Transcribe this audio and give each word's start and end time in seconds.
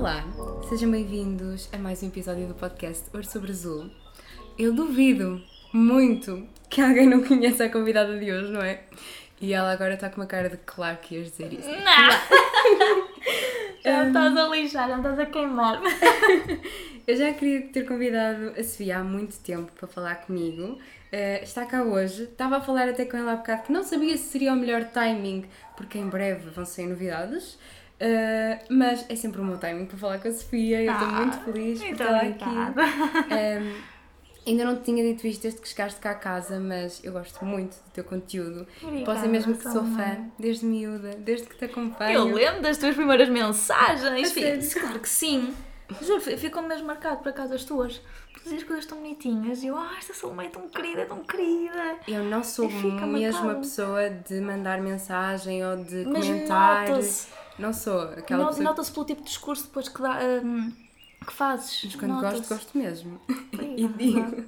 Olá, 0.00 0.24
sejam 0.66 0.90
bem-vindos 0.90 1.68
a 1.74 1.76
mais 1.76 2.02
um 2.02 2.06
episódio 2.06 2.46
do 2.46 2.54
podcast 2.54 3.04
Ouro 3.12 3.26
sobre 3.26 3.50
Azul. 3.50 3.90
Eu 4.58 4.72
duvido 4.72 5.42
muito 5.74 6.48
que 6.70 6.80
alguém 6.80 7.06
não 7.06 7.22
conheça 7.22 7.66
a 7.66 7.68
convidada 7.68 8.18
de 8.18 8.32
hoje, 8.32 8.50
não 8.50 8.62
é? 8.62 8.80
E 9.42 9.52
ela 9.52 9.70
agora 9.70 9.92
está 9.92 10.08
com 10.08 10.22
uma 10.22 10.26
cara 10.26 10.48
de 10.48 10.56
claro 10.56 10.96
que 11.02 11.16
ias 11.16 11.30
dizer 11.30 11.52
isso. 11.52 11.68
Não! 11.68 12.10
já 13.84 14.02
me 14.04 14.06
estás 14.08 14.36
a 14.38 14.48
lixar, 14.48 14.88
já 14.88 14.96
me 14.96 15.02
estás 15.02 15.18
a 15.18 15.26
queimar. 15.26 15.82
Eu 17.06 17.16
já 17.16 17.34
queria 17.34 17.66
ter 17.66 17.86
convidado 17.86 18.54
a 18.58 18.64
Sofia 18.64 19.00
há 19.00 19.04
muito 19.04 19.38
tempo 19.40 19.70
para 19.72 19.86
falar 19.86 20.14
comigo. 20.22 20.78
Uh, 21.12 21.42
está 21.42 21.66
cá 21.66 21.82
hoje. 21.82 22.22
Estava 22.22 22.56
a 22.56 22.60
falar 22.62 22.88
até 22.88 23.04
com 23.04 23.18
ela 23.18 23.32
há 23.32 23.36
bocado 23.36 23.64
que 23.64 23.72
não 23.72 23.84
sabia 23.84 24.16
se 24.16 24.30
seria 24.30 24.54
o 24.54 24.56
melhor 24.56 24.82
timing, 24.84 25.44
porque 25.76 25.98
em 25.98 26.08
breve 26.08 26.48
vão 26.48 26.64
sair 26.64 26.86
novidades. 26.86 27.58
Uh, 28.00 28.64
mas 28.70 29.04
é 29.10 29.14
sempre 29.14 29.42
o 29.42 29.44
meu 29.44 29.58
timing 29.58 29.84
para 29.84 29.98
falar 29.98 30.18
com 30.18 30.28
a 30.28 30.32
Sofia. 30.32 30.82
Eu 30.82 30.92
estou 30.92 31.08
ah, 31.08 31.12
muito 31.12 31.38
feliz 31.44 31.82
por 31.82 31.92
estar 31.92 32.16
aqui. 32.16 32.44
Um, 32.44 34.00
ainda 34.50 34.64
não 34.64 34.76
te 34.76 34.84
tinha 34.84 35.04
dito 35.04 35.26
isto 35.26 35.42
desde 35.42 35.60
que 35.60 35.68
chegaste 35.68 36.00
cá 36.00 36.12
a 36.12 36.14
casa, 36.14 36.58
mas 36.58 37.04
eu 37.04 37.12
gosto 37.12 37.44
muito 37.44 37.76
do 37.76 37.90
teu 37.92 38.04
conteúdo. 38.04 38.66
Obrigada, 38.82 39.04
Posso 39.04 39.16
dizer 39.18 39.28
mesmo 39.28 39.54
que 39.54 39.62
sou 39.64 39.84
fã, 39.84 40.30
desde 40.38 40.64
miúda, 40.64 41.10
desde 41.18 41.46
que 41.46 41.56
te 41.56 41.66
acompanho. 41.66 42.20
Eu 42.20 42.34
lembro 42.34 42.62
das 42.62 42.78
tuas 42.78 42.94
primeiras 42.94 43.28
mensagens. 43.28 44.32
Claro 44.72 45.00
que 45.00 45.08
sim. 45.08 45.54
Juro, 46.00 46.20
ficou 46.20 46.62
mesmo 46.62 46.86
marcado 46.86 47.18
por 47.18 47.30
acaso 47.30 47.52
as 47.52 47.64
tuas. 47.64 48.00
Dizias 48.44 48.62
coisas 48.62 48.86
tão 48.86 48.98
bonitinhas 48.98 49.62
e 49.62 49.66
eu, 49.66 49.76
ah, 49.76 49.96
esta 49.98 50.14
Salomé 50.14 50.46
é 50.46 50.48
tão 50.48 50.66
querida, 50.68 51.04
tão 51.04 51.18
querida. 51.18 51.96
Eu 52.08 52.24
não 52.24 52.42
sou 52.42 52.70
mesmo 52.70 53.50
a 53.50 53.54
pessoa 53.56 54.08
de 54.08 54.40
mandar 54.40 54.80
mensagem 54.80 55.66
ou 55.66 55.76
de 55.76 56.04
Mas 56.06 56.26
comentar. 56.26 56.86
Não 57.60 57.72
sou 57.72 58.02
aquela 58.02 58.44
Not, 58.44 58.56
pessoa. 58.56 58.64
Nota-se 58.64 58.92
pelo 58.92 59.06
tipo 59.06 59.20
de 59.22 59.28
discurso 59.28 59.64
depois 59.64 59.88
que, 59.88 60.00
dá, 60.00 60.18
um, 60.42 60.72
que 61.26 61.32
fazes. 61.32 61.82
Mas 61.84 61.94
quando 61.96 62.20
gosto, 62.20 62.48
gosto 62.48 62.78
mesmo. 62.78 63.20
e 63.76 63.86
digo. 63.88 64.46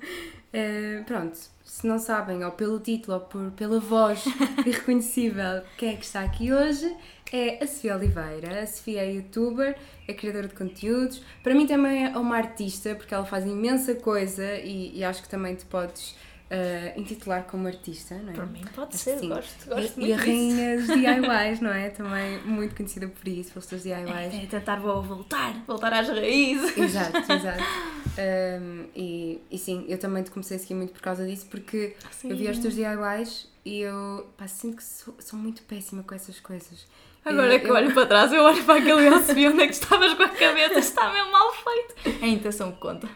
Uh, 0.55 1.03
pronto, 1.05 1.39
se 1.65 1.87
não 1.87 1.99
sabem, 1.99 2.45
ou 2.45 2.53
pelo 2.53 2.79
título, 2.79 3.17
ou 3.17 3.21
por, 3.23 3.51
pela 3.53 3.81
voz 3.81 4.25
irreconhecível, 4.67 5.63
quem 5.79 5.95
é 5.95 5.97
que 5.97 6.05
está 6.05 6.23
aqui 6.23 6.53
hoje 6.53 6.95
é 7.33 7.63
a 7.65 7.67
Sofia 7.67 7.97
Oliveira. 7.97 8.63
A 8.63 8.67
Sofia 8.67 9.03
é 9.03 9.13
youtuber, 9.13 9.77
é 10.07 10.13
criadora 10.13 10.49
de 10.49 10.55
conteúdos. 10.55 11.23
Para 11.43 11.55
mim 11.55 11.67
também 11.67 12.05
é 12.05 12.19
uma 12.19 12.37
artista, 12.37 12.95
porque 12.95 13.15
ela 13.15 13.25
faz 13.25 13.47
imensa 13.47 13.95
coisa 13.95 14.57
e, 14.57 14.99
e 14.99 15.05
acho 15.05 15.23
que 15.23 15.29
também 15.29 15.55
te 15.55 15.65
podes 15.65 16.15
uh, 16.53 17.01
intitular 17.01 17.45
como 17.45 17.67
artista, 17.67 18.15
não 18.17 18.31
é? 18.31 18.35
Para 18.35 18.47
mim 18.47 18.63
pode 18.75 18.95
Acho 18.95 19.05
ser, 19.05 19.27
gosto, 19.27 19.69
gosto 19.69 19.97
e, 19.97 20.01
muito 20.01 20.07
E 20.07 20.13
a 20.13 20.17
rainha 20.17 20.77
dos 20.77 20.87
DIYs, 20.93 21.61
não 21.61 21.73
é? 21.73 21.91
Também 21.91 22.39
muito 22.43 22.77
conhecida 22.77 23.09
por 23.09 23.27
isso, 23.27 23.53
pelos 23.53 23.65
seus 23.65 23.83
DIYs. 23.83 24.35
É, 24.35 24.45
é 24.45 24.47
tentar 24.47 24.77
voltar, 24.77 25.55
voltar 25.67 25.93
às 25.95 26.09
raízes. 26.09 26.77
Exato, 26.77 27.19
exato. 27.33 27.63
Um, 28.63 28.87
e, 28.95 29.41
e 29.51 29.59
sim, 29.59 29.87
eu 29.89 29.99
também 29.99 30.23
te 30.23 30.31
comecei 30.31 30.57
a 30.57 30.61
seguir 30.61 30.75
muito 30.75 30.93
por 30.93 31.01
causa 31.01 31.27
disso, 31.27 31.47
porque 31.51 31.97
sim. 32.11 32.31
eu 32.31 32.37
vi 32.37 32.49
os 32.49 32.59
teus 32.59 32.75
DIYs 32.75 33.49
e 33.65 33.81
eu 33.81 34.27
pá, 34.37 34.47
sinto 34.47 34.77
que 34.77 34.85
sou, 34.85 35.15
sou 35.19 35.39
muito 35.39 35.63
péssima 35.63 36.03
com 36.03 36.15
essas 36.15 36.39
coisas. 36.39 36.87
Agora 37.25 37.59
que 37.59 37.69
eu 37.69 37.75
olho 37.75 37.95
para 37.95 38.07
trás, 38.07 38.33
eu 38.33 38.43
olho 38.43 38.65
para 38.65 38.81
aquele 38.81 39.03
e 39.03 39.07
eu 39.07 39.21
vi 39.21 39.49
onde 39.49 39.63
é 39.63 39.67
que 39.67 39.75
estavas 39.75 40.13
com 40.15 40.23
a 40.25 40.29
cabeça, 40.29 40.79
está 40.81 41.13
mesmo 41.13 41.31
mal 41.31 41.53
feito. 41.53 42.21
É 42.23 42.25
a 42.25 42.29
intenção 42.29 42.73
que 42.73 42.81
conta. 42.81 43.09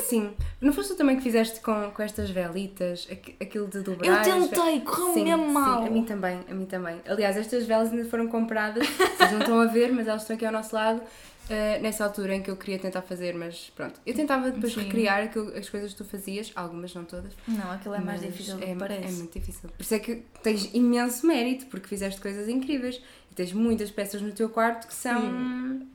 Sim. 0.00 0.32
Não 0.60 0.72
foste 0.72 0.92
tu 0.92 0.96
também 0.96 1.16
que 1.16 1.22
fizeste 1.22 1.60
com, 1.60 1.90
com 1.90 2.02
estas 2.02 2.30
velitas, 2.30 3.06
aquilo 3.40 3.68
de 3.68 3.80
dobrar? 3.80 4.26
Eu 4.26 4.48
tentei, 4.48 4.80
correu 4.80 5.24
mesmo 5.24 5.50
mal. 5.52 5.82
Sim, 5.82 5.88
a 5.88 5.90
mim 5.90 6.04
também, 6.04 6.40
a 6.50 6.54
mim 6.54 6.66
também. 6.66 7.00
Aliás, 7.06 7.36
estas 7.36 7.66
velas 7.66 7.92
ainda 7.92 8.08
foram 8.08 8.26
compradas, 8.26 8.86
vocês 8.86 9.32
não 9.32 9.40
estão 9.40 9.60
a 9.60 9.66
ver, 9.66 9.92
mas 9.92 10.08
elas 10.08 10.22
estão 10.22 10.34
aqui 10.34 10.46
ao 10.46 10.52
nosso 10.52 10.74
lado. 10.74 11.00
Uh, 11.42 11.82
nessa 11.82 12.04
altura 12.04 12.36
em 12.36 12.40
que 12.40 12.50
eu 12.50 12.56
queria 12.56 12.78
tentar 12.78 13.02
fazer, 13.02 13.34
mas 13.34 13.70
pronto. 13.74 14.00
Eu 14.06 14.14
tentava 14.14 14.50
depois 14.50 14.72
Sim. 14.72 14.84
recriar 14.84 15.24
aquilo, 15.24 15.52
as 15.58 15.68
coisas 15.68 15.90
que 15.90 15.98
tu 15.98 16.04
fazias, 16.04 16.52
algumas, 16.54 16.94
não 16.94 17.04
todas. 17.04 17.32
Não, 17.48 17.72
aquilo 17.72 17.94
é 17.96 18.00
mais 18.00 18.22
difícil 18.22 18.54
do 18.54 18.62
que 18.62 18.70
é, 18.70 18.74
parece. 18.76 19.08
É 19.08 19.10
muito 19.10 19.38
difícil. 19.38 19.68
Por 19.68 19.82
isso 19.82 19.94
é 19.94 19.98
que 19.98 20.22
tens 20.40 20.72
imenso 20.72 21.26
mérito, 21.26 21.66
porque 21.66 21.88
fizeste 21.88 22.20
coisas 22.20 22.48
incríveis. 22.48 23.02
E 23.32 23.34
tens 23.34 23.52
muitas 23.54 23.90
peças 23.90 24.20
no 24.20 24.30
teu 24.30 24.50
quarto 24.50 24.86
que 24.86 24.92
são. 24.94 25.22
Sim. 25.22 25.88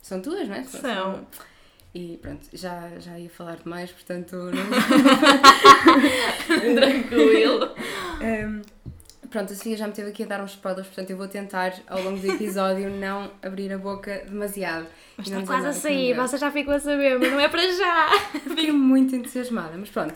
São 0.00 0.22
tuas, 0.22 0.48
não 0.48 0.54
é? 0.56 0.62
São. 0.64 1.26
E 1.94 2.18
pronto, 2.22 2.48
já, 2.50 2.98
já 2.98 3.18
ia 3.18 3.28
falar 3.28 3.56
demais, 3.56 3.90
portanto. 3.92 4.34
Não... 4.34 4.52
Tranquilo. 6.74 7.74
um, 8.22 8.62
pronto, 9.28 9.52
a 9.52 9.56
Sofia 9.56 9.76
já 9.76 9.86
me 9.86 9.92
teve 9.92 10.08
aqui 10.08 10.22
a 10.22 10.26
dar 10.26 10.42
uns 10.42 10.52
spoilers, 10.52 10.86
portanto 10.86 11.10
eu 11.10 11.18
vou 11.18 11.28
tentar 11.28 11.74
ao 11.86 12.02
longo 12.02 12.18
do 12.18 12.32
episódio 12.32 12.88
não 12.98 13.30
abrir 13.42 13.70
a 13.70 13.76
boca 13.76 14.24
demasiado. 14.26 14.86
Mas 15.18 15.26
está 15.26 15.42
quase 15.42 15.66
a 15.66 15.72
sair, 15.74 16.14
você 16.14 16.38
já 16.38 16.50
ficou 16.50 16.72
a 16.72 16.80
saber, 16.80 17.18
mas 17.18 17.30
não 17.30 17.38
é 17.38 17.50
para 17.50 17.70
já. 17.70 18.08
Fico 18.56 18.72
muito 18.72 19.14
entusiasmada, 19.14 19.76
mas 19.76 19.90
pronto, 19.90 20.14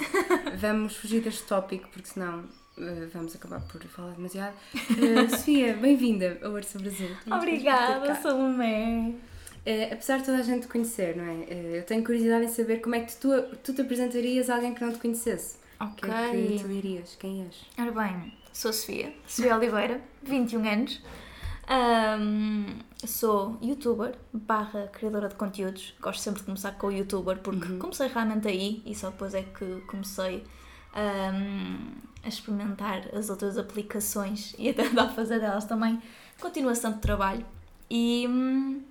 vamos 0.56 0.96
fugir 0.96 1.20
deste 1.20 1.42
tópico 1.42 1.86
porque 1.90 2.08
senão 2.08 2.46
Uh, 2.78 3.09
vamos 3.10 3.34
acabar 3.34 3.60
por 3.62 3.81
falar 3.84 4.12
demasiado. 4.12 4.54
Uh, 4.75 5.31
Sofia, 5.34 5.75
bem-vinda 5.75 6.38
ao 6.42 6.54
Arço 6.54 6.78
Brasil. 6.78 7.09
Obrigada, 7.31 8.14
Salomé. 8.16 9.14
Uh, 9.66 9.92
apesar 9.94 10.19
de 10.19 10.26
toda 10.26 10.38
a 10.38 10.42
gente 10.42 10.62
te 10.62 10.69
conhecer, 10.69 11.16
não 11.16 11.25
é? 11.25 11.78
eu 11.78 11.82
tenho 11.84 12.04
curiosidade 12.04 12.44
em 12.44 12.48
saber 12.48 12.82
como 12.82 12.94
é 12.94 13.00
que 13.00 13.16
tu, 13.16 13.31
tu 13.65 13.72
te 13.72 13.81
apresentarias 13.81 14.50
a 14.50 14.56
alguém 14.56 14.75
que 14.75 14.84
não 14.84 14.92
te 14.92 14.98
conhecesse. 14.98 15.56
Ok. 15.81 16.06
Quem 16.09 16.12
é 16.12 16.48
que 16.48 16.62
tu 16.62 16.69
dirias? 16.69 17.16
Quem 17.19 17.47
és? 17.47 17.66
Ora 17.78 17.92
bem, 17.92 18.32
sou 18.53 18.70
Sofia, 18.72 19.10
Sofia 19.26 19.56
Oliveira, 19.56 19.98
21 20.22 20.69
anos. 20.69 21.03
Um, 21.69 22.78
sou 23.06 23.59
youtuber 23.62 24.15
barra 24.34 24.88
criadora 24.88 25.28
de 25.28 25.34
conteúdos. 25.34 25.94
Gosto 25.98 26.20
sempre 26.20 26.41
de 26.41 26.47
começar 26.47 26.72
com 26.72 26.88
o 26.88 26.92
youtuber 26.92 27.38
porque 27.38 27.72
uhum. 27.72 27.78
comecei 27.78 28.09
realmente 28.09 28.47
aí 28.47 28.82
e 28.84 28.94
só 28.94 29.09
depois 29.09 29.34
é 29.34 29.42
que 29.42 29.81
comecei 29.86 30.44
um, 30.97 32.06
a 32.26 32.28
experimentar 32.28 33.14
as 33.14 33.31
outras 33.31 33.56
aplicações 33.56 34.54
e 34.59 34.69
a 34.69 34.75
tentar 34.75 35.09
fazer 35.10 35.41
delas 35.41 35.64
também 35.64 36.03
continuação 36.41 36.92
de 36.92 36.98
trabalho. 36.98 37.47
E. 37.88 38.26
Hum, 38.28 38.82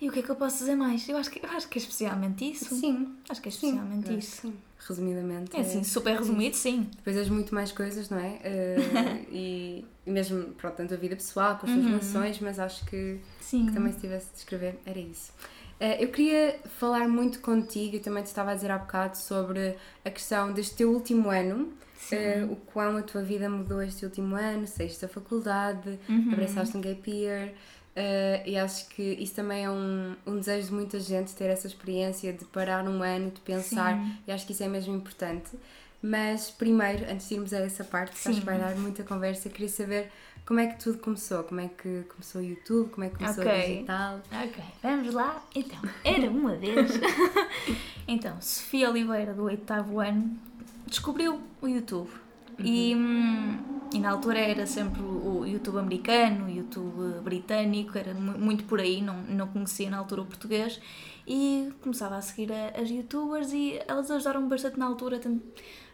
e 0.00 0.08
o 0.08 0.12
que 0.12 0.18
é 0.18 0.22
que 0.22 0.30
eu 0.30 0.36
posso 0.36 0.58
dizer 0.58 0.74
mais? 0.74 1.08
Eu 1.08 1.16
acho 1.16 1.30
que, 1.30 1.44
eu 1.44 1.50
acho 1.50 1.68
que 1.68 1.78
é 1.78 1.80
especialmente 1.80 2.50
isso. 2.50 2.74
Sim. 2.74 3.14
Acho 3.28 3.40
que 3.40 3.48
é 3.48 3.50
especialmente 3.50 4.08
sim, 4.08 4.18
isso. 4.18 4.42
Sim. 4.42 4.54
Resumidamente. 4.86 5.56
É 5.56 5.60
assim, 5.60 5.80
é, 5.80 5.84
super 5.84 6.18
resumido, 6.18 6.56
sim. 6.56 6.90
Depois 6.96 7.16
és 7.16 7.28
muito 7.30 7.54
mais 7.54 7.72
coisas, 7.72 8.10
não 8.10 8.18
é? 8.18 8.32
Uh, 8.32 9.26
e, 9.32 9.84
e, 10.06 10.10
mesmo, 10.10 10.52
pronto, 10.54 10.74
tanto 10.74 10.92
a 10.92 10.96
vida 10.98 11.16
pessoal, 11.16 11.56
com 11.56 11.66
as 11.66 11.72
tuas 11.72 11.84
uhum. 11.84 11.90
relações, 11.92 12.38
mas 12.40 12.58
acho 12.58 12.84
que, 12.84 13.18
que, 13.48 13.72
também 13.72 13.92
se 13.94 14.00
tivesse 14.00 14.30
de 14.32 14.38
escrever, 14.40 14.78
era 14.84 14.98
isso. 14.98 15.32
Uh, 15.80 16.00
eu 16.00 16.08
queria 16.08 16.56
falar 16.78 17.08
muito 17.08 17.40
contigo, 17.40 17.96
e 17.96 18.00
também 18.00 18.22
te 18.22 18.26
estava 18.26 18.52
a 18.52 18.54
dizer 18.54 18.70
há 18.70 18.78
bocado, 18.78 19.16
sobre 19.16 19.76
a 20.04 20.10
questão 20.10 20.52
deste 20.52 20.76
teu 20.76 20.92
último 20.92 21.30
ano, 21.30 21.72
uh, 22.12 22.52
o 22.52 22.56
quão 22.56 22.96
a 22.96 23.02
tua 23.02 23.22
vida 23.22 23.48
mudou 23.48 23.82
este 23.82 24.04
último 24.04 24.36
ano, 24.36 24.66
saíste 24.66 25.02
da 25.02 25.08
faculdade, 25.08 25.98
uhum. 26.08 26.32
abraçaste 26.32 26.76
um 26.76 26.80
gap 26.80 27.10
year, 27.10 27.48
uh, 27.48 28.48
e 28.48 28.56
acho 28.56 28.88
que 28.88 29.02
isso 29.02 29.34
também 29.34 29.64
é 29.64 29.70
um, 29.70 30.14
um 30.26 30.38
desejo 30.38 30.68
de 30.68 30.74
muita 30.74 31.00
gente, 31.00 31.34
ter 31.34 31.46
essa 31.46 31.66
experiência 31.66 32.32
de 32.32 32.44
parar 32.46 32.86
um 32.88 33.02
ano, 33.02 33.30
de 33.30 33.40
pensar, 33.40 33.96
Sim. 33.96 34.16
e 34.28 34.32
acho 34.32 34.46
que 34.46 34.52
isso 34.52 34.62
é 34.62 34.68
mesmo 34.68 34.94
importante. 34.94 35.50
Mas 36.06 36.50
primeiro, 36.50 37.10
antes 37.10 37.28
de 37.28 37.34
irmos 37.34 37.54
a 37.54 37.60
essa 37.60 37.82
parte, 37.82 38.20
que 38.20 38.28
acho 38.28 38.40
que 38.40 38.44
vai 38.44 38.58
dar 38.58 38.76
muita 38.76 39.02
conversa, 39.02 39.48
queria 39.48 39.70
saber 39.70 40.12
como 40.46 40.60
é 40.60 40.66
que 40.66 40.82
tudo 40.82 40.98
começou? 40.98 41.42
Como 41.44 41.60
é 41.60 41.68
que 41.68 42.02
começou 42.08 42.40
o 42.40 42.44
YouTube? 42.44 42.90
Como 42.90 43.04
é 43.04 43.08
que 43.08 43.16
começou 43.16 43.44
okay. 43.44 43.62
o 43.62 43.66
digital? 43.66 44.20
Ok, 44.30 44.64
vamos 44.82 45.14
lá. 45.14 45.42
Então, 45.54 45.78
era 46.04 46.30
uma 46.30 46.54
vez. 46.54 46.92
então, 48.06 48.36
Sofia 48.40 48.90
Oliveira, 48.90 49.32
do 49.32 49.44
oitavo 49.44 50.00
ano, 50.00 50.36
descobriu 50.86 51.40
o 51.62 51.68
YouTube. 51.68 52.10
Uhum. 52.58 52.66
E, 52.66 52.94
hum, 52.94 53.58
e 53.94 53.98
na 53.98 54.10
altura 54.10 54.38
era 54.38 54.66
sempre 54.66 55.00
o 55.02 55.46
YouTube 55.46 55.78
americano, 55.78 56.44
o 56.46 56.50
YouTube 56.50 57.20
britânico, 57.22 57.96
era 57.96 58.12
muito 58.12 58.64
por 58.64 58.80
aí, 58.80 59.00
não, 59.00 59.22
não 59.22 59.46
conhecia 59.48 59.88
na 59.88 59.96
altura 59.96 60.22
o 60.22 60.26
português. 60.26 60.78
E 61.26 61.72
começava 61.80 62.16
a 62.16 62.22
seguir 62.22 62.52
as 62.52 62.90
youtubers 62.90 63.52
e 63.52 63.80
elas 63.88 64.10
ajudaram-me 64.10 64.48
bastante 64.48 64.78
na 64.78 64.86
altura 64.86 65.20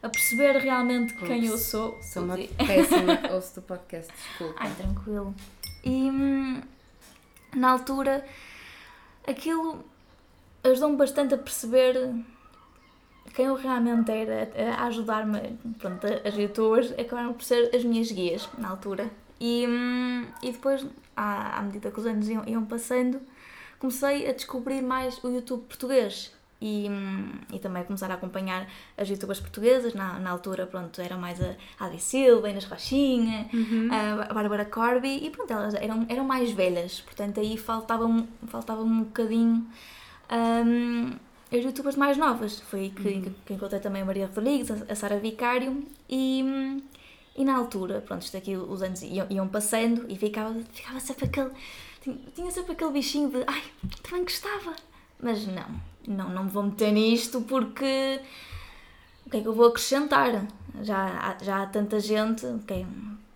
a 0.02 0.08
perceber 0.08 0.56
realmente 0.56 1.14
Ups, 1.14 1.26
quem 1.28 1.46
eu 1.46 1.56
sou. 1.56 1.96
Sou 2.02 2.24
uma 2.24 2.36
péssima 2.66 3.32
ouço 3.32 3.56
do 3.56 3.62
podcast, 3.62 4.12
desculpa. 4.12 4.54
Ai, 4.58 4.74
tranquilo. 4.74 5.34
E 5.84 6.10
hum, 6.10 6.60
na 7.54 7.70
altura 7.70 8.24
aquilo 9.26 9.84
ajudou-me 10.64 10.96
bastante 10.96 11.34
a 11.34 11.38
perceber 11.38 12.12
quem 13.34 13.46
eu 13.46 13.54
realmente 13.54 14.10
era, 14.10 14.50
a 14.76 14.86
ajudar-me. 14.86 15.58
Pronto, 15.78 16.06
as 16.24 16.34
youtubers 16.36 16.92
acabaram 16.98 17.32
por 17.32 17.44
ser 17.44 17.74
as 17.74 17.84
minhas 17.84 18.10
guias 18.10 18.48
na 18.58 18.70
altura. 18.70 19.10
E, 19.38 19.66
hum, 19.66 20.26
e 20.42 20.52
depois, 20.52 20.84
à, 21.16 21.58
à 21.58 21.62
medida 21.62 21.90
que 21.90 21.98
os 21.98 22.06
anos 22.06 22.28
iam, 22.28 22.44
iam 22.46 22.64
passando, 22.66 23.20
comecei 23.80 24.28
a 24.28 24.32
descobrir 24.32 24.82
mais 24.82 25.18
o 25.24 25.28
YouTube 25.28 25.62
português 25.62 26.32
e, 26.60 26.86
e 27.52 27.58
também 27.58 27.82
começar 27.84 28.10
a 28.10 28.14
acompanhar 28.14 28.68
as 28.96 29.08
youtubers 29.08 29.40
portuguesas. 29.40 29.94
Na, 29.94 30.20
na 30.20 30.30
altura, 30.30 30.66
pronto, 30.66 31.00
era 31.00 31.16
mais 31.16 31.40
a 31.40 31.56
Adi 31.78 31.98
Silva, 31.98 32.50
Inês 32.50 32.66
Rochinha, 32.66 33.48
uhum. 33.52 33.88
a 34.28 34.32
Bárbara 34.34 34.66
Corby 34.66 35.24
e 35.24 35.30
pronto, 35.30 35.50
elas 35.50 35.74
eram, 35.74 36.06
eram 36.08 36.24
mais 36.24 36.52
velhas, 36.52 37.00
portanto 37.00 37.40
aí 37.40 37.56
faltava, 37.56 38.06
faltava 38.46 38.82
um 38.82 39.04
bocadinho 39.04 39.66
um, 40.30 41.12
as 41.50 41.64
youtubers 41.64 41.96
mais 41.96 42.18
novas. 42.18 42.60
Foi 42.60 42.80
aí 42.80 42.90
que, 42.90 43.08
uhum. 43.08 43.34
que 43.46 43.54
encontrei 43.54 43.80
também 43.80 44.02
a 44.02 44.04
Maria 44.04 44.26
Rodrigues, 44.26 44.70
a, 44.70 44.92
a 44.92 44.94
Sara 44.94 45.18
Vicário 45.18 45.82
e, 46.08 46.82
e 47.34 47.44
na 47.46 47.56
altura, 47.56 48.02
pronto, 48.06 48.20
isto 48.20 48.36
aqui 48.36 48.54
os 48.54 48.82
anos 48.82 49.00
iam, 49.02 49.26
iam 49.30 49.48
passando 49.48 50.04
e 50.10 50.16
ficava, 50.16 50.54
ficava 50.70 51.00
sempre 51.00 51.24
aquele. 51.24 51.50
Tinha, 52.00 52.50
sempre 52.50 52.72
aquele 52.72 52.92
bichinho 52.92 53.30
de 53.30 53.44
ai, 53.46 53.62
também 54.02 54.24
gostava. 54.24 54.74
Mas 55.22 55.46
não, 55.46 55.80
não, 56.08 56.30
não 56.30 56.44
me 56.44 56.50
vou 56.50 56.62
meter 56.62 56.92
nisto 56.92 57.42
porque 57.42 58.20
o 59.26 59.30
que 59.30 59.36
é 59.36 59.40
que 59.42 59.46
eu 59.46 59.52
vou 59.52 59.68
acrescentar? 59.68 60.46
Já, 60.82 61.36
já 61.42 61.62
há 61.62 61.66
tanta 61.66 62.00
gente, 62.00 62.46
okay, 62.46 62.86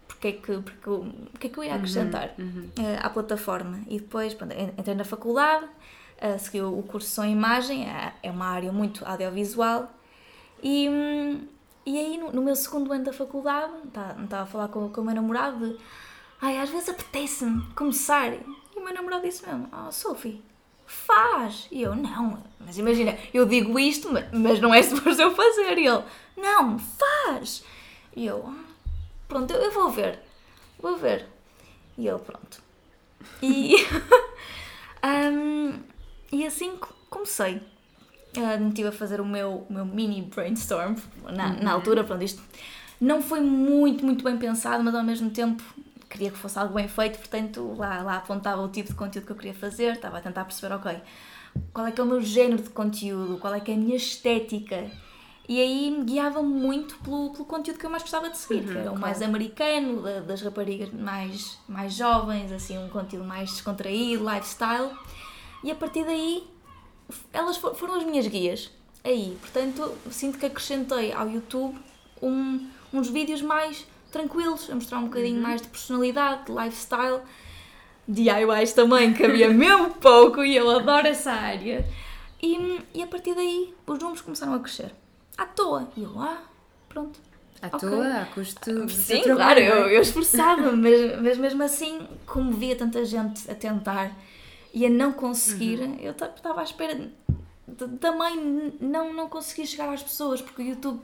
porque 0.09 0.29
é 0.29 0.33
que, 0.33 0.59
porque, 0.59 0.91
o 0.91 1.39
que 1.39 1.47
é 1.47 1.51
que 1.51 1.59
eu 1.59 1.65
ia 1.65 1.71
uhum, 1.71 1.77
acrescentar 1.77 2.35
uhum, 2.39 2.71
uhum. 2.79 2.97
à 3.03 3.11
plataforma? 3.11 3.81
E 3.87 4.01
depois 4.01 4.33
pronto, 4.33 4.55
entrei 4.79 4.95
na 4.95 5.05
faculdade, 5.05 5.67
uh, 5.67 6.39
segui 6.39 6.63
o 6.63 6.83
curso 6.83 7.09
som 7.09 7.25
e 7.25 7.31
imagem, 7.31 7.87
é, 7.87 8.15
é 8.23 8.31
uma 8.31 8.47
área 8.47 8.73
muito 8.73 9.05
audiovisual, 9.05 9.93
e, 10.63 10.89
e 11.85 11.99
aí 11.99 12.19
no, 12.19 12.33
no 12.33 12.43
meu 12.43 12.57
segundo 12.57 12.91
ano 12.93 13.05
da 13.05 13.13
faculdade, 13.13 13.73
tá, 13.93 14.17
estava 14.23 14.43
a 14.45 14.47
falar 14.47 14.69
com, 14.69 14.89
com 14.89 15.01
o 15.03 15.05
meu 15.05 15.15
namorado 15.15 15.59
de 15.69 15.77
ai, 16.45 16.59
às 16.59 16.69
vezes 16.69 16.91
apetece-me 16.91 17.63
começar. 17.75 18.35
E 18.35 18.45
o 18.77 18.85
meu 18.85 18.93
namorado 18.93 19.23
disse 19.23 19.47
mesmo, 19.47 19.67
oh 19.73 19.91
Sophie, 19.91 20.43
faz. 20.87 21.67
E 21.71 21.83
eu, 21.83 21.97
não, 21.97 22.43
mas 22.61 22.77
imagina, 22.77 23.17
eu 23.33 23.47
digo 23.47 23.79
isto, 23.79 24.11
mas 24.31 24.61
não 24.61 24.75
é 24.75 24.83
suposto 24.85 25.23
eu 25.23 25.35
fazer. 25.35 25.79
E 25.79 25.87
ele, 25.87 26.05
não, 26.37 26.79
faz. 26.79 27.65
E 28.15 28.27
eu, 28.27 28.55
pronto, 29.27 29.55
eu, 29.55 29.73
vou 29.73 29.91
ver, 29.91 30.21
vou 30.79 30.99
ver. 30.99 31.27
E 31.97 32.07
ele, 32.07 32.19
pronto. 32.19 32.63
E, 33.43 33.77
um, 35.03 35.81
e 36.31 36.47
assim 36.47 36.79
comecei. 37.09 37.63
Uh, 38.37 38.61
me 38.61 38.69
estive 38.69 38.89
a 38.89 38.93
fazer 38.93 39.21
o 39.21 39.25
meu, 39.25 39.65
o 39.71 39.73
meu 39.73 39.87
mini 39.87 40.21
brainstorm 40.21 40.97
na, 41.23 41.53
na 41.53 41.71
uhum. 41.71 41.71
altura, 41.71 42.03
pronto, 42.03 42.25
isto 42.25 42.43
não 43.01 43.23
foi 43.23 43.41
muito, 43.41 44.05
muito 44.05 44.25
bem 44.25 44.37
pensado, 44.37 44.83
mas 44.83 44.93
ao 44.93 45.05
mesmo 45.05 45.31
tempo 45.31 45.63
queria 46.15 46.31
que 46.31 46.39
fosse 46.39 46.57
algo 46.57 46.75
bem 46.75 46.87
feito, 46.87 47.19
portanto 47.19 47.75
lá, 47.77 48.01
lá 48.03 48.17
apontava 48.19 48.63
o 48.63 48.69
tipo 48.69 48.89
de 48.89 48.95
conteúdo 48.95 49.27
que 49.27 49.33
eu 49.33 49.37
queria 49.37 49.55
fazer, 49.55 49.95
estava 49.95 50.19
a 50.19 50.21
tentar 50.21 50.45
perceber, 50.45 50.73
ok, 50.73 51.03
qual 51.73 51.87
é 51.89 51.93
que 51.93 52.01
é 52.01 52.05
o 52.05 52.07
meu 52.07 52.21
género 52.21 52.63
de 52.63 52.71
conteúdo, 52.71 53.37
qual 53.39 53.53
é 53.53 53.61
que 53.61 53.73
é 53.73 53.75
a 53.75 53.77
minha 53.77 53.97
estética. 53.97 54.89
E 55.47 55.61
aí 55.61 55.91
me 55.91 56.05
guiava 56.05 56.43
muito 56.43 56.97
pelo, 56.99 57.31
pelo 57.33 57.45
conteúdo 57.45 57.79
que 57.79 57.85
eu 57.85 57.91
mais 57.91 58.03
gostava 58.03 58.31
de 58.31 58.39
seguir, 58.39 58.67
uhum, 58.67 58.73
que 58.73 58.79
era 58.79 58.93
o 58.93 58.99
mais 58.99 59.21
americano, 59.21 60.03
da, 60.03 60.21
das 60.21 60.41
raparigas 60.41 60.91
mais, 60.91 61.59
mais 61.69 61.93
jovens, 61.93 62.51
assim, 62.51 62.79
um 62.79 62.89
conteúdo 62.89 63.27
mais 63.27 63.51
descontraído, 63.51 64.25
lifestyle. 64.25 64.91
E 65.63 65.71
a 65.71 65.75
partir 65.75 66.05
daí, 66.05 66.49
elas 67.33 67.59
foram 67.59 67.97
as 67.97 68.05
minhas 68.05 68.27
guias. 68.27 68.71
Aí, 69.03 69.37
portanto, 69.41 69.93
sinto 70.11 70.39
que 70.39 70.47
acrescentei 70.47 71.13
ao 71.13 71.29
YouTube 71.29 71.79
um, 72.23 72.67
uns 72.91 73.11
vídeos 73.11 73.43
mais 73.43 73.87
tranquilos, 74.15 74.71
a 74.71 74.75
mostrar 74.75 74.99
um 74.99 75.05
bocadinho 75.05 75.37
uhum. 75.37 75.43
mais 75.43 75.61
de 75.61 75.69
personalidade, 75.69 76.47
de 76.47 76.53
lifestyle. 76.53 77.21
DIYs 78.07 78.73
também, 78.73 79.13
que 79.13 79.25
havia 79.25 79.49
mesmo 79.53 79.91
pouco 79.91 80.45
e 80.45 80.57
eu 80.57 80.71
adoro 80.71 81.07
essa 81.07 81.33
área. 81.33 81.85
E, 82.41 82.81
e 82.95 83.03
a 83.03 83.07
partir 83.07 83.35
daí 83.35 83.75
os 83.87 83.99
números 83.99 84.21
começaram 84.21 84.55
a 84.55 84.61
crescer. 84.61 84.93
À 85.37 85.47
toa. 85.47 85.89
E 85.97 86.03
eu, 86.03 86.13
ah, 86.19 86.43
pronto. 86.89 87.19
À 87.61 87.69
okay. 87.69 87.89
toa, 87.89 88.21
a 88.21 88.27
custo 88.27 88.89
Sim, 88.89 89.23
claro, 89.23 89.59
eu, 89.59 89.89
eu 89.89 90.03
esforçava, 90.03 90.71
mas, 90.77 91.21
mas 91.21 91.39
mesmo 91.39 91.63
assim, 91.63 92.07
como 92.27 92.53
via 92.53 92.77
tanta 92.77 93.05
gente 93.05 93.51
a 93.51 93.55
tentar 93.55 94.13
e 94.73 94.85
a 94.85 94.91
não 94.91 95.13
conseguir, 95.13 95.81
uhum. 95.81 95.97
eu 96.01 96.11
estava 96.11 96.61
à 96.61 96.65
espera 96.65 97.11
também 98.01 98.73
não, 98.81 99.13
não 99.13 99.29
conseguir 99.29 99.67
chegar 99.67 99.93
às 99.93 100.03
pessoas, 100.03 100.43
porque 100.43 100.63
o 100.63 100.65
YouTube 100.65 101.01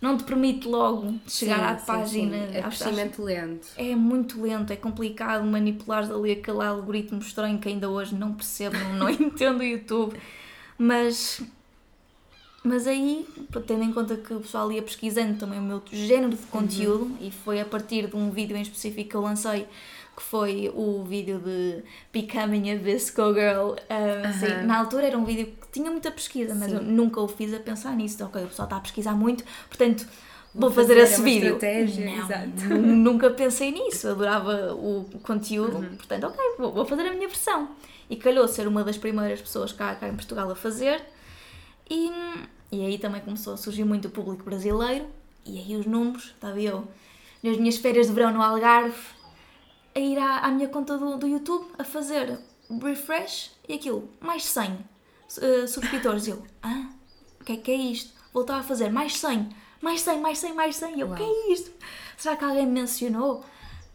não 0.00 0.16
te 0.16 0.24
permite 0.24 0.68
logo 0.68 1.14
chegar 1.26 1.58
sim, 1.58 1.64
à 1.64 1.78
sim, 1.78 1.86
página. 1.86 2.36
Sim. 2.36 2.56
É 2.56 2.62
crescimento 2.62 3.22
lento. 3.22 3.68
É 3.76 3.96
muito 3.96 4.40
lento, 4.40 4.72
é 4.72 4.76
complicado 4.76 5.44
manipular 5.44 6.10
ali 6.10 6.32
aquele 6.32 6.62
algoritmo 6.62 7.18
estranho 7.20 7.58
que 7.58 7.68
ainda 7.68 7.88
hoje 7.88 8.14
não 8.14 8.32
percebo, 8.32 8.76
não, 8.96 9.08
entendo 9.10 9.60
o 9.60 9.64
YouTube. 9.64 10.16
Mas, 10.76 11.42
mas 12.62 12.86
aí, 12.86 13.26
tendo 13.66 13.82
em 13.82 13.92
conta 13.92 14.16
que 14.16 14.32
o 14.32 14.40
pessoal 14.40 14.70
ia 14.70 14.82
pesquisando 14.82 15.38
também 15.38 15.58
o 15.58 15.62
meu 15.62 15.82
género 15.90 16.36
de 16.36 16.46
conteúdo, 16.46 17.04
uhum. 17.04 17.16
e 17.20 17.30
foi 17.32 17.60
a 17.60 17.64
partir 17.64 18.06
de 18.06 18.14
um 18.14 18.30
vídeo 18.30 18.56
em 18.56 18.62
específico 18.62 19.10
que 19.10 19.16
eu 19.16 19.20
lancei 19.20 19.66
que 20.18 20.22
foi 20.24 20.70
o 20.74 21.04
vídeo 21.04 21.38
de 21.38 21.84
Becoming 22.12 22.72
a 22.72 22.76
Visco 22.76 23.32
Girl. 23.32 23.76
Um, 23.88 24.28
assim, 24.28 24.66
na 24.66 24.78
altura 24.78 25.06
era 25.06 25.16
um 25.16 25.24
vídeo 25.24 25.52
tinha 25.72 25.90
muita 25.90 26.10
pesquisa, 26.10 26.54
mas 26.54 26.70
Sim. 26.70 26.76
eu 26.76 26.82
nunca 26.82 27.20
o 27.20 27.28
fiz 27.28 27.52
a 27.54 27.58
pensar 27.58 27.94
nisso. 27.96 28.24
Ok, 28.24 28.42
o 28.42 28.48
pessoal 28.48 28.66
está 28.66 28.76
a 28.76 28.80
pesquisar 28.80 29.14
muito, 29.14 29.44
portanto 29.68 30.06
vou, 30.54 30.70
fazer, 30.70 30.94
fazer 30.94 31.12
esse 31.12 31.22
vídeo. 31.22 31.54
Estratégia, 31.54 32.06
não, 32.06 32.24
exato. 32.24 32.74
nunca 32.74 33.30
pensei 33.30 33.70
nisso, 33.70 34.08
adorava 34.08 34.74
o 34.74 35.04
conteúdo, 35.22 35.76
uhum. 35.76 35.96
portanto, 35.96 36.24
ok, 36.24 36.38
vou, 36.58 36.72
vou, 36.72 36.84
fazer 36.84 37.06
a 37.06 37.12
minha 37.12 37.28
versão. 37.28 37.70
E 38.10 38.16
calhou 38.16 38.48
ser 38.48 38.66
uma 38.66 38.82
das 38.82 38.96
primeiras 38.96 39.40
pessoas 39.40 39.72
cá, 39.72 39.94
cá 39.94 40.08
em 40.08 40.14
Portugal 40.14 40.50
a 40.50 40.56
fazer. 40.56 41.02
E, 41.88 42.10
e 42.72 42.84
aí 42.84 42.98
também 42.98 43.20
começou 43.20 43.54
a 43.54 43.56
surgir 43.56 43.84
muito 43.84 44.08
o 44.08 44.10
público 44.10 44.44
brasileiro, 44.44 45.06
e 45.44 45.58
aí 45.58 45.76
os 45.76 45.86
números, 45.86 46.24
estava 46.24 46.60
eu 46.60 46.86
nas 47.42 47.56
minhas 47.56 47.76
férias 47.76 48.08
de 48.08 48.12
verão 48.12 48.32
no 48.32 48.42
Algarve, 48.42 48.98
a 49.94 49.98
ir 49.98 50.18
à, 50.18 50.40
à 50.40 50.50
minha 50.50 50.68
conta 50.68 50.98
do, 50.98 51.16
do 51.16 51.26
YouTube 51.26 51.66
a 51.78 51.84
fazer 51.84 52.38
refresh 52.82 53.52
e 53.66 53.74
aquilo, 53.74 54.08
mais 54.20 54.44
100 54.44 54.78
uh, 55.36 55.44
eh, 55.44 55.66
subscritores. 55.66 56.28
eu, 56.28 56.42
ah, 56.62 56.88
o 57.40 57.44
que 57.44 57.52
é 57.52 57.56
que 57.56 57.70
é 57.70 57.76
isto? 57.76 58.12
Voltava 58.32 58.60
a 58.60 58.62
fazer 58.62 58.90
mais 58.90 59.16
100, 59.16 59.48
mais 59.82 60.00
100, 60.00 60.20
mais 60.20 60.38
100, 60.38 60.54
mais 60.54 60.76
100. 60.76 61.00
eu, 61.00 61.12
o 61.12 61.14
que 61.14 61.22
é 61.22 61.52
isto? 61.52 61.70
Será 62.16 62.36
que 62.36 62.44
alguém 62.44 62.66
mencionou? 62.66 63.44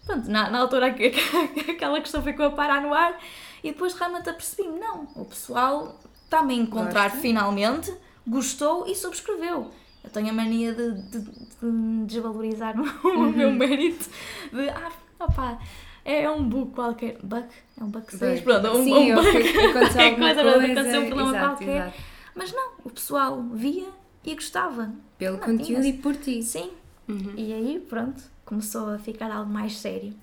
Pronto, 0.06 0.30
na, 0.30 0.50
na 0.50 0.60
altura 0.60 0.88
aquela 1.70 2.02
questão 2.02 2.22
ficou 2.22 2.46
a 2.46 2.52
parar 2.52 2.82
no 2.82 2.94
ar 2.94 3.18
e 3.64 3.72
depois 3.72 3.94
realmente 3.94 4.30
apercebi-me, 4.30 4.78
não, 4.78 5.08
o 5.16 5.26
pessoal 5.26 5.98
está-me 6.26 6.54
a 6.54 6.58
encontrar 6.58 7.10
Gosta? 7.10 7.20
finalmente, 7.20 7.94
gostou 8.28 8.86
e 8.88 8.96
subscreveu. 8.96 9.72
Eu 10.04 10.10
tenho 10.10 10.30
a 10.30 10.34
mania 10.34 10.74
de, 10.74 10.92
de, 11.04 11.20
de 11.20 12.06
desvalorizar 12.06 12.76
o, 12.80 13.08
uhum. 13.08 13.32
meu 13.32 13.52
mérito, 13.52 14.10
de, 14.52 14.70
ah, 14.70 14.92
opá, 15.20 15.58
é 16.06 16.30
um 16.30 16.44
bug 16.44 16.72
qualquer. 16.74 17.18
Bug? 17.24 17.48
É 17.80 17.84
um 17.84 17.90
bug 17.90 18.16
6? 18.16 18.42
Pronto, 18.42 18.68
um, 18.70 18.84
Sim, 18.84 19.14
um 19.14 19.16
bug. 19.16 19.30
Aconteceu 19.30 20.02
é 20.02 20.16
coisa, 20.16 20.44
coisa, 20.44 20.72
aconteceu 20.72 21.02
um 21.02 21.06
problema 21.06 21.30
exato, 21.30 21.48
qualquer. 21.48 21.76
Exato. 21.76 21.98
Mas 22.36 22.52
não, 22.52 22.72
o 22.84 22.90
pessoal 22.90 23.44
via 23.54 23.88
e 24.24 24.36
gostava. 24.36 24.92
Pelo 25.18 25.38
não, 25.38 25.46
conteúdo 25.46 25.82
tinha. 25.82 25.88
e 25.88 25.94
por 25.94 26.16
ti. 26.16 26.42
Sim. 26.44 26.72
Uhum. 27.08 27.34
E 27.36 27.54
aí, 27.54 27.86
pronto, 27.88 28.24
começou 28.46 28.90
a 28.90 28.98
ficar 28.98 29.32
algo 29.32 29.52
mais 29.52 29.78
sério. 29.78 30.14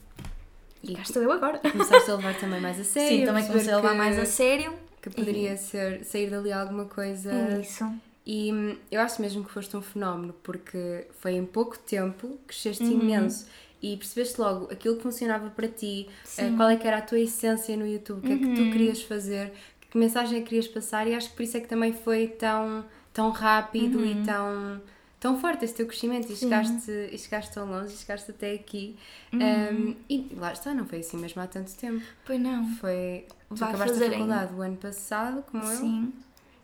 E, 0.82 0.92
e 0.92 0.94
cá 0.94 1.02
estou 1.02 1.22
eu 1.22 1.32
agora. 1.32 1.58
Começaste 1.58 2.10
a 2.10 2.16
levar 2.16 2.38
também 2.38 2.60
mais 2.60 2.78
a 2.78 2.84
sério. 2.84 3.18
Sim, 3.18 3.24
também 3.24 3.46
comecei 3.46 3.72
a 3.72 3.76
levar 3.76 3.94
mais 3.94 4.18
a 4.18 4.26
sério. 4.26 4.74
Que 5.00 5.08
poderia 5.08 5.54
e... 5.54 5.58
ser, 5.58 6.04
sair 6.04 6.28
dali 6.28 6.52
alguma 6.52 6.84
coisa. 6.84 7.32
Isso. 7.58 7.90
E 8.26 8.52
hum, 8.52 8.76
eu 8.90 9.00
acho 9.00 9.20
mesmo 9.22 9.42
que 9.44 9.50
foste 9.50 9.74
um 9.76 9.80
fenómeno, 9.82 10.34
porque 10.42 11.06
foi 11.18 11.32
em 11.32 11.44
pouco 11.44 11.78
tempo 11.78 12.38
que 12.46 12.48
cresceste 12.48 12.84
uhum. 12.84 13.00
imenso 13.00 13.46
e 13.82 13.96
percebeste 13.96 14.40
logo 14.40 14.70
aquilo 14.70 14.96
que 14.96 15.02
funcionava 15.02 15.50
para 15.50 15.68
ti, 15.68 16.08
uh, 16.38 16.56
qual 16.56 16.68
é 16.68 16.76
que 16.76 16.86
era 16.86 16.98
a 16.98 17.02
tua 17.02 17.18
essência 17.18 17.76
no 17.76 17.86
YouTube, 17.86 18.18
o 18.18 18.20
que 18.22 18.28
uhum. 18.28 18.34
é 18.34 18.38
que 18.38 18.54
tu 18.54 18.62
uhum. 18.62 18.70
querias 18.70 19.02
fazer, 19.02 19.52
que 19.90 19.98
mensagem 19.98 20.38
é 20.38 20.42
que 20.42 20.48
querias 20.48 20.68
passar 20.68 21.06
e 21.06 21.14
acho 21.14 21.30
que 21.30 21.36
por 21.36 21.42
isso 21.42 21.56
é 21.56 21.60
que 21.60 21.68
também 21.68 21.92
foi 21.92 22.28
tão, 22.28 22.84
tão 23.12 23.30
rápido 23.30 23.98
uhum. 23.98 24.04
e 24.04 24.24
tão, 24.24 24.80
tão 25.18 25.40
forte 25.40 25.64
esse 25.64 25.74
teu 25.74 25.86
crescimento 25.86 26.30
e 26.30 26.36
chegaste, 26.36 26.90
e 26.90 27.18
chegaste 27.18 27.52
tão 27.52 27.68
longe 27.68 27.94
e 27.94 27.96
chegaste 27.96 28.30
até 28.30 28.54
aqui. 28.54 28.96
Uhum. 29.32 29.40
Um, 29.40 29.96
e 30.08 30.28
lá 30.36 30.52
está, 30.52 30.72
não 30.72 30.86
foi 30.86 31.00
assim 31.00 31.16
mesmo 31.16 31.42
há 31.42 31.46
tanto 31.46 31.74
tempo. 31.74 32.04
Pois 32.24 32.40
não. 32.40 32.66
Foi. 32.76 33.26
Tu 33.48 33.56
Vai 33.56 33.68
acabaste 33.70 34.02
a 34.02 34.10
faculdade 34.10 34.54
o 34.54 34.62
ano 34.62 34.76
passado, 34.76 35.42
como 35.50 35.64
Sim. 35.64 35.70
eu? 35.70 35.78
Sim. 35.78 36.12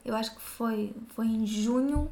Eu 0.05 0.15
acho 0.15 0.37
que 0.37 0.41
foi, 0.41 0.95
foi 1.17 1.27
em 1.27 1.45
junho 1.45 2.09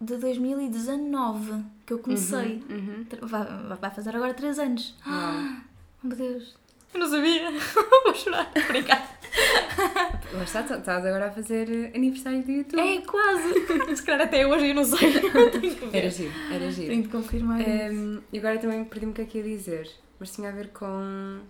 de 0.00 0.16
2019 0.16 1.62
que 1.84 1.92
eu 1.92 1.98
comecei. 1.98 2.62
Uhum, 2.68 3.04
uhum. 3.20 3.26
Vai, 3.26 3.76
vai 3.78 3.90
fazer 3.90 4.16
agora 4.16 4.32
3 4.32 4.58
anos. 4.58 4.94
Ah, 5.04 5.62
meu 6.02 6.16
Deus. 6.16 6.56
Eu 6.94 7.00
não 7.00 7.08
sabia. 7.08 7.50
Vou 8.04 8.14
chorar. 8.14 8.50
Obrigada. 8.64 9.08
Mas 10.32 10.42
está, 10.54 10.76
estás 10.76 11.06
agora 11.06 11.26
a 11.26 11.30
fazer 11.30 11.92
aniversário 11.94 12.42
do 12.42 12.50
YouTube. 12.50 12.80
É, 12.80 13.00
quase. 13.02 13.54
Se 13.96 14.02
calhar 14.02 14.22
até 14.26 14.46
hoje 14.46 14.70
eu 14.70 14.74
não 14.74 14.84
sei. 14.84 15.08
era 15.92 16.10
giro, 16.10 16.32
era 16.52 16.70
giro. 16.70 16.88
Tenho 16.88 17.02
de 17.02 17.08
confirmar 17.08 17.60
um, 17.60 18.20
E 18.32 18.38
agora 18.38 18.58
também 18.58 18.84
perdi-me 18.84 19.12
o 19.12 19.14
que 19.14 19.22
é 19.22 19.24
que 19.24 19.38
ia 19.38 19.44
dizer. 19.44 19.90
Mas 20.18 20.32
tinha 20.32 20.48
a 20.48 20.52
ver 20.52 20.68
com... 20.68 21.40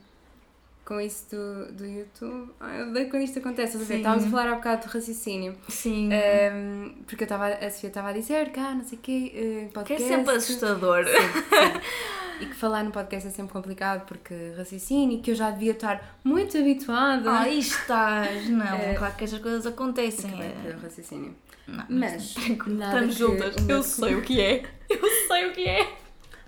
com 0.91 1.01
isso 1.01 1.25
do, 1.31 1.73
do 1.73 1.87
YouTube. 1.87 2.51
Ai, 2.59 2.81
eu 2.81 2.89
odeio 2.89 3.09
quando 3.09 3.23
isto 3.23 3.39
acontece. 3.39 3.79
Sim. 3.79 3.99
Estávamos 3.99 4.27
a 4.27 4.29
falar 4.29 4.49
há 4.49 4.55
bocado 4.57 4.89
do 4.89 4.93
raciocínio. 4.93 5.55
Sim. 5.69 6.11
Um, 6.13 6.95
porque 7.07 7.23
eu 7.23 7.27
estava, 7.27 7.47
a 7.47 7.71
Sofia 7.71 7.87
estava 7.87 8.09
a 8.09 8.13
dizer 8.13 8.51
cá, 8.51 8.75
não 8.75 8.83
sei 8.83 8.99
o 8.99 9.01
quê, 9.01 9.69
uh, 9.69 9.73
podcast. 9.73 10.05
Que 10.05 10.13
é 10.13 10.17
sempre 10.17 10.35
assustador. 10.35 11.05
Sim, 11.05 11.13
sim. 11.13 12.43
e 12.43 12.47
que 12.47 12.57
falar 12.57 12.83
no 12.83 12.91
podcast 12.91 13.29
é 13.29 13.31
sempre 13.31 13.53
complicado 13.53 14.05
porque 14.05 14.35
raciocínio, 14.57 15.23
que 15.23 15.31
eu 15.31 15.37
já 15.37 15.53
devia 15.53 15.71
estar 15.71 16.19
muito 16.25 16.59
habituada. 16.59 17.39
Ah, 17.39 17.49
estás! 17.49 18.51
Não, 18.51 18.75
é, 18.75 18.95
claro 18.95 19.15
que 19.15 19.23
estas 19.23 19.39
coisas 19.39 19.65
acontecem. 19.65 20.29
É 20.43 20.77
raciocínio. 20.83 21.37
Não, 21.69 21.85
mas, 21.89 22.35
mas 22.37 22.59
estamos 22.59 23.15
juntas. 23.15 23.55
Eu 23.69 23.81
sei 23.85 24.17
o 24.17 24.23
que 24.23 24.41
é. 24.41 24.65
Eu 24.89 25.09
sei 25.29 25.47
o 25.47 25.53
que 25.53 25.69
é. 25.69 26.00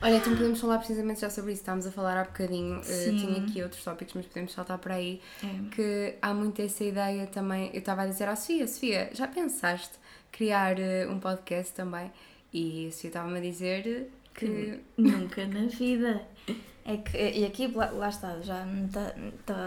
Olha, 0.02 0.16
então 0.16 0.34
podemos 0.34 0.60
falar 0.60 0.78
precisamente 0.78 1.20
já 1.20 1.30
sobre 1.30 1.52
isso. 1.52 1.60
Estávamos 1.62 1.86
a 1.86 1.92
falar 1.92 2.16
há 2.16 2.24
bocadinho, 2.24 2.80
uh, 2.80 2.82
tinha 2.82 3.38
aqui 3.38 3.62
outros 3.62 3.84
tópicos, 3.84 4.14
mas 4.14 4.26
podemos 4.26 4.52
saltar 4.52 4.76
para 4.78 4.96
aí. 4.96 5.20
É. 5.44 5.70
Que 5.70 6.14
há 6.20 6.34
muito 6.34 6.60
essa 6.60 6.82
ideia 6.82 7.26
também. 7.28 7.70
Eu 7.72 7.78
estava 7.78 8.02
a 8.02 8.06
dizer 8.06 8.28
à 8.28 8.34
Sofia: 8.34 8.66
Sofia, 8.66 9.10
já 9.12 9.28
pensaste 9.28 9.94
criar 10.32 10.76
uh, 10.76 11.12
um 11.12 11.20
podcast 11.20 11.72
também? 11.72 12.10
E 12.52 12.88
a 12.88 12.92
Sofia 12.92 13.08
estava-me 13.08 13.38
a 13.38 13.40
dizer 13.40 14.10
que. 14.34 14.80
Nunca 14.98 15.46
na 15.46 15.66
vida. 15.66 16.26
É 16.84 16.96
que, 16.96 17.16
e 17.16 17.44
aqui, 17.44 17.68
lá, 17.68 17.90
lá 17.90 18.08
está, 18.08 18.40
já 18.40 18.66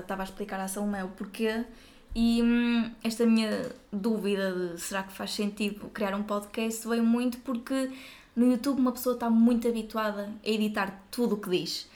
estava 0.01 0.21
a 0.21 0.25
explicar 0.25 0.59
à 0.59 0.67
Salomé 0.67 1.01
o 1.01 1.07
porquê. 1.09 1.63
E 2.13 2.41
hum, 2.41 2.91
esta 3.03 3.25
minha 3.25 3.71
dúvida 3.91 4.51
de 4.51 4.81
será 4.81 5.03
que 5.03 5.13
faz 5.13 5.31
sentido 5.31 5.89
criar 5.89 6.13
um 6.15 6.23
podcast 6.23 6.87
veio 6.87 7.03
muito 7.03 7.37
porque 7.39 7.91
no 8.35 8.51
YouTube 8.51 8.79
uma 8.79 8.91
pessoa 8.91 9.15
está 9.15 9.29
muito 9.29 9.67
habituada 9.67 10.29
a 10.43 10.49
editar 10.49 11.01
tudo 11.09 11.35
o 11.35 11.37
que 11.37 11.49
diz. 11.49 11.87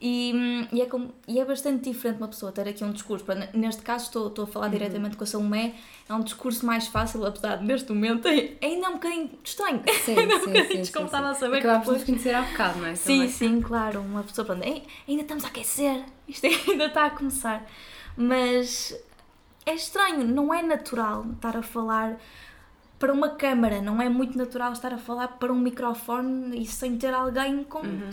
E, 0.00 0.32
hum, 0.32 0.68
e, 0.70 0.80
é 0.80 0.86
como, 0.86 1.12
e 1.26 1.40
é 1.40 1.44
bastante 1.44 1.90
diferente 1.90 2.18
uma 2.18 2.28
pessoa 2.28 2.52
ter 2.52 2.68
aqui 2.68 2.84
um 2.84 2.92
discurso. 2.92 3.24
Neste 3.52 3.82
caso, 3.82 4.04
estou, 4.04 4.28
estou 4.28 4.44
a 4.44 4.46
falar 4.46 4.66
uhum. 4.66 4.72
diretamente 4.72 5.16
com 5.16 5.24
a 5.24 5.26
Salomé, 5.26 5.74
é 6.08 6.14
um 6.14 6.20
discurso 6.20 6.64
mais 6.64 6.86
fácil, 6.86 7.26
apesar 7.26 7.56
de 7.56 7.64
neste 7.64 7.92
momento 7.92 8.28
ainda 8.28 8.86
é 8.86 8.88
um 8.88 8.92
bocadinho 8.92 9.30
estranho. 9.42 9.82
Sim, 10.04 10.14
ainda 10.18 10.34
é 10.34 10.36
um 10.36 10.40
bocadinho 10.40 10.80
desconfortável 10.82 11.28
a 11.30 11.34
saber. 11.34 11.58
Acabámos 11.58 11.86
depois... 11.86 12.00
de 12.00 12.06
conhecer 12.06 12.34
há 12.34 12.42
bocado, 12.42 12.78
não 12.78 12.86
é? 12.86 12.94
Sim, 12.94 13.18
Também. 13.18 13.28
sim, 13.28 13.60
claro. 13.60 14.00
Uma 14.00 14.22
pessoa, 14.22 14.44
pronto, 14.44 14.62
ainda 14.62 15.22
estamos 15.22 15.44
a 15.44 15.48
aquecer, 15.48 16.04
isto 16.28 16.46
ainda 16.70 16.86
está 16.86 17.06
a 17.06 17.10
começar. 17.10 17.66
Mas 18.16 18.96
é 19.66 19.74
estranho, 19.74 20.24
não 20.24 20.54
é 20.54 20.62
natural 20.62 21.26
estar 21.34 21.56
a 21.56 21.62
falar 21.62 22.18
para 22.98 23.12
uma 23.12 23.30
câmara, 23.30 23.80
não 23.80 24.02
é 24.02 24.08
muito 24.08 24.36
natural 24.36 24.72
estar 24.72 24.92
a 24.92 24.98
falar 24.98 25.28
para 25.28 25.52
um 25.52 25.58
microfone 25.58 26.60
e 26.60 26.66
sem 26.66 26.96
ter 26.96 27.14
alguém 27.14 27.62
com, 27.62 27.78
uhum. 27.78 28.10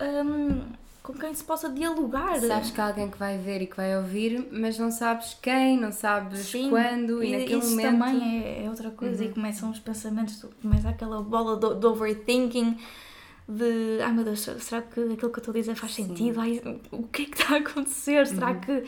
um, 0.00 0.62
com 1.02 1.12
quem 1.14 1.34
se 1.34 1.42
possa 1.42 1.68
dialogar. 1.68 2.40
Sabes 2.40 2.70
que 2.70 2.80
há 2.80 2.86
alguém 2.86 3.10
que 3.10 3.18
vai 3.18 3.36
ver 3.38 3.62
e 3.62 3.66
que 3.66 3.76
vai 3.76 3.96
ouvir, 3.96 4.48
mas 4.52 4.78
não 4.78 4.90
sabes 4.90 5.36
quem, 5.42 5.78
não 5.78 5.90
sabes 5.90 6.40
Sim, 6.46 6.70
quando 6.70 7.24
e, 7.24 7.28
e 7.28 7.38
naquele 7.38 7.58
isso 7.58 7.70
momento. 7.70 7.98
Também 7.98 8.44
é, 8.44 8.64
é, 8.64 8.70
outra 8.70 8.90
coisa 8.90 9.24
uhum. 9.24 9.30
e 9.30 9.32
começam 9.32 9.70
os 9.70 9.80
pensamentos, 9.80 10.46
começa 10.62 10.88
aquela 10.88 11.20
bola 11.20 11.56
do, 11.56 11.74
do 11.74 11.90
overthinking 11.90 12.78
de 13.48 14.00
ai 14.02 14.12
meu 14.12 14.24
Deus, 14.24 14.40
será 14.40 14.80
que 14.80 15.00
aquilo 15.00 15.16
que 15.16 15.24
eu 15.24 15.38
estou 15.38 15.52
a 15.52 15.54
dizer 15.54 15.74
faz 15.74 15.92
Sim. 15.92 16.06
sentido? 16.06 16.40
Ai, 16.40 16.62
o 16.90 17.02
que 17.08 17.22
é 17.22 17.24
que 17.26 17.42
está 17.42 17.54
a 17.54 17.58
acontecer? 17.58 18.26
Será 18.26 18.52
uhum. 18.52 18.60
que 18.60 18.84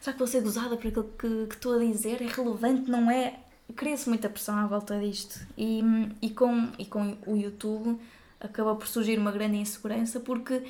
será 0.00 0.12
que 0.12 0.18
vou 0.18 0.26
ser 0.26 0.42
gozada 0.42 0.76
por 0.76 0.88
aquilo 0.88 1.10
que, 1.18 1.46
que 1.46 1.54
estou 1.54 1.74
a 1.74 1.78
dizer? 1.78 2.20
É 2.20 2.26
relevante? 2.26 2.90
Não 2.90 3.10
é? 3.10 3.45
Cria-se 3.74 4.08
muita 4.08 4.28
pressão 4.28 4.56
à 4.56 4.66
volta 4.66 4.98
disto 4.98 5.40
e, 5.56 5.82
e, 6.22 6.30
com, 6.30 6.68
e 6.78 6.84
com 6.84 7.16
o 7.26 7.36
YouTube 7.36 7.98
acaba 8.40 8.74
por 8.74 8.86
surgir 8.86 9.18
uma 9.18 9.32
grande 9.32 9.56
insegurança 9.56 10.20
porque 10.20 10.62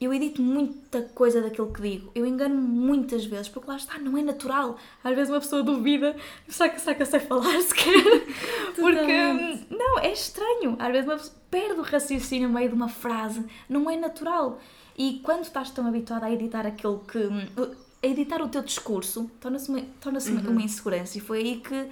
eu 0.00 0.14
edito 0.14 0.40
muita 0.40 1.02
coisa 1.02 1.42
daquilo 1.42 1.72
que 1.72 1.82
digo, 1.82 2.10
eu 2.14 2.24
engano 2.24 2.54
muitas 2.54 3.24
vezes, 3.24 3.48
porque 3.48 3.68
lá 3.68 3.76
está, 3.76 3.98
não 3.98 4.16
é 4.16 4.22
natural. 4.22 4.78
Às 5.02 5.14
vezes 5.14 5.28
uma 5.28 5.40
pessoa 5.40 5.60
duvida, 5.62 6.14
será 6.46 6.68
que, 6.68 6.80
será 6.80 6.94
que 6.94 7.02
eu 7.02 7.06
sei 7.06 7.18
falar 7.18 7.58
sequer? 7.62 8.24
porque, 8.76 9.66
não, 9.74 9.98
é 9.98 10.12
estranho. 10.12 10.76
Às 10.78 10.92
vezes 10.92 11.08
uma 11.08 11.16
pessoa 11.16 11.36
perde 11.50 11.80
o 11.80 11.82
raciocínio 11.82 12.48
no 12.48 12.54
meio 12.54 12.68
de 12.68 12.76
uma 12.76 12.88
frase, 12.88 13.44
não 13.68 13.90
é 13.90 13.96
natural. 13.96 14.60
E 14.96 15.20
quando 15.22 15.42
estás 15.42 15.70
tão 15.70 15.86
habituada 15.86 16.26
a 16.26 16.32
editar 16.32 16.64
aquilo 16.64 17.00
que. 17.00 17.18
a 18.00 18.06
editar 18.06 18.40
o 18.40 18.48
teu 18.48 18.62
discurso, 18.62 19.28
torna-se 19.40 19.68
uma, 19.68 19.80
torna 20.00 20.20
uhum. 20.20 20.52
uma 20.52 20.62
insegurança. 20.62 21.18
E 21.18 21.20
foi 21.20 21.38
aí 21.38 21.56
que 21.60 21.88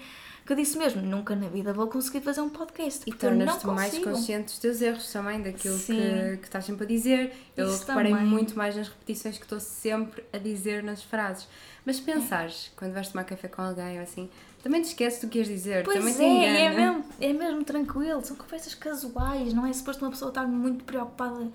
que 0.46 0.52
eu 0.52 0.56
disse 0.56 0.78
mesmo, 0.78 1.02
nunca 1.02 1.34
na 1.34 1.48
vida 1.48 1.72
vou 1.72 1.88
conseguir 1.88 2.20
fazer 2.20 2.40
um 2.40 2.48
podcast. 2.48 3.02
E 3.04 3.12
tornas-te 3.12 3.66
mais 3.66 3.98
consciente 3.98 4.44
dos 4.44 4.58
teus 4.58 4.80
erros 4.80 5.12
também, 5.12 5.42
daquilo 5.42 5.76
que, 5.76 6.36
que 6.36 6.44
estás 6.44 6.64
sempre 6.64 6.84
a 6.84 6.86
dizer. 6.86 7.32
Eu 7.56 7.68
Isso 7.68 7.84
reparei 7.84 8.12
também. 8.12 8.26
muito 8.26 8.56
mais 8.56 8.76
nas 8.76 8.88
repetições 8.88 9.38
que 9.38 9.44
estou 9.44 9.58
sempre 9.58 10.24
a 10.32 10.38
dizer 10.38 10.84
nas 10.84 11.02
frases. 11.02 11.48
Mas 11.84 11.98
pensares, 11.98 12.70
é. 12.72 12.78
quando 12.78 12.92
vais 12.92 13.08
tomar 13.08 13.24
café 13.24 13.48
com 13.48 13.60
alguém 13.60 13.96
ou 13.96 14.04
assim, 14.04 14.30
também 14.62 14.80
te 14.82 14.88
esqueces 14.88 15.20
do 15.20 15.28
que 15.28 15.38
ias 15.38 15.48
dizer, 15.48 15.84
pois 15.84 15.98
também 15.98 16.14
é, 16.14 16.16
te 16.16 16.22
engana. 16.22 16.58
É 16.58 16.70
mesmo, 16.70 17.04
é 17.20 17.32
mesmo 17.32 17.64
tranquilo, 17.64 18.24
são 18.24 18.36
conversas 18.36 18.74
casuais, 18.74 19.52
não 19.52 19.66
é 19.66 19.72
suposto 19.72 20.04
uma 20.04 20.10
pessoa 20.12 20.28
estar 20.28 20.46
muito 20.46 20.84
preocupada 20.84 21.50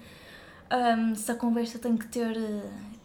um, 0.72 1.16
se 1.16 1.32
a 1.32 1.36
conversa 1.36 1.78
tem 1.78 1.98
que 1.98 2.08
ter 2.08 2.38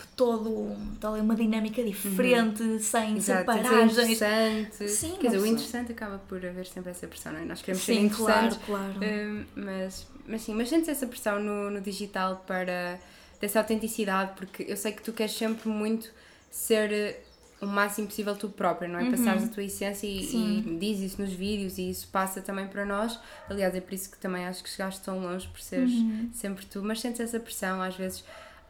uh, 0.05 0.07
todo 0.17 0.77
tal, 1.01 1.15
uma 1.15 1.35
dinâmica 1.35 1.83
diferente, 1.83 2.63
uhum. 2.63 2.79
sem 2.79 3.17
Exato, 3.17 3.53
separagens. 3.53 3.93
interessante. 3.93 4.89
Sim, 4.89 5.17
Quer 5.21 5.29
dizer, 5.29 5.39
o 5.39 5.47
interessante 5.47 5.93
acaba 5.93 6.19
por 6.19 6.45
haver 6.45 6.67
sempre 6.67 6.91
essa 6.91 7.07
pressão, 7.07 7.33
não 7.33 7.41
é? 7.41 7.45
Nós 7.45 7.63
queremos 7.63 7.85
sim, 7.85 7.95
ser 7.95 8.01
interessantes, 8.01 8.59
claro, 8.65 8.95
claro. 8.95 9.15
Um, 9.15 9.45
mas, 9.57 10.07
mas 10.27 10.43
sim, 10.43 10.55
mas 10.55 10.69
sentes 10.69 10.89
essa 10.89 11.07
pressão 11.07 11.41
no, 11.41 11.71
no 11.71 11.81
digital 11.81 12.45
para 12.47 12.99
dessa 13.41 13.59
autenticidade, 13.59 14.33
porque 14.37 14.65
eu 14.67 14.77
sei 14.77 14.93
que 14.93 15.03
tu 15.03 15.13
queres 15.13 15.33
sempre 15.33 15.69
muito 15.69 16.09
ser 16.51 17.23
o 17.61 17.67
máximo 17.67 18.07
possível 18.07 18.37
tu 18.37 18.49
própria, 18.49 18.89
não 18.89 18.99
é? 18.99 19.05
Uhum. 19.05 19.11
Passares 19.11 19.45
a 19.45 19.49
tua 19.49 19.63
essência 19.63 20.07
e, 20.07 20.21
e 20.21 20.79
diz 20.79 21.01
isso 21.01 21.21
nos 21.21 21.33
vídeos 21.33 21.79
e 21.79 21.89
isso 21.89 22.09
passa 22.09 22.41
também 22.41 22.67
para 22.67 22.85
nós. 22.85 23.19
Aliás, 23.49 23.75
é 23.75 23.81
por 23.81 23.95
isso 23.95 24.11
que 24.11 24.19
também 24.19 24.47
acho 24.47 24.63
que 24.63 24.69
chegaste 24.69 25.01
tão 25.01 25.19
longe 25.19 25.49
por 25.49 25.61
seres 25.61 25.91
uhum. 25.91 26.31
sempre 26.33 26.67
tu, 26.67 26.83
mas 26.83 27.01
sentes 27.01 27.21
essa 27.21 27.41
pressão 27.41 27.81
às 27.81 27.97
vezes. 27.97 28.25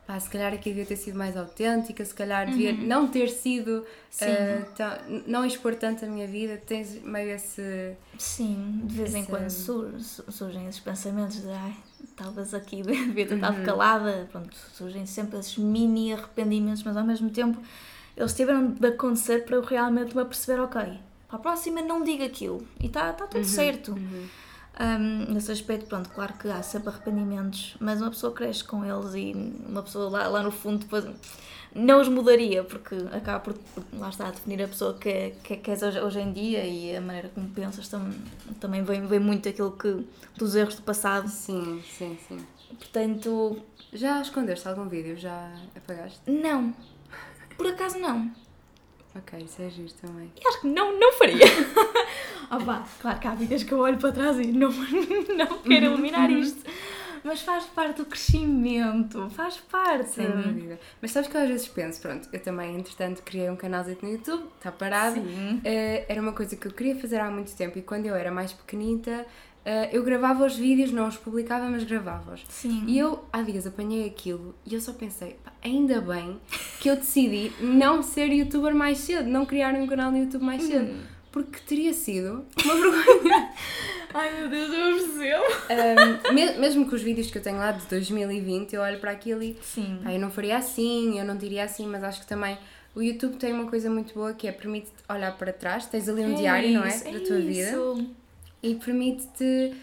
Pá, 0.06 0.20
se 0.20 0.30
calhar 0.30 0.52
aqui 0.54 0.68
devia 0.68 0.86
ter 0.86 0.94
sido 0.94 1.18
mais 1.18 1.36
autêntica, 1.36 2.04
se 2.04 2.14
calhar 2.14 2.46
devia 2.46 2.70
uhum. 2.70 2.86
não 2.86 3.08
ter 3.08 3.28
sido, 3.28 3.78
uh, 3.78 4.72
tão, 4.76 5.22
não 5.26 5.44
expor 5.44 5.74
tanto 5.74 6.04
a 6.04 6.08
minha 6.08 6.28
vida, 6.28 6.62
tens 6.64 7.02
meio 7.02 7.30
esse. 7.30 7.96
Sim, 8.16 8.82
de 8.84 8.94
vez 8.94 9.08
esse... 9.08 9.18
em 9.18 9.24
quando 9.24 9.50
surgem 9.50 10.68
esses 10.68 10.80
pensamentos 10.80 11.42
de 11.42 11.48
ai, 11.48 11.74
talvez 12.14 12.54
aqui 12.54 12.82
devia 12.82 13.26
ter 13.26 13.34
estado 13.34 13.58
uhum. 13.58 13.64
calada, 13.64 14.28
pronto, 14.30 14.56
surgem 14.72 15.04
sempre 15.06 15.40
esses 15.40 15.58
mini 15.58 16.12
arrependimentos, 16.12 16.84
mas 16.84 16.96
ao 16.96 17.04
mesmo 17.04 17.28
tempo 17.30 17.60
eles 18.16 18.32
tiveram 18.32 18.70
de 18.70 18.86
acontecer 18.86 19.44
para 19.44 19.56
eu 19.56 19.62
realmente 19.62 20.14
me 20.14 20.22
aperceber, 20.22 20.62
ok, 20.62 20.82
para 21.26 21.36
a 21.36 21.38
próxima 21.38 21.82
não 21.82 22.04
diga 22.04 22.24
aquilo 22.24 22.64
e 22.80 22.86
está 22.86 23.12
tá 23.12 23.26
tudo 23.26 23.38
uhum, 23.38 23.44
certo. 23.44 23.98
Um, 24.78 25.32
nesse 25.32 25.50
aspecto, 25.50 25.86
pronto, 25.86 26.10
claro 26.10 26.34
que 26.34 26.48
há 26.48 26.62
sempre 26.62 26.90
arrependimentos, 26.90 27.76
mas 27.80 28.00
uma 28.00 28.10
pessoa 28.10 28.32
cresce 28.32 28.62
com 28.62 28.84
eles 28.84 29.14
e 29.14 29.32
uma 29.66 29.82
pessoa 29.82 30.10
lá, 30.10 30.28
lá 30.28 30.42
no 30.42 30.50
fundo 30.50 30.80
depois 30.80 31.06
não 31.74 32.00
os 32.00 32.08
mudaria, 32.08 32.62
porque 32.62 32.94
acaba 33.10 33.40
por, 33.40 33.54
lá 33.94 34.10
está, 34.10 34.28
a 34.28 34.30
definir 34.30 34.62
a 34.62 34.68
pessoa 34.68 34.94
que, 34.94 35.08
é, 35.08 35.30
que, 35.42 35.54
é, 35.54 35.56
que 35.56 35.70
és 35.70 35.82
hoje, 35.82 36.00
hoje 36.00 36.20
em 36.20 36.32
dia 36.32 36.64
e 36.64 36.94
a 36.94 37.00
maneira 37.00 37.30
como 37.30 37.48
pensas 37.48 37.88
tam, 37.88 38.10
também 38.60 38.82
vem, 38.82 39.06
vem 39.06 39.18
muito 39.18 39.48
aquilo 39.48 39.72
que, 39.72 40.06
dos 40.36 40.54
erros 40.54 40.74
do 40.76 40.82
passado. 40.82 41.28
Sim, 41.28 41.82
sim, 41.96 42.18
sim. 42.28 42.38
Portanto... 42.78 43.62
Já 43.92 44.20
escondeste 44.20 44.68
algum 44.68 44.88
vídeo? 44.88 45.16
Já 45.16 45.50
apagaste? 45.74 46.20
Não, 46.30 46.74
por 47.56 47.66
acaso 47.68 47.98
não. 47.98 48.30
Ok, 49.18 49.38
isso 49.38 49.62
é 49.62 49.70
giro 49.70 49.92
também. 49.94 50.30
E 50.36 50.46
acho 50.46 50.60
que 50.60 50.66
não, 50.66 50.98
não 50.98 51.12
faria. 51.14 51.44
oh, 52.50 52.64
pá, 52.64 52.84
claro 53.00 53.18
que 53.18 53.26
há 53.26 53.34
vídeos 53.34 53.62
que 53.62 53.72
eu 53.72 53.78
olho 53.78 53.96
para 53.96 54.12
trás 54.12 54.38
e 54.38 54.48
não, 54.48 54.70
não 55.36 55.58
quero 55.58 55.86
eliminar 55.86 56.28
uhum. 56.28 56.38
isto. 56.38 56.62
Mas 57.24 57.42
faz 57.42 57.64
parte 57.64 57.96
do 57.96 58.04
crescimento, 58.04 59.28
faz 59.30 59.56
parte. 59.56 60.10
Sem 60.10 60.30
dúvida. 60.30 60.78
Mas 61.02 61.10
sabes 61.10 61.28
que 61.28 61.36
eu 61.36 61.40
às 61.40 61.48
vezes 61.48 61.66
penso, 61.66 62.00
pronto, 62.00 62.28
eu 62.32 62.40
também, 62.40 62.76
entretanto, 62.76 63.20
criei 63.22 63.50
um 63.50 63.56
canal 63.56 63.84
no 63.84 64.08
YouTube, 64.08 64.44
está 64.56 64.70
parado. 64.70 65.16
Sim. 65.16 65.56
Uh, 65.56 66.04
era 66.08 66.20
uma 66.22 66.32
coisa 66.32 66.54
que 66.54 66.68
eu 66.68 66.72
queria 66.72 66.94
fazer 66.94 67.18
há 67.18 67.28
muito 67.28 67.56
tempo 67.56 67.78
e 67.78 67.82
quando 67.82 68.06
eu 68.06 68.14
era 68.14 68.30
mais 68.30 68.52
pequenita, 68.52 69.26
eu 69.92 70.04
gravava 70.04 70.46
os 70.46 70.56
vídeos, 70.56 70.92
não 70.92 71.08
os 71.08 71.16
publicava, 71.16 71.68
mas 71.68 71.82
gravava-os. 71.82 72.44
Sim. 72.48 72.84
E 72.86 72.96
eu, 72.98 73.24
há 73.32 73.42
dias, 73.42 73.66
apanhei 73.66 74.06
aquilo 74.06 74.54
e 74.64 74.74
eu 74.74 74.80
só 74.80 74.92
pensei, 74.92 75.36
pá, 75.44 75.52
ainda 75.62 76.00
bem 76.00 76.40
que 76.80 76.88
eu 76.88 76.94
decidi 76.94 77.50
não 77.60 78.02
ser 78.02 78.32
youtuber 78.32 78.74
mais 78.74 78.98
cedo, 78.98 79.28
não 79.28 79.44
criar 79.44 79.74
um 79.74 79.86
canal 79.86 80.12
no 80.12 80.18
YouTube 80.18 80.44
mais 80.44 80.62
cedo. 80.62 80.92
Hum. 80.92 81.02
Porque 81.32 81.58
teria 81.66 81.92
sido 81.92 82.46
uma 82.64 82.74
vergonha. 82.78 83.50
Ai 84.14 84.40
meu 84.40 84.48
Deus, 84.48 84.72
eu 84.72 84.94
percebo. 84.94 85.44
Um, 86.30 86.34
me, 86.34 86.52
mesmo 86.58 86.88
com 86.88 86.94
os 86.94 87.02
vídeos 87.02 87.30
que 87.30 87.36
eu 87.36 87.42
tenho 87.42 87.58
lá 87.58 87.72
de 87.72 87.84
2020, 87.86 88.72
eu 88.72 88.80
olho 88.80 88.98
para 89.00 89.10
aquilo 89.10 89.42
e 89.42 89.56
Sim. 89.60 90.00
Pá, 90.02 90.12
eu 90.12 90.20
não 90.20 90.30
faria 90.30 90.56
assim, 90.56 91.18
eu 91.18 91.24
não 91.24 91.36
diria 91.36 91.64
assim, 91.64 91.86
mas 91.86 92.04
acho 92.04 92.20
que 92.20 92.26
também 92.26 92.56
o 92.94 93.02
YouTube 93.02 93.36
tem 93.36 93.52
uma 93.52 93.66
coisa 93.66 93.90
muito 93.90 94.14
boa 94.14 94.32
que 94.32 94.48
é 94.48 94.52
permite-te 94.52 94.94
olhar 95.06 95.36
para 95.36 95.52
trás, 95.52 95.84
tens 95.86 96.08
ali 96.08 96.22
um 96.22 96.32
é 96.32 96.36
diário, 96.36 96.68
isso, 96.68 96.78
não 96.78 96.84
é? 96.84 97.18
Da 97.18 97.26
tua 97.26 97.36
é 97.36 97.40
vida. 97.40 98.06
E 98.62 98.74
permite-te 98.74 99.74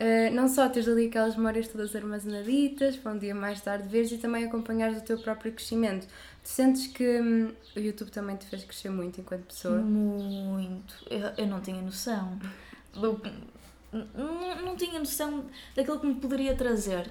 Uh, 0.00 0.34
não 0.34 0.48
só 0.48 0.66
teres 0.66 0.88
ali 0.88 1.08
aquelas 1.08 1.36
memórias 1.36 1.68
todas 1.68 1.94
armazenaditas 1.94 2.96
para 2.96 3.12
um 3.12 3.18
dia 3.18 3.34
mais 3.34 3.60
tarde 3.60 3.86
veres 3.86 4.10
e 4.10 4.16
também 4.16 4.46
acompanhares 4.46 4.96
o 4.96 5.02
teu 5.02 5.18
próprio 5.18 5.52
crescimento. 5.52 6.06
Tu 6.42 6.48
sentes 6.48 6.86
que 6.86 7.20
hum, 7.20 7.52
o 7.76 7.78
YouTube 7.78 8.10
também 8.10 8.34
te 8.34 8.46
fez 8.46 8.64
crescer 8.64 8.88
muito 8.88 9.20
enquanto 9.20 9.42
pessoa? 9.42 9.76
Muito. 9.76 10.94
Eu, 11.10 11.44
eu 11.44 11.46
não 11.46 11.60
tinha 11.60 11.82
noção. 11.82 12.38
Eu, 12.96 13.20
não, 13.92 14.62
não 14.62 14.74
tinha 14.74 14.98
noção 14.98 15.44
daquilo 15.76 16.00
que 16.00 16.06
me 16.06 16.14
poderia 16.14 16.56
trazer 16.56 17.10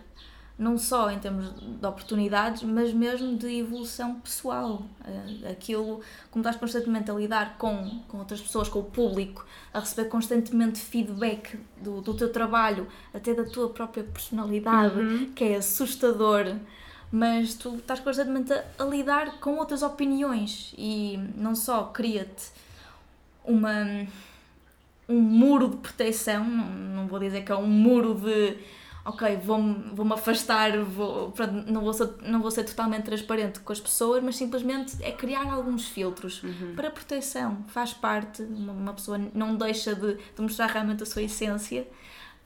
não 0.59 0.77
só 0.77 1.09
em 1.09 1.17
termos 1.17 1.53
de 1.55 1.87
oportunidades, 1.87 2.63
mas 2.63 2.93
mesmo 2.93 3.37
de 3.37 3.59
evolução 3.59 4.19
pessoal. 4.19 4.83
Eh, 5.05 5.51
aquilo, 5.51 6.01
como 6.29 6.41
estás 6.43 6.57
constantemente 6.57 7.09
a 7.09 7.13
lidar 7.13 7.57
com, 7.57 8.01
com 8.09 8.17
outras 8.17 8.41
pessoas, 8.41 8.67
com 8.67 8.79
o 8.79 8.83
público, 8.83 9.45
a 9.73 9.79
receber 9.79 10.09
constantemente 10.09 10.77
feedback 10.79 11.57
do, 11.81 12.01
do 12.01 12.13
teu 12.13 12.29
trabalho, 12.29 12.87
até 13.13 13.33
da 13.33 13.45
tua 13.45 13.69
própria 13.69 14.03
personalidade, 14.03 14.99
uhum. 14.99 15.31
que 15.33 15.45
é 15.45 15.55
assustador. 15.55 16.57
Mas 17.09 17.55
tu 17.55 17.77
estás 17.77 18.01
constantemente 18.01 18.51
a, 18.51 18.65
a 18.77 18.83
lidar 18.83 19.39
com 19.39 19.55
outras 19.55 19.81
opiniões 19.81 20.75
e 20.77 21.17
não 21.37 21.55
só 21.55 21.85
cria-te 21.85 22.51
uma 23.45 24.05
um 25.07 25.19
muro 25.19 25.69
de 25.69 25.77
proteção, 25.77 26.43
não, 26.43 26.69
não 26.69 27.07
vou 27.07 27.17
dizer 27.17 27.43
que 27.43 27.51
é 27.51 27.55
um 27.55 27.65
muro 27.65 28.13
de 28.13 28.55
ok, 29.05 29.37
vou-me 29.37 29.91
vou 29.93 30.13
afastar, 30.13 30.77
vou, 30.83 31.31
pronto, 31.31 31.71
não, 31.71 31.81
vou 31.81 31.93
ser, 31.93 32.09
não 32.23 32.41
vou 32.41 32.51
ser 32.51 32.63
totalmente 32.63 33.05
transparente 33.05 33.59
com 33.59 33.71
as 33.71 33.79
pessoas, 33.79 34.23
mas 34.23 34.35
simplesmente 34.35 34.95
é 35.01 35.11
criar 35.11 35.51
alguns 35.51 35.87
filtros 35.87 36.43
uhum. 36.43 36.73
para 36.75 36.89
proteção. 36.91 37.63
Faz 37.67 37.93
parte, 37.93 38.41
uma, 38.43 38.73
uma 38.73 38.93
pessoa 38.93 39.17
não 39.33 39.55
deixa 39.55 39.95
de, 39.95 40.15
de, 40.15 40.41
mostrar 40.41 40.67
realmente 40.67 41.03
a 41.03 41.05
sua 41.05 41.23
essência, 41.23 41.87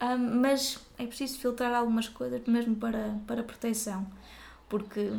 um, 0.00 0.40
mas 0.40 0.78
é 0.98 1.06
preciso 1.06 1.38
filtrar 1.38 1.74
algumas 1.74 2.08
coisas 2.08 2.40
mesmo 2.46 2.76
para, 2.76 3.18
para 3.26 3.42
proteção, 3.42 4.06
porque 4.68 5.12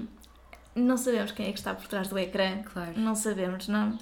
não 0.73 0.97
sabemos 0.97 1.31
quem 1.31 1.47
é 1.47 1.51
que 1.51 1.59
está 1.59 1.73
por 1.73 1.87
trás 1.87 2.07
do 2.07 2.17
ecrã, 2.17 2.61
claro. 2.63 2.93
não 2.97 3.15
sabemos, 3.15 3.67
não. 3.67 3.97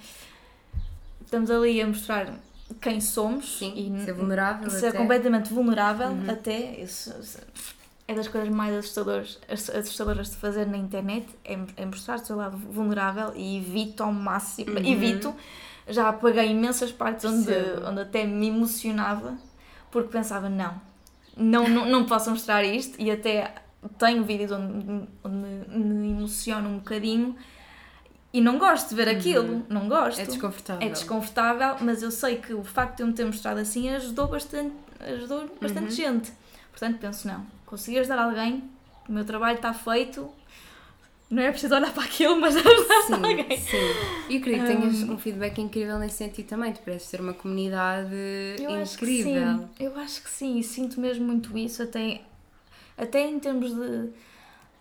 Estamos 1.22 1.50
ali 1.50 1.82
a 1.82 1.88
mostrar 1.88 2.40
quem 2.82 3.02
somos 3.02 3.58
Sim, 3.60 3.74
e 3.76 4.06
ser 4.06 4.14
vulnerável 4.14 4.70
ser 4.70 4.88
até. 4.88 4.98
completamente 4.98 5.54
vulnerável 5.54 6.10
uhum. 6.10 6.30
até 6.30 6.80
isso, 6.80 7.14
é 8.08 8.14
das 8.14 8.28
coisas 8.28 8.50
mais 8.50 8.76
assustadoras, 8.76 9.40
assustadoras 9.50 10.30
de 10.32 10.38
fazer 10.38 10.66
na 10.66 10.78
internet 10.78 11.28
é, 11.44 11.58
é 11.78 11.86
mostrar 11.86 12.16
o 12.16 12.26
seu 12.26 12.36
lado 12.36 12.58
vulnerável 12.58 13.34
e 13.36 13.58
evito 13.58 14.04
ao 14.04 14.12
máximo 14.12 14.72
uhum. 14.72 14.86
evito 14.86 15.36
já 15.88 16.10
apaguei 16.10 16.50
imensas 16.52 16.92
partes 16.92 17.26
onde, 17.26 17.52
onde 17.88 18.02
até 18.02 18.26
me 18.26 18.48
emocionava 18.48 19.38
porque 19.92 20.10
pensava 20.10 20.50
não 20.50 20.80
não, 21.36 21.68
não, 21.68 21.86
não 21.86 22.06
posso 22.06 22.30
mostrar 22.30 22.64
isto 22.64 23.02
e 23.02 23.10
até 23.10 23.56
tenho 23.98 24.24
vídeos 24.24 24.52
onde, 24.52 25.08
onde 25.24 25.36
me, 25.36 25.84
me 25.84 26.12
emociono 26.12 26.70
um 26.70 26.78
bocadinho 26.78 27.36
e 28.34 28.42
não 28.42 28.58
gosto 28.58 28.90
de 28.90 28.96
ver 28.96 29.08
uhum. 29.08 29.14
aquilo, 29.14 29.66
não 29.70 29.88
gosto. 29.88 30.20
É 30.20 30.26
desconfortável. 30.26 30.88
É 30.88 30.90
desconfortável, 30.92 31.76
mas 31.82 32.02
eu 32.02 32.10
sei 32.10 32.38
que 32.38 32.52
o 32.52 32.64
facto 32.64 32.98
de 32.98 33.04
eu 33.04 33.08
me 33.08 33.14
ter 33.14 33.26
mostrado 33.26 33.60
assim 33.60 33.90
ajudou 33.90 34.28
bastante, 34.28 34.74
ajudou 35.00 35.48
bastante 35.62 35.86
uhum. 35.86 35.92
gente. 35.92 36.34
Portanto, 36.72 36.98
penso, 36.98 37.28
não, 37.28 37.46
consegui 37.68 38.00
ajudar 38.00 38.18
alguém, 38.18 38.64
o 39.08 39.12
meu 39.12 39.24
trabalho 39.24 39.58
está 39.58 39.72
feito, 39.72 40.28
não 41.30 41.44
é 41.44 41.52
preciso 41.52 41.76
olhar 41.76 41.94
para 41.94 42.04
aquilo, 42.04 42.42
mas 42.42 42.56
ajudar 42.58 43.02
sim, 43.04 43.14
alguém. 43.14 43.58
Sim, 43.60 43.78
e 44.28 44.36
eu 44.38 44.42
creio 44.42 44.62
que 44.62 44.66
tenhas 44.66 45.04
um, 45.04 45.14
um 45.14 45.18
feedback 45.20 45.62
incrível 45.62 46.00
nesse 46.00 46.18
sentido 46.18 46.48
também, 46.48 46.74
tu 46.74 46.80
pareces 46.80 47.10
ser 47.10 47.22
uma 47.22 47.36
comunidade 47.36 48.16
eu 48.60 48.82
incrível. 48.82 49.44
Acho 49.44 49.70
eu 49.80 49.96
acho 50.00 50.24
que 50.24 50.30
sim, 50.32 50.58
e 50.58 50.64
sinto 50.64 51.00
mesmo 51.00 51.24
muito 51.28 51.56
isso, 51.56 51.84
até, 51.84 52.22
até 52.98 53.28
em 53.28 53.40
termos 53.40 53.76
de, 53.76 54.10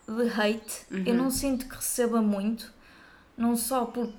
de 0.08 0.40
hate, 0.40 0.86
uhum. 0.90 1.04
eu 1.04 1.14
não 1.14 1.30
sinto 1.30 1.68
que 1.68 1.74
receba 1.74 2.22
muito 2.22 2.72
não 3.36 3.56
só 3.56 3.86
porque 3.86 4.12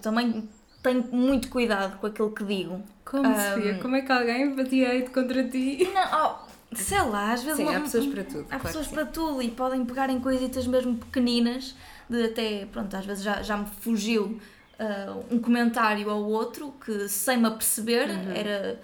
também 0.00 0.48
tenho 0.82 1.02
muito 1.12 1.48
cuidado 1.48 1.98
com 1.98 2.06
aquilo 2.06 2.30
que 2.32 2.44
digo. 2.44 2.82
Como, 3.04 3.28
um, 3.28 3.34
Sofia? 3.34 3.78
Como 3.80 3.96
é 3.96 4.02
que 4.02 4.12
alguém 4.12 4.54
batia 4.54 5.08
contra 5.10 5.44
ti? 5.48 5.88
Não, 5.92 6.36
oh, 6.36 6.74
sei 6.74 7.00
lá, 7.02 7.32
às 7.32 7.42
vezes. 7.42 7.58
Sim, 7.58 7.74
há 7.74 7.80
pessoas 7.80 8.06
para 8.06 8.24
tudo. 8.24 8.40
Há 8.42 8.46
claro 8.46 8.62
pessoas 8.62 8.86
para 8.88 9.06
tudo 9.06 9.42
e 9.42 9.50
podem 9.50 9.84
pegar 9.84 10.10
em 10.10 10.18
coisitas 10.18 10.66
mesmo 10.66 10.96
pequeninas, 10.96 11.74
de 12.08 12.24
até, 12.24 12.66
pronto, 12.66 12.94
às 12.96 13.06
vezes 13.06 13.22
já, 13.22 13.42
já 13.42 13.56
me 13.56 13.66
fugiu 13.80 14.40
uh, 14.78 15.24
um 15.30 15.38
comentário 15.38 16.08
ou 16.08 16.30
outro 16.30 16.74
que, 16.84 17.08
sem 17.08 17.38
me 17.38 17.46
aperceber, 17.46 18.08
uhum. 18.08 18.32
era, 18.32 18.80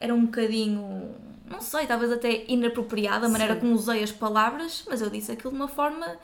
era 0.00 0.14
um 0.14 0.26
bocadinho. 0.26 1.14
Não 1.50 1.60
sei, 1.60 1.86
talvez 1.86 2.10
até 2.10 2.44
inapropriada 2.48 3.26
a 3.26 3.28
maneira 3.28 3.54
Sim. 3.54 3.60
como 3.60 3.74
usei 3.74 4.02
as 4.02 4.12
palavras, 4.12 4.84
mas 4.88 5.00
eu 5.02 5.10
disse 5.10 5.32
aquilo 5.32 5.50
de 5.50 5.56
uma 5.56 5.68
forma 5.68 6.16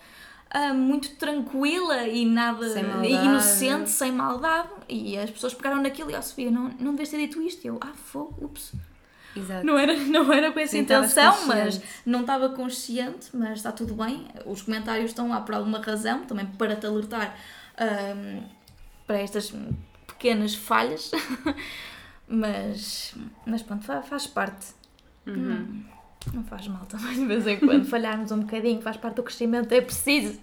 uh, 0.55 0.75
muito 0.75 1.11
tranquila 1.17 2.07
e 2.07 2.25
nada 2.25 2.69
sem 2.69 2.85
inocente, 3.11 3.91
sem 3.91 4.13
maldade. 4.13 4.69
E 4.89 5.17
as 5.19 5.31
pessoas 5.31 5.55
pegaram 5.55 5.83
naquilo 5.83 6.11
e, 6.11 6.15
ó 6.15 6.19
oh, 6.19 6.23
Sofia, 6.23 6.51
não, 6.51 6.69
não 6.79 6.95
deves 6.95 7.11
ter 7.11 7.19
dito 7.19 7.41
isto. 7.43 7.65
E 7.65 7.69
eu, 7.69 7.79
ah, 7.81 7.93
fogo, 7.95 8.45
ups. 8.45 8.73
Exato. 9.37 9.65
Não 9.65 9.79
era, 9.79 9.97
não 9.97 10.33
era 10.33 10.51
com 10.51 10.59
essa 10.59 10.73
Sim, 10.73 10.81
intenção, 10.81 11.47
mas 11.47 11.81
não 12.05 12.23
estava 12.23 12.49
consciente, 12.51 13.29
mas 13.33 13.59
está 13.59 13.71
tudo 13.71 13.95
bem. 13.95 14.27
Os 14.45 14.63
comentários 14.63 15.11
estão 15.11 15.29
lá 15.29 15.41
por 15.41 15.55
alguma 15.55 15.81
razão, 15.81 16.25
também 16.25 16.47
para 16.47 16.75
te 16.75 16.87
alertar 16.87 17.37
um, 17.81 18.43
para 19.07 19.21
estas 19.21 19.53
pequenas 20.07 20.55
falhas, 20.55 21.13
mas, 22.27 23.15
mas 23.47 23.63
pronto, 23.63 23.85
faz, 23.85 24.07
faz 24.07 24.27
parte. 24.27 24.67
Uhum. 25.27 25.35
Hum. 25.35 25.85
Não 26.33 26.45
faz 26.45 26.69
mal 26.69 26.85
também 26.87 27.15
de 27.15 27.27
vez 27.27 27.47
em 27.47 27.59
quando 27.59 27.85
falharmos 27.87 28.31
um 28.31 28.41
bocadinho, 28.41 28.81
faz 28.83 28.97
parte 28.97 29.17
do 29.17 29.23
crescimento, 29.23 29.73
é 29.73 29.81
preciso. 29.81 30.39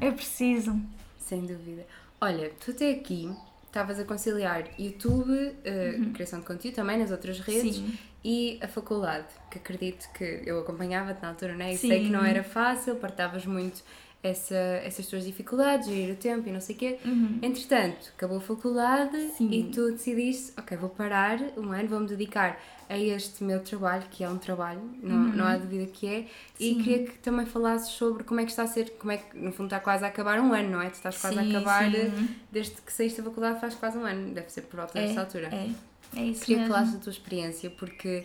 É 0.00 0.10
preciso. 0.10 0.80
Sem 1.18 1.46
dúvida. 1.46 1.86
Olha, 2.20 2.50
tu 2.60 2.72
até 2.72 2.90
aqui 2.90 3.30
estavas 3.66 3.98
a 3.98 4.04
conciliar 4.04 4.68
YouTube, 4.78 5.32
uh, 5.32 6.02
uhum. 6.02 6.12
criação 6.12 6.40
de 6.40 6.46
conteúdo 6.46 6.74
também 6.74 6.98
nas 6.98 7.10
outras 7.10 7.40
redes 7.40 7.76
Sim. 7.76 7.98
e 8.24 8.58
a 8.62 8.68
faculdade, 8.68 9.26
que 9.50 9.58
acredito 9.58 10.08
que 10.12 10.42
eu 10.44 10.60
acompanhava-te 10.60 11.20
na 11.22 11.28
altura, 11.28 11.54
né? 11.54 11.72
E 11.72 11.78
Sim. 11.78 11.88
sei 11.88 12.04
que 12.04 12.10
não 12.10 12.24
era 12.24 12.42
fácil, 12.42 12.96
partilhavas 12.96 13.44
muito 13.46 13.82
essa, 14.24 14.56
essas 14.56 15.06
tuas 15.06 15.22
dificuldades, 15.22 15.86
gerir 15.86 16.14
o 16.14 16.16
tempo 16.16 16.48
e 16.48 16.52
não 16.52 16.60
sei 16.60 16.74
o 16.74 16.78
quê. 16.78 16.98
Uhum. 17.04 17.38
Entretanto, 17.42 18.10
acabou 18.16 18.38
a 18.38 18.40
faculdade 18.40 19.18
Sim. 19.36 19.50
e 19.52 19.64
tu 19.64 19.92
decidiste, 19.92 20.54
ok, 20.58 20.78
vou 20.78 20.88
parar 20.88 21.38
um 21.58 21.70
ano, 21.70 21.88
vou-me 21.88 22.08
dedicar 22.08 22.58
a 22.88 22.98
este 22.98 23.44
meu 23.44 23.60
trabalho, 23.60 24.04
que 24.10 24.24
é 24.24 24.28
um 24.28 24.38
trabalho, 24.38 24.80
não, 25.02 25.16
uhum. 25.16 25.36
não 25.36 25.44
há 25.44 25.58
dúvida 25.58 25.84
que 25.92 26.06
é, 26.06 26.26
Sim. 26.54 26.80
e 26.80 26.82
queria 26.82 27.04
que 27.04 27.18
também 27.18 27.44
falasses 27.44 27.90
sobre 27.90 28.24
como 28.24 28.40
é 28.40 28.44
que 28.44 28.50
está 28.50 28.62
a 28.62 28.66
ser, 28.66 28.92
como 28.98 29.12
é 29.12 29.18
que 29.18 29.36
no 29.36 29.52
fundo 29.52 29.66
está 29.66 29.78
quase 29.78 30.04
a 30.06 30.08
acabar 30.08 30.40
um 30.40 30.54
ano, 30.54 30.70
não 30.70 30.80
é? 30.80 30.88
Tu 30.88 30.94
estás 30.94 31.20
quase 31.20 31.36
sim, 31.36 31.54
a 31.54 31.58
acabar, 31.58 31.90
sim. 31.92 32.28
desde 32.50 32.80
que 32.80 32.92
saíste 32.92 33.20
da 33.20 33.28
faculdade 33.28 33.60
faz 33.60 33.74
quase 33.74 33.98
um 33.98 34.06
ano, 34.06 34.32
deve 34.32 34.50
ser 34.50 34.62
por 34.62 34.78
volta 34.78 34.98
é, 34.98 35.06
dessa 35.06 35.20
altura. 35.20 35.48
É, 35.48 35.68
é 36.16 36.24
isso 36.24 36.46
Queria 36.46 36.62
mesmo. 36.62 36.72
que 36.72 36.78
falasses 36.78 36.94
da 36.94 37.00
tua 37.00 37.12
experiência, 37.12 37.68
porque 37.68 38.24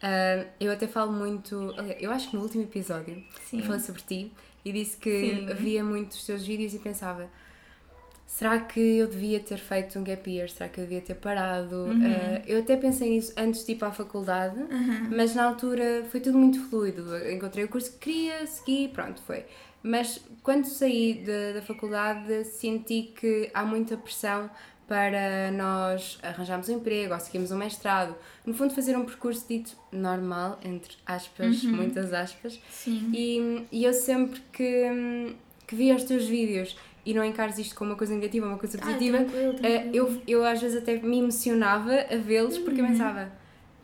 uh, 0.00 0.46
eu 0.60 0.70
até 0.70 0.86
falo 0.86 1.10
muito, 1.10 1.74
eu 1.98 2.12
acho 2.12 2.30
que 2.30 2.36
no 2.36 2.42
último 2.42 2.62
episódio 2.62 3.20
eu 3.52 3.62
falei 3.64 3.80
sobre 3.80 4.02
ti 4.02 4.32
e 4.64 4.72
disse 4.72 4.96
que 4.96 5.46
via 5.58 5.82
muitos 5.82 6.24
teus 6.24 6.46
vídeos 6.46 6.74
e 6.74 6.78
pensava 6.78 7.28
será 8.30 8.60
que 8.60 8.80
eu 8.80 9.08
devia 9.08 9.40
ter 9.40 9.58
feito 9.58 9.98
um 9.98 10.04
gap 10.04 10.30
year? 10.30 10.48
Será 10.48 10.68
que 10.68 10.80
eu 10.80 10.84
devia 10.84 11.00
ter 11.00 11.16
parado? 11.16 11.74
Uhum. 11.74 11.98
Uh, 11.98 12.42
eu 12.46 12.60
até 12.60 12.76
pensei 12.76 13.10
nisso 13.10 13.32
antes 13.36 13.66
de 13.66 13.72
ir 13.72 13.74
para 13.74 13.88
a 13.88 13.92
faculdade, 13.92 14.56
uhum. 14.56 15.08
mas 15.10 15.34
na 15.34 15.44
altura 15.44 16.04
foi 16.10 16.20
tudo 16.20 16.38
muito 16.38 16.60
fluido. 16.68 17.18
Encontrei 17.28 17.64
o 17.64 17.68
curso 17.68 17.92
que 17.92 17.98
queria, 17.98 18.46
segui, 18.46 18.88
pronto, 18.88 19.20
foi. 19.22 19.44
Mas 19.82 20.20
quando 20.42 20.66
saí 20.66 21.14
de, 21.14 21.54
da 21.54 21.62
faculdade 21.62 22.44
senti 22.44 23.12
que 23.14 23.50
há 23.52 23.64
muita 23.64 23.96
pressão 23.96 24.48
para 24.90 25.52
nós 25.52 26.18
arranjarmos 26.20 26.68
um 26.68 26.78
emprego 26.78 27.14
ou 27.14 27.20
seguirmos 27.20 27.52
um 27.52 27.56
mestrado. 27.56 28.12
No 28.44 28.52
fundo, 28.52 28.74
fazer 28.74 28.96
um 28.96 29.04
percurso 29.04 29.46
dito 29.48 29.76
normal, 29.92 30.58
entre 30.64 30.96
aspas, 31.06 31.62
uhum. 31.62 31.76
muitas 31.76 32.12
aspas. 32.12 32.60
Sim. 32.68 33.08
E, 33.14 33.66
e 33.70 33.84
eu 33.84 33.92
sempre 33.94 34.42
que, 34.52 35.36
que 35.64 35.76
via 35.76 35.94
os 35.94 36.02
teus 36.02 36.26
vídeos 36.26 36.76
e 37.06 37.14
não 37.14 37.24
encares 37.24 37.56
isto 37.56 37.76
como 37.76 37.92
uma 37.92 37.96
coisa 37.96 38.12
negativa, 38.12 38.48
uma 38.48 38.58
coisa 38.58 38.78
ah, 38.78 38.84
positiva, 38.84 39.18
ah, 39.18 39.20
tranquilo, 39.20 39.54
tranquilo. 39.54 39.76
Eh, 39.76 39.90
eu, 39.94 40.22
eu 40.26 40.44
às 40.44 40.60
vezes 40.60 40.82
até 40.82 40.96
me 40.96 41.20
emocionava 41.20 41.94
a 41.94 42.16
vê-los 42.16 42.56
uhum. 42.56 42.64
porque 42.64 42.80
eu 42.80 42.84
uhum. 42.84 42.90
pensava 42.90 43.30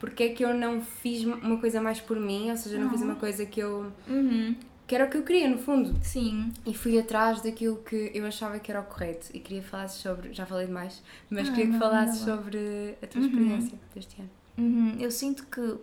porque 0.01 0.25
é 0.25 0.29
que 0.31 0.45
eu 0.45 0.53
não 0.53 0.81
fiz 0.81 1.25
uma 1.25 1.59
coisa 1.59 1.81
mais 1.81 2.01
por 2.01 2.19
mim, 2.19 2.51
ou 2.51 2.57
seja, 2.57 2.79
não 2.79 2.91
fiz 2.91 3.01
uma 3.01 3.15
uhum. 3.15 3.19
coisa 3.19 3.47
que 3.47 3.61
eu. 3.61 3.91
Uhum. 4.09 4.55
Que 4.87 4.95
era 4.95 5.07
o 5.07 5.11
que 5.11 5.17
eu 5.17 5.23
queria, 5.23 5.49
no 5.49 5.59
fundo. 5.59 5.99
Sim. 6.03 6.53
E 6.65 6.73
fui 6.73 6.99
atrás 6.99 7.43
daquilo 7.43 7.77
que 7.79 8.13
eu 8.15 8.25
achava 8.25 8.59
que 8.59 8.71
era 8.71 8.81
o 8.81 8.85
correto 8.85 9.29
e 9.35 9.41
queria 9.41 9.63
falar 9.63 9.89
sobre. 9.89 10.33
já 10.33 10.47
falei 10.47 10.67
demais, 10.67 11.03
mas 11.29 11.49
ah, 11.49 11.53
queria 11.53 11.73
que 11.73 11.79
falasses 11.79 12.21
sobre 12.21 12.97
a 13.03 13.07
tua 13.07 13.21
uhum. 13.21 13.27
experiência 13.27 13.79
deste 13.95 14.21
ano. 14.21 14.31
Uhum. 14.59 14.97
Eu 14.99 15.11
sinto 15.11 15.47
que 15.47 15.77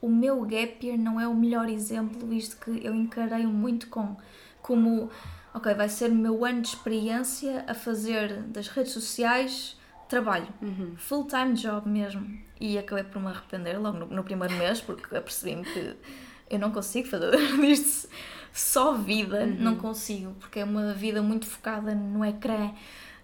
o 0.00 0.08
meu 0.08 0.42
gap 0.42 0.84
year 0.84 0.98
não 0.98 1.20
é 1.20 1.28
o 1.28 1.34
melhor 1.34 1.68
exemplo, 1.68 2.26
visto 2.26 2.56
que 2.62 2.84
eu 2.84 2.94
encarei 2.94 3.46
muito 3.46 3.88
com 3.88 4.16
como 4.60 5.10
ok, 5.54 5.74
vai 5.74 5.88
ser 5.88 6.10
o 6.10 6.14
meu 6.14 6.44
ano 6.44 6.62
de 6.62 6.68
experiência 6.68 7.64
a 7.68 7.74
fazer 7.74 8.42
das 8.44 8.68
redes 8.68 8.92
sociais 8.92 9.76
trabalho, 10.08 10.48
uhum. 10.60 10.94
full-time 10.96 11.54
job 11.54 11.88
mesmo. 11.88 12.38
E 12.60 12.78
acabei 12.78 13.04
por 13.04 13.20
me 13.20 13.28
arrepender 13.28 13.78
logo 13.80 13.98
no, 13.98 14.06
no 14.06 14.22
primeiro 14.22 14.54
mês, 14.54 14.80
porque 14.80 15.16
apercebi-me 15.16 15.64
que 15.64 15.96
eu 16.52 16.58
não 16.58 16.70
consigo 16.70 17.08
fazer 17.08 17.34
isto 17.64 18.08
só 18.52 18.92
vida, 18.92 19.40
uhum. 19.44 19.56
não 19.58 19.76
consigo, 19.76 20.34
porque 20.38 20.60
é 20.60 20.64
uma 20.64 20.92
vida 20.92 21.22
muito 21.22 21.46
focada 21.46 21.94
no 21.94 22.24
ecrã, 22.24 22.70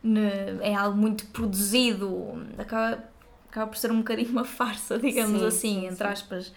no, 0.02 0.20
é 0.62 0.74
algo 0.74 0.96
muito 0.96 1.26
produzido, 1.26 2.42
acaba, 2.56 3.04
acaba 3.50 3.66
por 3.66 3.76
ser 3.76 3.92
um 3.92 3.98
bocadinho 3.98 4.30
uma 4.30 4.44
farsa, 4.44 4.98
digamos 4.98 5.40
sim, 5.40 5.46
assim, 5.46 5.80
sim, 5.80 5.86
entre 5.86 6.06
aspas. 6.06 6.52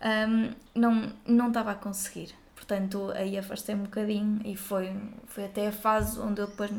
Um, 0.00 0.50
não, 0.74 1.12
não 1.26 1.48
estava 1.48 1.72
a 1.72 1.74
conseguir. 1.74 2.34
Portanto, 2.54 3.12
aí 3.14 3.36
afastei-me 3.36 3.82
um 3.82 3.84
bocadinho 3.84 4.40
e 4.44 4.56
foi, 4.56 4.92
foi 5.26 5.44
até 5.44 5.68
a 5.68 5.72
fase 5.72 6.18
onde 6.18 6.40
eu 6.40 6.46
depois, 6.46 6.70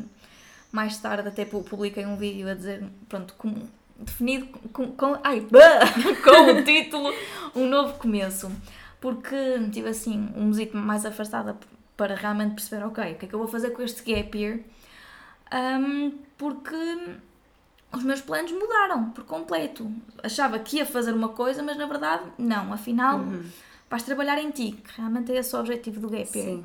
mais 0.72 0.98
tarde, 0.98 1.28
até 1.28 1.44
publiquei 1.44 2.06
um 2.06 2.16
vídeo 2.16 2.48
a 2.48 2.54
dizer, 2.54 2.84
pronto, 3.08 3.34
como, 3.36 3.68
definido 3.98 4.46
com, 4.72 4.92
com, 4.92 5.16
ai, 5.22 5.46
com 6.24 6.52
o 6.52 6.64
título 6.64 7.12
Um 7.54 7.68
Novo 7.68 7.98
Começo 7.98 8.50
porque 9.00 9.36
tive 9.72 9.88
assim 9.88 10.28
um 10.36 10.46
mesito 10.46 10.76
mais 10.76 11.06
afastada 11.06 11.56
para 11.96 12.14
realmente 12.14 12.54
perceber, 12.54 12.84
ok, 12.84 13.12
o 13.12 13.14
que 13.16 13.24
é 13.24 13.28
que 13.28 13.34
eu 13.34 13.38
vou 13.38 13.48
fazer 13.48 13.70
com 13.70 13.82
este 13.82 14.02
gap 14.02 14.36
year? 14.36 14.60
Um, 15.52 16.12
porque 16.38 16.76
os 17.92 18.04
meus 18.04 18.20
planos 18.20 18.52
mudaram 18.52 19.10
por 19.10 19.24
completo. 19.24 19.90
Achava 20.22 20.58
que 20.58 20.76
ia 20.76 20.86
fazer 20.86 21.12
uma 21.12 21.30
coisa, 21.30 21.62
mas 21.62 21.76
na 21.76 21.86
verdade, 21.86 22.24
não. 22.38 22.72
Afinal, 22.72 23.18
uhum. 23.18 23.44
vais 23.88 24.02
trabalhar 24.02 24.40
em 24.40 24.50
ti, 24.50 24.72
que 24.72 24.96
realmente 24.96 25.32
é 25.32 25.38
esse 25.38 25.54
o 25.54 25.58
objetivo 25.58 26.00
do 26.00 26.08
gap 26.08 26.38
year. 26.38 26.48
Sim. 26.50 26.64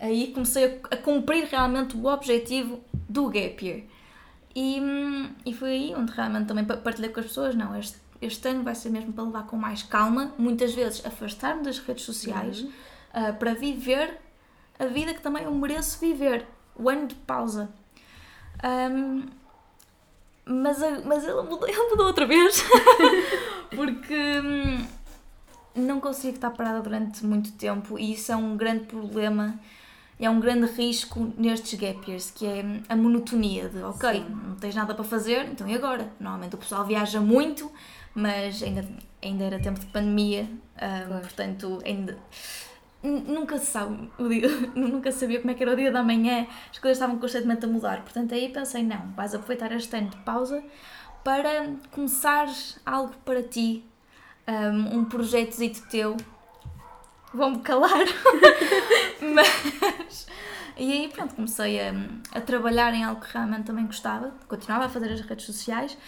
Aí 0.00 0.32
comecei 0.32 0.64
a, 0.64 0.94
a, 0.94 0.96
cumprir 0.96 1.44
realmente 1.44 1.96
o 1.96 2.06
objetivo 2.06 2.80
do 3.08 3.28
gap 3.28 3.64
year. 3.64 3.82
E, 4.54 4.80
e 5.46 5.54
foi 5.54 5.70
aí 5.70 5.94
onde 5.96 6.12
realmente 6.12 6.46
também 6.46 6.64
partilhei 6.64 7.10
com 7.10 7.20
as 7.20 7.26
pessoas, 7.26 7.54
não, 7.54 7.78
este 7.78 7.96
este 8.20 8.48
ano 8.48 8.62
vai 8.62 8.74
ser 8.74 8.90
mesmo 8.90 9.12
para 9.12 9.24
levar 9.24 9.46
com 9.46 9.56
mais 9.56 9.82
calma, 9.82 10.32
muitas 10.38 10.74
vezes 10.74 11.04
afastar-me 11.04 11.62
das 11.62 11.78
redes 11.78 12.04
sociais 12.04 12.60
uhum. 12.60 12.68
uh, 13.14 13.34
para 13.34 13.54
viver 13.54 14.18
a 14.78 14.86
vida 14.86 15.14
que 15.14 15.20
também 15.20 15.44
eu 15.44 15.54
mereço 15.54 15.98
viver. 15.98 16.46
O 16.76 16.88
ano 16.88 17.08
de 17.08 17.14
pausa. 17.16 17.68
Um, 18.64 19.24
mas, 20.44 20.78
mas 21.04 21.24
ele, 21.24 21.42
mudou, 21.42 21.66
ele 21.68 21.88
mudou 21.90 22.06
outra 22.06 22.26
vez 22.26 22.64
porque 23.74 24.40
hum, 24.40 24.86
não 25.74 26.00
consigo 26.00 26.36
estar 26.36 26.50
parada 26.50 26.80
durante 26.80 27.24
muito 27.24 27.52
tempo 27.52 27.98
e 27.98 28.12
isso 28.12 28.32
é 28.32 28.36
um 28.36 28.56
grande 28.56 28.86
problema 28.86 29.58
é 30.20 30.28
um 30.28 30.40
grande 30.40 30.66
risco 30.72 31.32
nestes 31.38 31.78
gap 31.78 32.10
years, 32.10 32.30
que 32.30 32.44
é 32.44 32.64
a 32.88 32.96
monotonia 32.96 33.68
de 33.68 33.82
ok, 33.82 34.12
Sim. 34.14 34.26
não 34.48 34.56
tens 34.56 34.74
nada 34.74 34.92
para 34.92 35.04
fazer, 35.04 35.46
então 35.46 35.68
e 35.68 35.74
agora? 35.74 36.10
Normalmente 36.18 36.56
o 36.56 36.58
pessoal 36.58 36.84
viaja 36.84 37.20
muito, 37.20 37.70
mas 38.14 38.62
ainda, 38.62 38.84
ainda 39.22 39.44
era 39.44 39.60
tempo 39.60 39.78
de 39.78 39.86
pandemia, 39.86 40.42
um, 40.42 41.06
claro. 41.06 41.20
portanto 41.20 41.82
ainda 41.84 42.18
nunca 43.02 43.58
se 43.58 43.66
sabe, 43.66 44.10
nunca 44.74 45.12
sabia 45.12 45.40
como 45.40 45.50
é 45.50 45.54
que 45.54 45.62
era 45.62 45.72
o 45.72 45.76
dia 45.76 45.92
da 45.92 46.02
manhã, 46.02 46.46
as 46.70 46.78
coisas 46.78 46.98
estavam 46.98 47.18
constantemente 47.18 47.64
a 47.64 47.68
mudar, 47.68 48.02
portanto 48.02 48.34
aí 48.34 48.48
pensei, 48.48 48.82
não, 48.82 49.12
vais 49.12 49.34
aproveitar 49.34 49.70
este 49.72 49.96
ano 49.96 50.10
de 50.10 50.16
pausa 50.18 50.62
para 51.22 51.68
começar 51.90 52.48
algo 52.84 53.14
para 53.24 53.42
ti, 53.42 53.84
um, 54.46 54.98
um 54.98 55.04
projeto 55.04 55.58
teu, 55.88 56.16
vão-me 57.32 57.60
calar, 57.60 57.90
mas... 59.34 60.26
E 60.80 60.92
aí, 60.92 61.08
pronto, 61.08 61.34
comecei 61.34 61.80
a, 61.80 61.92
a 62.30 62.40
trabalhar 62.40 62.94
em 62.94 63.02
algo 63.02 63.20
que 63.20 63.32
realmente 63.32 63.64
também 63.64 63.84
gostava, 63.84 64.32
continuava 64.46 64.84
a 64.84 64.88
fazer 64.88 65.12
as 65.12 65.20
redes 65.20 65.44
sociais, 65.44 65.98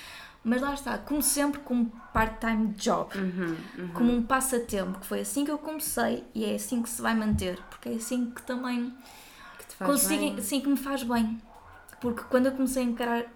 mas 0.42 0.62
lá 0.62 0.72
está, 0.72 0.96
como 0.96 1.22
sempre, 1.22 1.60
como 1.60 1.92
part-time 2.14 2.68
job, 2.68 3.16
uhum, 3.16 3.56
uhum. 3.78 3.88
como 3.88 4.12
um 4.12 4.22
passatempo, 4.22 4.98
que 4.98 5.06
foi 5.06 5.20
assim 5.20 5.44
que 5.44 5.50
eu 5.50 5.58
comecei 5.58 6.24
e 6.34 6.44
é 6.44 6.54
assim 6.54 6.82
que 6.82 6.88
se 6.88 7.02
vai 7.02 7.14
manter, 7.14 7.58
porque 7.68 7.90
é 7.90 7.92
assim 7.92 8.30
que 8.30 8.42
também 8.42 8.94
que 9.58 9.84
consigo, 9.84 10.38
assim 10.38 10.60
que 10.60 10.68
me 10.68 10.76
faz 10.76 11.02
bem. 11.02 11.40
Porque 12.00 12.22
quando 12.30 12.46
eu 12.46 12.52
comecei 12.52 12.82
a 12.82 12.86
encarar 12.86 13.26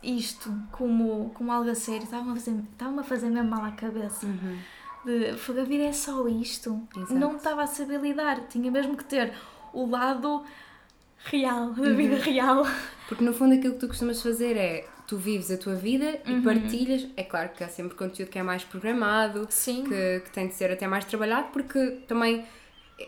isto 0.00 0.54
como, 0.70 1.30
como 1.34 1.50
algo 1.50 1.68
a 1.68 1.74
sério, 1.74 2.04
estava-me 2.04 2.30
a 2.30 2.34
fazer, 2.34 2.64
estava 2.72 3.00
a 3.00 3.04
fazer 3.04 3.30
mesmo 3.30 3.50
mal 3.50 3.64
à 3.64 3.72
cabeça. 3.72 4.24
Uhum. 4.26 4.58
De, 5.04 5.30
a 5.30 5.64
vida 5.64 5.84
é 5.84 5.92
só 5.92 6.26
isto. 6.28 6.86
Exato. 6.96 7.14
Não 7.14 7.36
estava 7.36 7.64
a 7.64 7.66
saber 7.66 8.00
lidar, 8.00 8.46
tinha 8.48 8.70
mesmo 8.70 8.96
que 8.96 9.04
ter 9.04 9.34
o 9.72 9.86
lado 9.86 10.44
real, 11.24 11.72
da 11.72 11.82
uhum. 11.82 11.96
vida 11.96 12.16
real. 12.16 12.64
Porque 13.08 13.24
no 13.24 13.32
fundo 13.32 13.54
aquilo 13.54 13.74
que 13.74 13.80
tu 13.80 13.88
costumas 13.88 14.22
fazer 14.22 14.56
é 14.56 14.88
tu 15.14 15.18
vives 15.18 15.50
a 15.50 15.56
tua 15.56 15.76
vida 15.76 16.20
uhum. 16.26 16.38
e 16.38 16.42
partilhas. 16.42 17.06
É 17.16 17.22
claro 17.22 17.50
que 17.50 17.62
há 17.62 17.68
sempre 17.68 17.96
conteúdo 17.96 18.28
que 18.30 18.38
é 18.38 18.42
mais 18.42 18.64
programado. 18.64 19.46
Que, 19.88 20.20
que 20.20 20.30
tem 20.32 20.48
de 20.48 20.54
ser 20.54 20.72
até 20.72 20.88
mais 20.88 21.04
trabalhado, 21.04 21.48
porque 21.52 21.98
também 22.08 22.44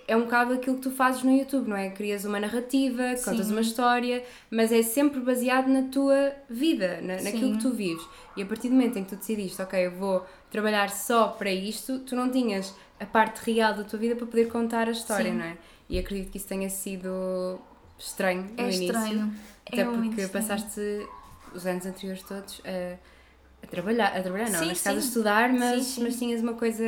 é 0.06 0.16
um 0.16 0.22
bocado 0.22 0.54
aquilo 0.54 0.76
que 0.76 0.82
tu 0.82 0.90
fazes 0.90 1.22
no 1.22 1.32
YouTube, 1.32 1.68
não 1.68 1.76
é? 1.76 1.90
Crias 1.90 2.24
uma 2.24 2.38
narrativa, 2.38 3.02
contas 3.24 3.46
Sim. 3.46 3.52
uma 3.52 3.60
história, 3.60 4.24
mas 4.50 4.70
é 4.70 4.82
sempre 4.82 5.20
baseado 5.20 5.68
na 5.68 5.82
tua 5.82 6.32
vida, 6.48 7.00
na, 7.00 7.20
naquilo 7.22 7.56
que 7.56 7.62
tu 7.62 7.70
vives. 7.70 8.06
E 8.36 8.42
a 8.42 8.46
partir 8.46 8.68
do 8.68 8.74
momento 8.74 8.98
em 8.98 9.04
que 9.04 9.10
tu 9.10 9.16
decidiste, 9.16 9.60
ok, 9.60 9.86
eu 9.86 9.92
vou 9.92 10.24
trabalhar 10.50 10.90
só 10.90 11.28
para 11.28 11.50
isto, 11.50 12.00
tu 12.00 12.14
não 12.14 12.30
tinhas 12.30 12.74
a 13.00 13.06
parte 13.06 13.38
real 13.50 13.74
da 13.74 13.84
tua 13.84 13.98
vida 13.98 14.14
para 14.14 14.26
poder 14.26 14.48
contar 14.48 14.88
a 14.88 14.92
história, 14.92 15.30
Sim. 15.30 15.38
não 15.38 15.44
é? 15.44 15.56
E 15.88 15.98
acredito 15.98 16.30
que 16.30 16.38
isso 16.38 16.48
tenha 16.48 16.68
sido 16.68 17.60
estranho 17.98 18.50
é 18.56 18.62
no 18.62 18.68
estranho. 18.68 19.12
início. 19.12 19.56
Até 19.66 19.80
é 19.80 19.84
porque 19.84 20.26
passaste 20.28 21.06
os 21.56 21.66
anos 21.66 21.86
anteriores 21.86 22.22
todos 22.22 22.60
a, 22.64 22.96
a 23.62 23.66
trabalhar, 23.66 24.16
a 24.16 24.22
trabalhar 24.22 24.50
não, 24.50 24.60
sim, 24.60 24.66
neste 24.66 24.84
caso 24.84 24.96
a 24.96 25.00
estudar, 25.00 25.52
mas, 25.52 25.84
sim, 25.84 25.94
sim. 25.94 26.02
mas 26.02 26.18
tinhas 26.18 26.42
uma 26.42 26.54
coisa 26.54 26.84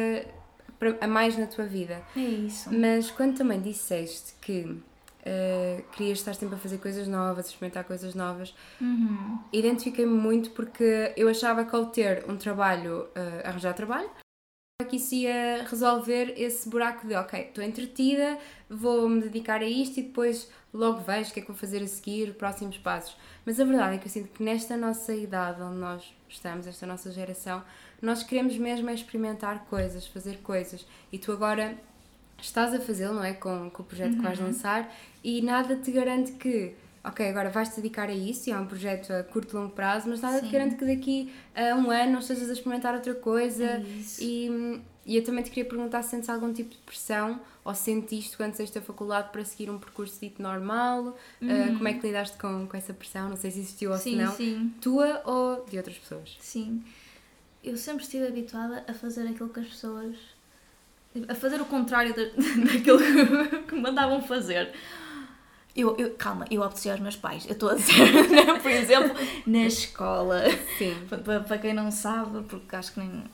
a 1.00 1.06
mais 1.06 1.36
na 1.36 1.46
tua 1.46 1.64
vida. 1.64 2.02
É 2.16 2.20
isso. 2.20 2.72
Mas 2.72 3.10
quando 3.10 3.36
também 3.36 3.60
disseste 3.60 4.34
que 4.40 4.60
uh, 4.62 5.82
querias 5.92 6.18
estar 6.18 6.34
sempre 6.34 6.54
a 6.54 6.58
fazer 6.58 6.78
coisas 6.78 7.08
novas, 7.08 7.46
a 7.46 7.48
experimentar 7.48 7.84
coisas 7.84 8.14
novas, 8.14 8.54
uhum. 8.80 9.38
identifiquei-me 9.52 10.12
muito 10.12 10.50
porque 10.50 11.12
eu 11.16 11.28
achava 11.28 11.64
que 11.64 11.74
ao 11.74 11.86
ter 11.86 12.24
um 12.28 12.36
trabalho, 12.36 13.08
uh, 13.16 13.48
arranjar 13.48 13.74
trabalho, 13.74 14.10
que 14.84 14.94
isso 14.94 15.12
ia 15.12 15.66
resolver 15.68 16.34
esse 16.36 16.68
buraco 16.68 17.04
de 17.04 17.12
ok, 17.16 17.40
estou 17.40 17.64
entretida, 17.64 18.38
vou-me 18.70 19.20
dedicar 19.22 19.60
a 19.60 19.68
isto 19.68 19.98
e 19.98 20.04
depois 20.04 20.48
logo 20.72 21.00
vejo 21.00 21.30
o 21.30 21.32
que 21.34 21.40
é 21.40 21.42
que 21.42 21.48
vou 21.48 21.56
fazer 21.56 21.82
a 21.82 21.86
seguir, 21.88 22.34
próximos 22.34 22.78
passos. 22.78 23.16
Mas 23.44 23.58
a 23.58 23.64
verdade 23.64 23.96
é 23.96 23.98
que 23.98 24.06
eu 24.06 24.10
sinto 24.10 24.28
que 24.28 24.40
nesta 24.40 24.76
nossa 24.76 25.12
idade 25.12 25.60
onde 25.62 25.78
nós 25.78 26.14
estamos, 26.28 26.64
esta 26.64 26.86
nossa 26.86 27.10
geração, 27.10 27.64
nós 28.00 28.22
queremos 28.22 28.56
mesmo 28.56 28.88
é 28.88 28.94
experimentar 28.94 29.64
coisas, 29.64 30.06
fazer 30.06 30.36
coisas. 30.42 30.86
E 31.10 31.18
tu 31.18 31.32
agora 31.32 31.76
estás 32.40 32.72
a 32.72 32.78
fazê-lo, 32.78 33.14
não 33.14 33.24
é? 33.24 33.32
Com, 33.32 33.68
com 33.70 33.82
o 33.82 33.84
projeto 33.84 34.12
uhum. 34.12 34.18
que 34.18 34.22
vais 34.22 34.38
uhum. 34.38 34.46
lançar 34.46 34.94
e 35.24 35.42
nada 35.42 35.74
te 35.74 35.90
garante 35.90 36.30
que 36.34 36.76
ok, 37.08 37.28
agora 37.28 37.50
vais-te 37.50 37.76
dedicar 37.76 38.08
a 38.08 38.14
isso 38.14 38.48
e 38.48 38.52
é 38.52 38.58
um 38.58 38.66
projeto 38.66 39.12
a 39.12 39.22
curto 39.22 39.56
e 39.56 39.58
longo 39.58 39.72
prazo, 39.72 40.08
mas 40.08 40.20
nada 40.20 40.40
Sim. 40.40 40.46
te 40.46 40.52
garante 40.52 40.76
que 40.76 40.84
daqui 40.84 41.32
a 41.54 41.74
um 41.74 41.90
ano 41.90 42.12
não 42.12 42.18
estejas 42.20 42.48
a 42.48 42.52
experimentar 42.52 42.94
outra 42.94 43.14
coisa. 43.14 43.64
É 43.64 43.84
e, 44.20 44.80
e 45.06 45.16
eu 45.16 45.24
também 45.24 45.42
te 45.42 45.50
queria 45.50 45.64
perguntar 45.64 46.02
se 46.02 46.10
sentes 46.10 46.28
algum 46.28 46.52
tipo 46.52 46.70
de 46.70 46.76
pressão 46.78 47.40
ou 47.64 47.74
sentiste 47.74 48.36
quando 48.36 48.54
saíste 48.54 48.78
da 48.78 48.84
faculdade 48.84 49.30
para 49.30 49.44
seguir 49.44 49.70
um 49.70 49.78
percurso 49.78 50.20
dito 50.20 50.42
normal? 50.42 51.16
Uhum. 51.40 51.48
Uh, 51.48 51.76
como 51.76 51.88
é 51.88 51.94
que 51.94 52.06
lidaste 52.06 52.36
com, 52.38 52.66
com 52.66 52.76
essa 52.76 52.92
pressão? 52.92 53.28
Não 53.28 53.36
sei 53.36 53.50
se 53.50 53.60
existiu 53.60 53.90
ou 53.90 53.98
sim, 53.98 54.10
se 54.12 54.16
não. 54.16 54.32
Sim. 54.34 54.74
Tua 54.80 55.22
ou 55.24 55.64
de 55.64 55.76
outras 55.76 55.96
pessoas? 55.96 56.36
Sim. 56.40 56.84
Eu 57.64 57.76
sempre 57.76 58.04
estive 58.04 58.26
habituada 58.26 58.84
a 58.86 58.94
fazer 58.94 59.26
aquilo 59.26 59.48
que 59.48 59.60
as 59.60 59.66
pessoas. 59.66 60.16
a 61.26 61.34
fazer 61.34 61.60
o 61.60 61.64
contrário 61.64 62.14
da, 62.14 62.24
daquilo 62.72 62.98
que 63.66 63.74
me 63.74 63.80
mandavam 63.80 64.22
fazer. 64.22 64.72
Eu, 65.78 65.96
eu, 65.96 66.10
calma, 66.14 66.44
eu 66.50 66.60
obedecia 66.60 66.90
aos 66.90 67.00
meus 67.00 67.14
pais. 67.14 67.46
Eu 67.46 67.52
estou 67.52 67.70
a 67.70 67.74
dizer, 67.74 68.10
né? 68.30 68.58
por 68.58 68.68
exemplo, 68.68 69.16
na 69.46 69.58
escola. 69.58 70.42
Sim. 70.76 71.06
Para, 71.08 71.38
para 71.38 71.58
quem 71.58 71.72
não 71.72 71.92
sabe, 71.92 72.42
porque 72.48 72.74
acho 72.74 72.92
que 72.92 72.98
nem, 72.98 73.24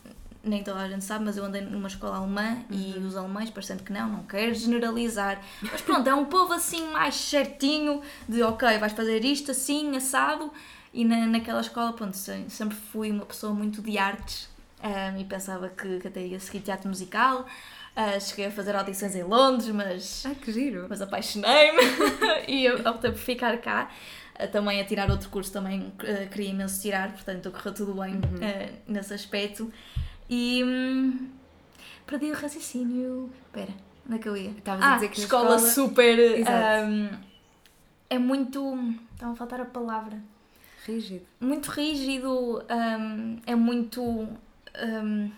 nem 0.45 0.63
toda 0.63 0.81
a 0.81 0.89
gente 0.89 1.03
sabe, 1.03 1.25
mas 1.25 1.39
eu 1.39 1.45
andei 1.47 1.63
numa 1.63 1.89
escola 1.89 2.19
alemã 2.19 2.59
uhum. 2.71 2.77
e 2.79 2.99
os 2.99 3.17
alemães, 3.17 3.49
parecendo 3.49 3.83
que 3.83 3.91
não, 3.91 4.09
não 4.11 4.25
quero 4.25 4.53
generalizar. 4.55 5.41
Mas 5.63 5.81
pronto, 5.81 6.07
é 6.07 6.15
um 6.15 6.27
povo 6.27 6.53
assim 6.53 6.87
mais 6.93 7.15
certinho, 7.15 8.03
de 8.29 8.43
ok, 8.43 8.77
vais 8.77 8.93
fazer 8.93 9.25
isto 9.25 9.51
assim, 9.51 9.97
assado. 9.97 10.53
E 10.93 11.03
na, 11.03 11.27
naquela 11.27 11.63
escola, 11.63 11.95
pronto, 11.95 12.15
sempre 12.15 12.77
fui 12.93 13.11
uma 13.11 13.25
pessoa 13.25 13.55
muito 13.55 13.81
de 13.81 13.97
artes 13.97 14.51
um, 14.85 15.19
e 15.19 15.25
pensava 15.25 15.71
que, 15.71 15.99
que 15.99 16.09
até 16.09 16.21
ia 16.27 16.39
seguir 16.39 16.61
teatro 16.61 16.89
musical. 16.89 17.47
Uh, 17.97 18.21
cheguei 18.21 18.47
a 18.47 18.51
fazer 18.51 18.75
audições 18.75 19.15
em 19.15 19.23
Londres, 19.23 19.69
mas. 19.69 20.27
Ai, 20.27 20.35
que 20.35 20.53
giro! 20.53 20.87
Mas 20.89 21.01
apaixonei-me 21.01 21.81
e 22.49 22.69
optei 22.71 23.13
por 23.13 23.21
ficar 23.21 23.57
cá. 23.59 23.89
Uh, 24.35 24.49
também 24.49 24.81
a 24.81 24.85
tirar 24.85 25.09
outro 25.11 25.29
curso, 25.29 25.53
também 25.53 25.81
uh, 25.81 26.29
queria 26.29 26.51
imenso 26.51 26.83
tirar, 26.83 27.13
portanto 27.13 27.53
correu 27.53 27.73
tudo 27.73 27.95
bem 27.95 28.15
uhum. 28.15 28.79
nesse 28.89 29.15
aspecto. 29.15 29.73
E. 30.29 30.65
Um, 30.65 31.31
perdi 32.05 32.31
o 32.31 32.35
raciocínio. 32.35 33.31
Espera, 33.47 33.73
onde 34.07 34.17
é 34.17 34.19
que 34.19 34.29
eu 34.29 34.37
ia? 34.37 34.51
Estavas 34.51 34.85
ah, 34.85 34.93
a 34.93 34.95
dizer 34.97 35.09
que 35.09 35.21
escola, 35.21 35.57
escola 35.57 35.71
super. 35.71 36.19
Um, 36.19 37.11
é 38.11 38.19
muito. 38.19 38.97
Estava 39.13 39.33
a 39.33 39.37
faltar 39.37 39.61
a 39.61 39.65
palavra. 39.65 40.19
rígido. 40.85 41.25
Muito 41.41 41.71
rígido, 41.71 42.63
um, 42.71 43.41
é 43.47 43.55
muito. 43.55 44.03
Um, 44.03 45.31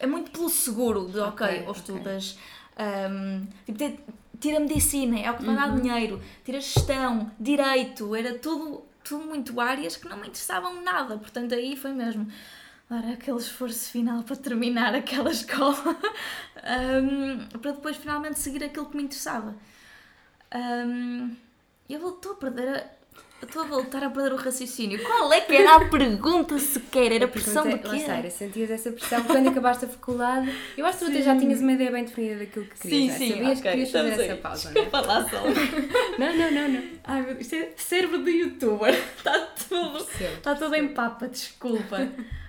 é 0.00 0.06
muito 0.06 0.30
pelo 0.30 0.48
seguro 0.48 1.06
de 1.06 1.20
ok, 1.20 1.46
okay 1.46 1.66
ou 1.66 1.72
estudas. 1.72 2.38
Okay. 2.74 3.10
Um, 3.10 3.46
tipo, 3.66 4.02
tira 4.40 4.58
medicina, 4.58 5.20
é 5.20 5.30
o 5.30 5.36
que 5.36 5.44
vai 5.44 5.54
uhum. 5.54 5.60
dar 5.60 5.80
dinheiro, 5.80 6.22
tira 6.42 6.60
gestão, 6.60 7.30
direito, 7.38 8.16
era 8.16 8.38
tudo, 8.38 8.82
tudo 9.04 9.26
muito 9.26 9.60
áreas 9.60 9.96
que 9.96 10.08
não 10.08 10.16
me 10.16 10.28
interessavam 10.28 10.82
nada. 10.82 11.18
Portanto, 11.18 11.54
aí 11.54 11.76
foi 11.76 11.92
mesmo 11.92 12.26
dar 12.88 13.04
aquele 13.12 13.36
esforço 13.36 13.90
final 13.90 14.22
para 14.22 14.36
terminar 14.36 14.94
aquela 14.94 15.30
escola, 15.30 15.96
um, 17.02 17.58
para 17.58 17.72
depois 17.72 17.96
finalmente 17.98 18.40
seguir 18.40 18.64
aquilo 18.64 18.86
que 18.86 18.96
me 18.96 19.02
interessava. 19.02 19.54
Um, 20.52 21.36
eu 21.88 22.08
estou 22.08 22.32
a 22.32 22.36
perder 22.36 22.99
Estou 23.42 23.62
a 23.62 23.64
voltar 23.64 24.04
a 24.04 24.10
perder 24.10 24.32
o 24.34 24.36
raciocínio. 24.36 25.02
Qual 25.02 25.32
é 25.32 25.40
que 25.40 25.54
era 25.54 25.76
a 25.76 25.88
pergunta 25.88 26.58
sequer? 26.58 27.12
Era 27.12 27.24
a 27.24 27.28
pressão 27.28 27.68
do 27.68 27.78
quê? 27.78 28.04
Era, 28.06 28.30
sentias 28.30 28.70
essa 28.70 28.92
pressão 28.92 29.24
quando 29.24 29.48
acabaste 29.48 29.86
a 29.86 29.88
faculdade. 29.88 30.54
Eu 30.76 30.84
acho 30.84 30.98
que 30.98 31.10
tu 31.10 31.22
já 31.22 31.36
tinhas 31.36 31.60
uma 31.60 31.72
ideia 31.72 31.90
bem 31.90 32.04
definida 32.04 32.36
daquilo 32.36 32.66
que 32.66 32.78
querias. 32.78 33.14
Sim, 33.14 33.18
sim, 33.18 33.32
Sabias 33.32 33.58
okay, 33.58 33.62
que 33.62 33.68
querias 33.70 33.90
fazer 33.90 34.24
essa 34.24 34.36
pausa. 34.36 34.72
Desculpa 34.72 35.00
lá 35.00 35.28
só. 35.28 35.42
não, 36.18 36.36
não, 36.36 36.50
não, 36.50 36.68
não. 36.68 36.82
Ai 37.04 37.22
meu 37.22 37.34
Deus, 37.34 37.40
isto 37.40 37.54
é 37.54 37.72
cérebro 37.76 38.22
de 38.22 38.30
youtuber. 38.30 38.94
Está 38.94 39.38
tudo, 39.68 40.06
está 40.20 40.54
tudo 40.54 40.74
em 40.74 40.88
papa, 40.88 41.26
desculpa. 41.26 42.08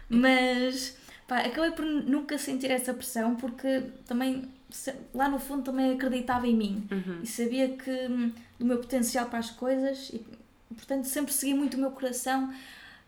Mas 0.09 0.97
pá, 1.25 1.37
acabei 1.37 1.71
por 1.71 1.85
nunca 1.85 2.37
sentir 2.37 2.69
essa 2.69 2.93
pressão 2.93 3.35
porque 3.35 3.83
também 4.05 4.49
lá 5.13 5.27
no 5.27 5.39
fundo 5.39 5.63
também 5.63 5.93
acreditava 5.93 6.47
em 6.47 6.55
mim 6.55 6.87
uhum. 6.91 7.19
e 7.23 7.27
sabia 7.27 7.69
que 7.69 7.91
hum, 7.91 8.31
do 8.57 8.65
meu 8.65 8.77
potencial 8.77 9.25
para 9.27 9.39
as 9.39 9.51
coisas 9.51 10.09
e 10.09 10.25
portanto 10.75 11.05
sempre 11.05 11.33
segui 11.33 11.53
muito 11.53 11.75
o 11.75 11.79
meu 11.79 11.91
coração 11.91 12.53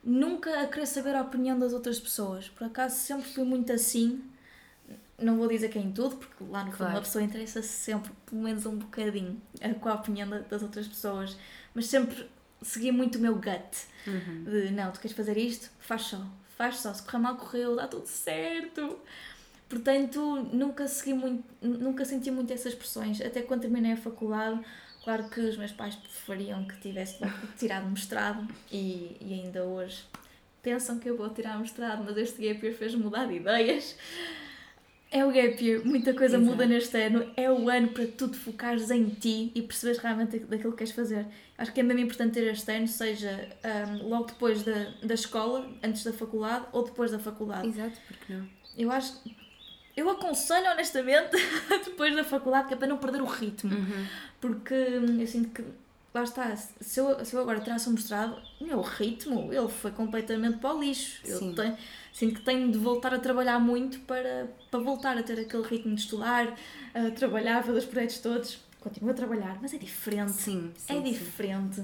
nunca 0.03 0.61
a 0.61 0.67
querer 0.67 0.85
saber 0.85 1.15
a 1.15 1.21
opinião 1.21 1.57
das 1.57 1.73
outras 1.73 1.99
pessoas 1.99 2.49
por 2.49 2.65
acaso 2.65 2.95
sempre 2.95 3.29
fui 3.29 3.43
muito 3.43 3.71
assim 3.71 4.23
não 5.17 5.37
vou 5.37 5.47
dizer 5.47 5.69
que 5.69 5.77
é 5.77 5.81
em 5.81 5.91
tudo 5.91 6.17
porque 6.17 6.43
lá 6.43 6.63
no 6.63 6.71
fundo 6.71 6.77
claro. 6.77 6.93
uma 6.93 7.01
pessoa 7.01 7.23
interessa-se 7.23 7.69
sempre 7.69 8.11
pelo 8.25 8.41
menos 8.41 8.65
um 8.65 8.77
bocadinho 8.77 9.41
com 9.79 9.89
a 9.89 9.93
opinião 9.93 10.29
das 10.29 10.61
outras 10.61 10.87
pessoas 10.87 11.37
mas 11.73 11.85
sempre 11.85 12.29
segui 12.61 12.91
muito 12.91 13.17
o 13.17 13.21
meu 13.21 13.35
gut 13.35 13.87
uhum. 14.07 14.43
de 14.43 14.71
não, 14.71 14.91
tu 14.91 14.99
queres 14.99 15.15
fazer 15.15 15.37
isto? 15.37 15.69
faz 15.79 16.03
só 16.03 16.25
faz 16.57 16.77
só, 16.77 16.93
se 16.93 17.03
correr 17.03 17.17
mal 17.17 17.35
correu, 17.35 17.75
dá 17.75 17.87
tudo 17.87 18.05
certo. 18.05 18.97
Portanto, 19.67 20.49
nunca 20.53 20.87
segui 20.87 21.13
muito, 21.13 21.43
nunca 21.61 22.05
senti 22.05 22.29
muito 22.29 22.53
essas 22.53 22.75
pressões, 22.75 23.19
até 23.21 23.41
quando 23.41 23.61
terminei 23.61 23.93
a 23.93 23.97
faculdade. 23.97 24.59
Claro 25.03 25.25
que 25.25 25.41
os 25.41 25.57
meus 25.57 25.71
pais 25.71 25.95
preferiam 25.95 26.63
que 26.65 26.77
tivesse 26.77 27.17
tirado 27.57 27.89
mestrado 27.89 28.47
e, 28.71 29.17
e 29.19 29.33
ainda 29.33 29.63
hoje 29.63 30.03
pensam 30.61 30.97
que 30.97 31.09
eu 31.09 31.17
vou 31.17 31.29
tirar 31.29 31.59
mestrado, 31.59 32.03
mas 32.05 32.15
este 32.17 32.41
gap 32.41 32.65
year 32.65 32.75
fez 32.75 32.95
mudar 32.95 33.25
de 33.25 33.35
ideias. 33.35 33.97
É 35.11 35.23
o 35.23 35.31
gap 35.31 35.63
year, 35.63 35.85
muita 35.85 36.11
coisa 36.13 36.37
Exato. 36.37 36.49
muda 36.49 36.65
neste 36.65 36.97
ano, 36.97 37.31
é 37.37 37.51
o 37.51 37.69
ano 37.69 37.89
para 37.89 38.07
tu 38.07 38.29
te 38.29 38.37
focares 38.37 38.89
em 38.89 39.09
ti 39.09 39.51
e 39.53 39.61
perceberes 39.61 40.01
realmente 40.01 40.39
daquilo 40.39 40.71
que 40.71 40.79
queres 40.79 40.93
fazer. 40.93 41.27
Acho 41.55 41.71
que 41.71 41.81
é 41.81 41.83
mesmo 41.83 42.01
importante 42.01 42.33
ter 42.33 42.51
este 42.51 42.71
ano, 42.71 42.87
seja 42.87 43.47
um, 43.91 44.07
logo 44.07 44.25
depois 44.25 44.63
da, 44.63 44.91
da 45.03 45.13
escola, 45.13 45.69
antes 45.83 46.03
da 46.03 46.13
faculdade 46.13 46.65
ou 46.71 46.83
depois 46.83 47.11
da 47.11 47.19
faculdade. 47.19 47.67
Exato, 47.67 47.95
porque 48.07 48.33
não? 48.33 48.47
Eu 48.75 48.91
acho. 48.91 49.21
Eu 49.95 50.09
aconselho 50.09 50.71
honestamente 50.71 51.31
depois 51.85 52.15
da 52.15 52.23
faculdade, 52.23 52.67
que 52.67 52.73
é 52.73 52.77
para 52.77 52.87
não 52.87 52.97
perder 52.97 53.21
o 53.21 53.25
ritmo. 53.25 53.75
Uhum. 53.75 54.07
Porque 54.41 54.73
hum, 54.73 55.19
eu 55.19 55.27
sinto 55.27 55.49
que. 55.49 55.63
Lá 56.13 56.21
está, 56.21 56.55
se 56.55 56.99
eu, 56.99 57.25
se 57.25 57.35
eu 57.35 57.41
agora 57.41 57.59
traço 57.59 57.89
um 57.89 57.93
mestrado, 57.93 58.39
o 58.61 58.63
meu 58.63 58.81
ritmo, 58.81 59.51
ele 59.51 59.67
foi 59.67 59.89
completamente 59.89 60.59
para 60.59 60.75
o 60.75 60.79
lixo. 60.79 61.19
Eu 61.25 61.55
tenho, 61.55 61.75
sinto 62.13 62.35
que 62.35 62.41
tenho 62.41 62.71
de 62.71 62.77
voltar 62.77 63.15
a 63.15 63.19
trabalhar 63.19 63.57
muito 63.57 63.99
para, 64.01 64.47
para 64.69 64.79
voltar 64.79 65.17
a 65.17 65.23
ter 65.23 65.39
aquele 65.39 65.63
ritmo 65.63 65.95
de 65.95 66.01
estudar, 66.01 66.55
a 66.93 67.09
trabalhar, 67.09 67.63
fazer 67.63 67.79
os 67.79 67.85
projetos 67.85 68.19
todos 68.19 68.59
continuo 68.83 69.11
a 69.11 69.13
trabalhar, 69.13 69.57
mas 69.61 69.73
é 69.73 69.77
diferente. 69.77 70.33
Sim, 70.33 70.71
sim 70.75 70.97
É 70.97 71.01
diferente. 71.01 71.81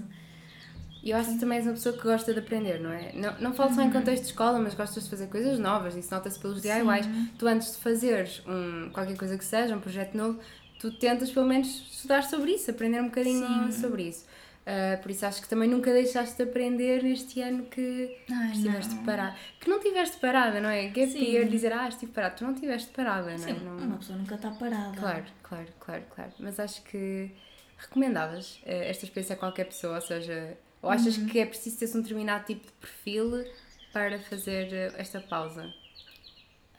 E 1.02 1.12
eu 1.12 1.18
acho 1.18 1.34
que 1.34 1.40
também 1.40 1.58
és 1.58 1.66
uma 1.66 1.74
pessoa 1.74 1.96
que 1.96 2.04
gosta 2.04 2.34
de 2.34 2.40
aprender, 2.40 2.80
não 2.80 2.92
é? 2.92 3.14
Não, 3.14 3.40
não 3.40 3.54
falo 3.54 3.74
só 3.74 3.82
em 3.82 3.86
uhum. 3.86 3.94
contexto 3.94 4.24
de 4.24 4.30
escola, 4.30 4.60
mas 4.60 4.74
gostas 4.74 5.04
de 5.06 5.10
fazer 5.10 5.28
coisas 5.28 5.58
novas, 5.58 5.96
isso 5.96 6.14
nota-se 6.14 6.38
pelos 6.40 6.62
DIYs. 6.62 7.06
Sim. 7.06 7.30
Tu 7.38 7.48
antes 7.48 7.72
de 7.74 7.78
fazeres 7.78 8.44
um, 8.46 8.90
qualquer 8.92 9.18
coisa 9.18 9.38
que 9.38 9.46
seja, 9.46 9.76
um 9.76 9.80
projeto 9.80 10.16
novo, 10.16 10.40
tu 10.80 10.92
tentas 10.92 11.32
pelo 11.32 11.46
menos 11.46 11.68
estudar 11.92 12.24
sobre 12.24 12.52
isso, 12.52 12.70
aprender 12.70 13.00
um 13.00 13.06
bocadinho 13.06 13.72
Sim. 13.72 13.82
sobre 13.82 14.04
isso. 14.04 14.26
Uh, 14.70 15.02
por 15.02 15.10
isso 15.10 15.26
acho 15.26 15.42
que 15.42 15.50
também 15.50 15.68
nunca 15.68 15.92
deixaste 15.92 16.36
de 16.36 16.44
aprender 16.44 17.02
neste 17.02 17.42
ano 17.42 17.64
que 17.64 18.16
Ai, 18.30 18.52
estiveste 18.52 18.94
não. 18.94 19.04
parada. 19.04 19.36
Que 19.60 19.68
não 19.68 19.78
estiveste 19.78 20.18
parada, 20.18 20.60
não 20.62 20.70
é? 20.70 20.88
Gap 20.90 21.18
year, 21.18 21.48
dizer, 21.48 21.74
ah, 21.74 21.88
estive 21.88 22.12
parada. 22.12 22.36
Tu 22.36 22.44
não 22.44 22.54
estiveste 22.54 22.92
parada, 22.92 23.36
Sim, 23.38 23.54
não 23.54 23.58
é? 23.58 23.64
Não... 23.64 23.78
Uma 23.78 23.98
pessoa 23.98 24.20
nunca 24.20 24.36
está 24.36 24.52
parada. 24.52 24.96
Claro, 24.96 25.26
claro, 25.42 25.68
claro, 25.80 26.04
claro. 26.14 26.32
Mas 26.38 26.60
acho 26.60 26.84
que 26.84 27.32
recomendavas 27.78 28.58
uh, 28.58 28.62
esta 28.66 29.06
experiência 29.06 29.34
a 29.34 29.40
qualquer 29.40 29.66
pessoa, 29.66 29.96
ou 29.96 30.02
seja, 30.02 30.56
ou 30.82 30.89
achas 30.89 31.18
uhum. 31.18 31.26
que 31.28 31.39
é 31.39 31.46
preciso 31.46 31.78
ter 31.78 31.98
um 31.98 32.02
determinado 32.02 32.46
tipo 32.46 32.65
de 32.65 32.72
perfil 32.74 33.46
para 33.92 34.20
fazer 34.20 34.68
uh, 34.68 34.96
esta 34.98 35.20
pausa? 35.20 35.74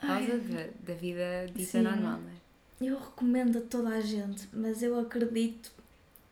Pausa 0.00 0.38
da 0.80 0.94
vida 0.94 1.46
dita 1.54 1.72
Sim. 1.72 1.82
normal, 1.82 2.20
não 2.20 2.30
é? 2.30 2.40
Eu 2.80 2.98
recomendo 2.98 3.58
a 3.58 3.60
toda 3.60 3.90
a 3.90 4.00
gente, 4.00 4.48
mas 4.54 4.82
eu 4.82 4.98
acredito 4.98 5.70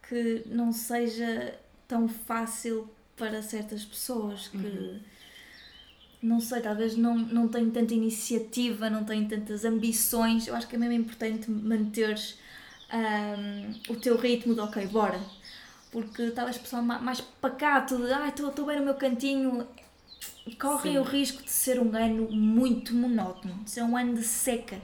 que 0.09 0.43
não 0.47 0.73
seja 0.73 1.55
tão 1.87 2.09
fácil 2.09 2.89
para 3.15 3.43
certas 3.43 3.85
pessoas 3.85 4.49
que 4.49 4.57
uhum. 4.57 5.01
não 6.23 6.41
sei, 6.41 6.63
talvez 6.63 6.97
não, 6.97 7.19
não 7.19 7.49
têm 7.49 7.69
tanta 7.71 7.93
iniciativa, 7.93 8.89
não 8.89 9.05
têm 9.05 9.29
tantas 9.29 9.67
ambições. 9.67 10.47
Eu 10.47 10.55
acho 10.55 10.67
que 10.67 10.77
é 10.77 10.79
mesmo 10.79 10.95
importante 10.95 11.51
manteres 11.51 12.39
um, 12.91 13.93
o 13.93 13.97
teu 13.97 14.17
ritmo 14.17 14.55
de 14.55 14.61
ok, 14.61 14.87
bora. 14.87 15.21
Porque 15.91 16.31
talvez 16.31 16.59
pessoal 16.59 16.83
mais 16.83 17.21
pacato, 17.21 17.97
de 17.97 18.13
ah, 18.13 18.29
estou 18.29 18.67
bem 18.67 18.79
no 18.79 18.85
meu 18.85 18.95
cantinho, 18.95 19.67
correm 20.59 20.93
Sim. 20.93 20.99
o 20.99 21.03
risco 21.03 21.43
de 21.43 21.51
ser 21.51 21.81
um 21.81 21.95
ano 21.97 22.31
muito 22.31 22.95
monótono, 22.95 23.55
de 23.65 23.71
ser 23.71 23.83
um 23.83 23.97
ano 23.97 24.15
de 24.15 24.23
seca. 24.23 24.79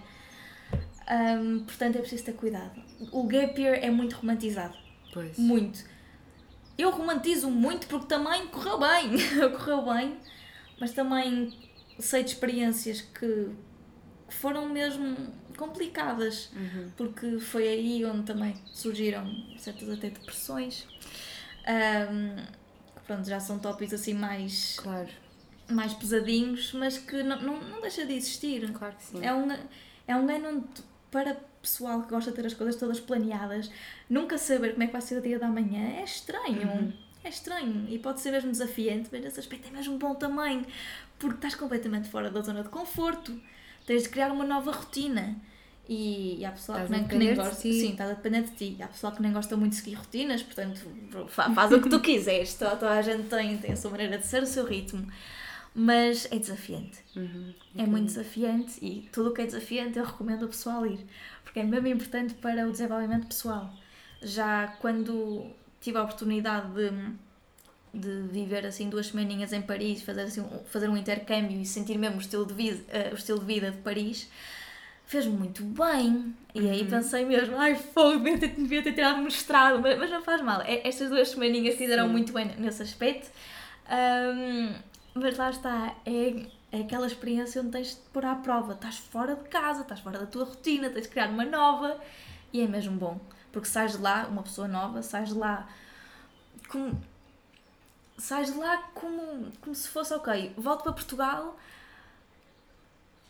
Um, 1.10 1.60
portanto, 1.64 1.96
é 1.96 2.00
preciso 2.00 2.24
ter 2.24 2.32
cuidado. 2.32 2.82
O 3.12 3.24
gap 3.24 3.60
year 3.60 3.78
é 3.82 3.90
muito 3.90 4.16
romantizado. 4.16 4.74
Pois. 5.12 5.38
Muito. 5.38 5.84
Eu 6.76 6.90
romantizo 6.90 7.50
muito 7.50 7.86
porque 7.86 8.06
também 8.06 8.46
correu 8.48 8.78
bem. 8.78 9.10
correu 9.56 9.84
bem, 9.94 10.18
mas 10.80 10.92
também 10.92 11.52
sei 11.98 12.24
de 12.24 12.30
experiências 12.30 13.00
que 13.00 13.50
foram 14.28 14.68
mesmo 14.68 15.16
complicadas, 15.56 16.50
uhum. 16.52 16.90
porque 16.96 17.38
foi 17.38 17.68
aí 17.68 18.04
onde 18.04 18.24
também 18.24 18.54
surgiram 18.72 19.24
certas 19.56 19.88
até 19.88 20.10
depressões. 20.10 20.86
Um, 21.66 22.36
pronto, 23.06 23.28
já 23.28 23.40
são 23.40 23.58
tópicos 23.58 23.94
assim 23.94 24.14
mais. 24.14 24.76
Claro. 24.78 25.08
Mais 25.68 25.94
pesadinhos, 25.94 26.72
mas 26.74 26.98
que 26.98 27.22
não, 27.22 27.40
não, 27.40 27.60
não 27.60 27.80
deixa 27.80 28.04
de 28.04 28.12
existir. 28.12 28.70
Claro 28.72 28.94
que 28.96 29.04
sim. 29.04 29.24
É 29.24 29.32
um, 29.34 29.50
é 30.06 30.14
um 30.14 30.28
ano 30.28 30.48
onde, 30.48 30.82
para 31.10 31.36
pessoal 31.64 32.02
que 32.02 32.10
gosta 32.10 32.30
de 32.30 32.36
ter 32.36 32.46
as 32.46 32.52
coisas 32.52 32.76
todas 32.76 33.00
planeadas, 33.00 33.70
nunca 34.08 34.36
saber 34.36 34.72
como 34.72 34.82
é 34.82 34.86
que 34.86 34.92
vai 34.92 35.00
ser 35.00 35.18
o 35.18 35.22
dia 35.22 35.38
da 35.38 35.48
manhã 35.48 35.98
é 35.98 36.04
estranho. 36.04 36.68
Uhum. 36.68 36.92
É 37.24 37.30
estranho 37.30 37.86
e 37.88 37.98
pode 37.98 38.20
ser 38.20 38.32
mesmo 38.32 38.50
desafiante, 38.50 39.08
mas 39.10 39.22
nesse 39.22 39.40
aspecto 39.40 39.68
é 39.68 39.70
mesmo 39.70 39.96
bom 39.96 40.14
também, 40.14 40.66
porque 41.18 41.36
estás 41.36 41.54
completamente 41.54 42.08
fora 42.10 42.30
da 42.30 42.42
zona 42.42 42.62
de 42.62 42.68
conforto, 42.68 43.40
tens 43.86 44.02
de 44.02 44.10
criar 44.10 44.30
uma 44.30 44.44
nova 44.44 44.70
rotina. 44.70 45.34
E, 45.88 46.38
e 46.38 46.44
há 46.44 46.52
pessoal 46.52 46.84
que, 46.84 46.90
nem, 46.90 47.06
que 47.06 47.16
nem 47.16 47.34
gosta. 47.34 47.54
Sim, 47.54 47.90
estás 47.90 48.10
a 48.10 48.14
depender 48.14 48.42
de 48.42 48.50
ti. 48.52 48.76
E 48.78 48.82
há 48.82 48.88
pessoal 48.88 49.12
que 49.12 49.20
nem 49.20 49.32
gosta 49.32 49.56
muito 49.56 49.72
de 49.72 49.78
seguir 49.78 49.94
rotinas, 49.94 50.42
portanto, 50.42 50.80
faz 51.28 51.72
o 51.72 51.80
que 51.80 51.90
tu 51.90 52.00
quiseres. 52.00 52.54
Toda, 52.54 52.76
toda 52.76 52.92
a 52.92 53.02
gente 53.02 53.28
tem, 53.28 53.58
tem 53.58 53.72
a 53.72 53.76
sua 53.76 53.90
maneira 53.90 54.18
de 54.18 54.26
ser, 54.26 54.42
o 54.42 54.46
seu 54.46 54.64
ritmo 54.64 55.06
mas 55.74 56.28
é 56.30 56.38
desafiante. 56.38 57.00
Uhum, 57.16 57.52
é 57.76 57.84
muito 57.84 58.06
desafiante 58.06 58.78
e 58.80 59.08
tudo 59.12 59.30
o 59.30 59.34
que 59.34 59.42
é 59.42 59.44
desafiante 59.44 59.98
eu 59.98 60.04
recomendo 60.04 60.44
o 60.44 60.48
pessoal 60.48 60.86
ir, 60.86 61.04
porque 61.42 61.58
é 61.58 61.64
mesmo 61.64 61.88
importante 61.88 62.34
para 62.34 62.68
o 62.68 62.70
desenvolvimento 62.70 63.26
pessoal. 63.26 63.74
Já 64.22 64.68
quando 64.80 65.50
tive 65.80 65.98
a 65.98 66.02
oportunidade 66.02 66.68
de, 66.72 67.98
de 67.98 68.28
viver 68.28 68.64
assim 68.64 68.88
duas 68.88 69.08
semaninhas 69.08 69.52
em 69.52 69.60
Paris, 69.60 70.02
fazer, 70.02 70.22
assim, 70.22 70.46
fazer 70.66 70.88
um 70.88 70.96
intercâmbio 70.96 71.60
e 71.60 71.66
sentir 71.66 71.98
mesmo 71.98 72.18
o 72.18 72.20
estilo 72.20 72.46
de 72.46 72.54
vida, 72.54 72.78
uh, 72.78 73.12
o 73.12 73.16
estilo 73.16 73.40
de, 73.40 73.46
vida 73.46 73.70
de 73.72 73.78
Paris, 73.78 74.30
fez 75.06 75.26
muito 75.26 75.62
bem. 75.64 76.34
E 76.54 76.68
aí 76.68 76.82
uhum. 76.82 76.88
pensei 76.88 77.24
mesmo, 77.24 77.56
ai 77.56 77.74
fogo, 77.74 78.18
devia 78.18 78.38
ter, 78.38 78.48
devia 78.48 78.82
ter 78.82 78.92
tirado 78.92 79.20
mestrado, 79.22 79.80
mas, 79.80 79.98
mas 79.98 80.10
não 80.10 80.22
faz 80.22 80.40
mal. 80.40 80.60
É, 80.62 80.86
estas 80.86 81.08
duas 81.08 81.28
semaninhas 81.30 81.74
fizeram 81.76 82.08
muito 82.08 82.32
bem 82.32 82.54
nesse 82.58 82.82
aspecto. 82.82 83.30
Um, 83.90 84.74
mas 85.14 85.36
lá 85.36 85.50
está, 85.50 85.94
é, 86.06 86.46
é 86.72 86.80
aquela 86.80 87.06
experiência 87.06 87.60
onde 87.60 87.70
tens 87.70 87.90
de 87.90 88.00
pôr 88.12 88.24
à 88.24 88.34
prova. 88.34 88.72
Estás 88.72 88.98
fora 88.98 89.36
de 89.36 89.48
casa, 89.48 89.82
estás 89.82 90.00
fora 90.00 90.18
da 90.18 90.26
tua 90.26 90.44
rotina, 90.44 90.90
tens 90.90 91.02
de 91.02 91.08
criar 91.08 91.28
uma 91.28 91.44
nova 91.44 92.00
e 92.52 92.60
é 92.60 92.66
mesmo 92.66 92.96
bom. 92.96 93.20
Porque 93.52 93.68
sais 93.68 93.92
de 93.92 93.98
lá, 93.98 94.26
uma 94.28 94.42
pessoa 94.42 94.66
nova, 94.66 95.02
sais 95.02 95.28
de 95.28 95.34
lá 95.34 95.68
com. 96.68 96.92
sais 98.18 98.52
de 98.52 98.58
lá 98.58 98.78
como, 98.94 99.52
como 99.60 99.74
se 99.74 99.88
fosse, 99.88 100.12
ok, 100.14 100.52
volto 100.56 100.82
para 100.82 100.92
Portugal 100.92 101.56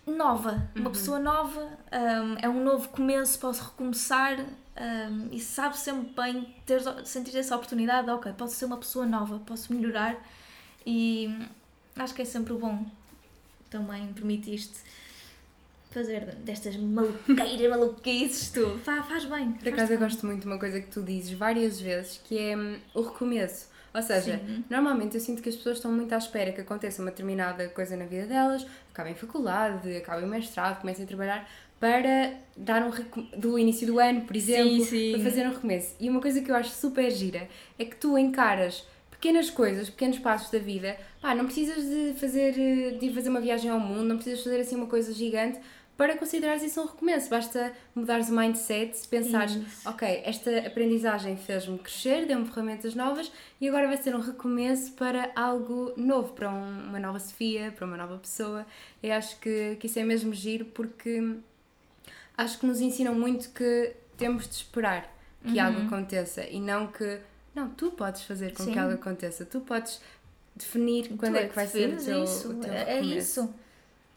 nova, 0.07 0.69
uma 0.75 0.87
uhum. 0.87 0.93
pessoa 0.93 1.19
nova, 1.19 1.61
um, 1.61 2.37
é 2.41 2.49
um 2.49 2.63
novo 2.63 2.89
começo, 2.89 3.39
posso 3.39 3.65
recomeçar 3.65 4.39
um, 4.41 5.29
e 5.33 5.41
sabe 5.41 5.77
sempre 5.79 6.13
bem 6.15 6.55
ter, 6.67 6.83
sentir 7.05 7.37
essa 7.37 7.57
oportunidade, 7.57 8.11
ok, 8.11 8.33
posso 8.33 8.55
ser 8.55 8.67
uma 8.67 8.77
pessoa 8.77 9.07
nova, 9.07 9.39
posso 9.41 9.73
melhorar 9.73 10.17
e 10.87 11.47
acho 11.97 12.15
que 12.15 12.23
é 12.23 12.25
sempre 12.25 12.53
bom 12.55 12.85
também 13.71 14.13
permitiste 14.13 14.79
fazer 15.91 16.35
destas 16.37 16.77
maluqueiras, 16.77 17.71
maluquices, 17.71 18.51
tu 18.51 18.79
faz, 18.81 19.07
faz 19.07 19.25
bem. 19.27 19.53
Por 19.53 19.69
acaso 19.69 19.93
eu 19.93 19.99
gosto 19.99 20.27
muito 20.27 20.41
de 20.41 20.47
uma 20.47 20.59
coisa 20.59 20.81
que 20.81 20.89
tu 20.89 21.01
dizes 21.03 21.33
várias 21.33 21.81
vezes, 21.81 22.21
que 22.25 22.37
é 22.37 22.57
hum, 22.57 22.77
o 22.93 23.03
recomeço. 23.03 23.73
Ou 23.95 24.03
seja, 24.03 24.39
Sim. 24.45 24.65
normalmente 24.69 25.15
eu 25.15 25.21
sinto 25.21 25.41
que 25.41 25.49
as 25.49 25.55
pessoas 25.55 25.77
estão 25.77 25.93
muito 25.93 26.13
à 26.13 26.19
espera 26.19 26.51
que 26.51 26.61
aconteça 26.61 27.01
uma 27.01 27.13
determinada 27.13 27.69
coisa 27.69 27.97
na 27.97 28.05
vida 28.05 28.27
delas, 28.27 28.67
acabem 28.95 29.15
faculdade, 29.15 29.97
acabem 29.97 30.27
mestrado, 30.27 30.81
comecem 30.81 31.05
a 31.05 31.09
trabalhar, 31.09 31.51
para 31.81 32.33
dar 32.57 32.83
um 32.83 32.91
do 33.37 33.59
início 33.59 33.87
do 33.87 33.99
ano, 33.99 34.23
por 34.23 34.37
exemplo, 34.37 34.85
sim, 34.85 34.85
sim. 34.85 35.13
para 35.13 35.25
fazer 35.25 35.47
um 35.47 35.51
recomeço. 35.51 35.97
E 35.99 36.09
uma 36.09 36.21
coisa 36.21 36.41
que 36.41 36.51
eu 36.51 36.55
acho 36.55 36.71
super 36.71 37.11
gira 37.11 37.49
é 37.77 37.85
que 37.85 37.97
tu 37.97 38.17
encaras 38.17 38.87
pequenas 39.11 39.51
coisas, 39.51 39.91
pequenos 39.91 40.19
passos 40.19 40.51
da 40.51 40.59
vida. 40.59 40.97
Pá, 41.21 41.35
não 41.35 41.45
precisas 41.45 41.85
de 41.85 42.15
fazer 42.19 42.99
de 42.99 43.13
fazer 43.13 43.29
uma 43.29 43.41
viagem 43.41 43.71
ao 43.71 43.81
mundo, 43.81 44.05
não 44.05 44.17
precisas 44.17 44.45
fazer 44.45 44.61
assim 44.61 44.77
uma 44.77 44.87
coisa 44.87 45.13
gigante, 45.13 45.59
para 45.97 46.17
considerares 46.17 46.63
isso 46.63 46.81
um 46.81 46.87
recomeço. 46.87 47.31
Basta 47.31 47.73
mudares 47.95 48.29
o 48.29 48.37
mindset, 48.37 49.07
pensares, 49.09 49.55
isso. 49.55 49.89
ok, 49.89 50.23
esta 50.25 50.59
aprendizagem 50.59 51.37
fez-me 51.37 51.79
crescer, 51.79 52.27
deu-me 52.27 52.47
ferramentas 52.47 52.95
novas 52.95 53.31
e 53.61 53.69
agora 53.69 53.87
vai 53.87 53.97
ser 53.97 54.15
um 54.15 54.21
recomeço 54.21 54.93
para 54.93 55.31
algo 55.37 55.93
novo, 55.97 56.33
para 56.33 56.51
um, 56.51 56.89
uma 56.89 56.99
nova 56.99 57.21
Sofia, 57.21 57.73
para 57.73 57.87
uma 57.87 57.97
nova 57.97 58.19
pessoa. 58.19 58.67
Eu 59.03 59.13
acho 59.13 59.39
que, 59.39 59.77
que 59.77 59.87
isso 59.87 59.99
é 59.99 60.05
mesmo 60.05 60.35
giro 60.35 60.65
porque 60.67 61.37
acho 62.37 62.59
que 62.59 62.67
nos 62.67 62.81
ensinam 62.81 63.15
muito 63.15 63.51
que 63.51 63.95
temos 64.17 64.49
de 64.49 64.55
esperar 64.55 65.13
que 65.43 65.59
uhum. 65.59 65.67
algo 65.67 65.87
aconteça 65.87 66.45
e 66.49 66.59
não 66.59 66.87
que, 66.87 67.21
não, 67.55 67.69
tu 67.69 67.91
podes 67.91 68.23
fazer 68.23 68.53
com 68.53 68.65
Sim. 68.65 68.73
que 68.73 68.79
algo 68.79 68.95
aconteça, 68.95 69.45
tu 69.45 69.61
podes 69.61 70.01
definir 70.57 71.09
quando 71.17 71.35
tu 71.35 71.39
é 71.39 71.49
que 71.49 71.55
vai 71.55 71.67
ser 71.67 71.95
o 71.95 72.03
teu, 72.03 72.25
isso. 72.25 72.51
O 72.51 72.55
teu 72.55 72.73
é, 72.73 72.99
é 72.99 73.01
isso 73.01 73.53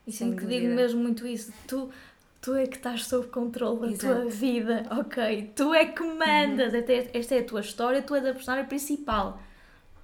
e 0.07 0.11
sempre 0.11 0.37
que 0.37 0.45
digo 0.45 0.73
mesmo 0.73 1.03
muito 1.03 1.27
isso, 1.27 1.51
tu, 1.67 1.89
tu 2.39 2.55
é 2.55 2.65
que 2.65 2.77
estás 2.77 3.05
sob 3.05 3.27
controle 3.27 3.91
da 3.91 3.97
tua 3.97 4.25
vida, 4.25 4.85
ok? 4.89 5.51
Tu 5.53 5.73
é 5.73 5.85
que 5.85 6.01
mandas, 6.01 6.73
uhum. 6.73 6.83
esta 7.13 7.35
é 7.35 7.39
a 7.39 7.43
tua 7.43 7.59
história, 7.59 8.01
tu 8.01 8.15
és 8.15 8.25
a 8.25 8.33
personagem 8.33 8.65
principal. 8.65 9.41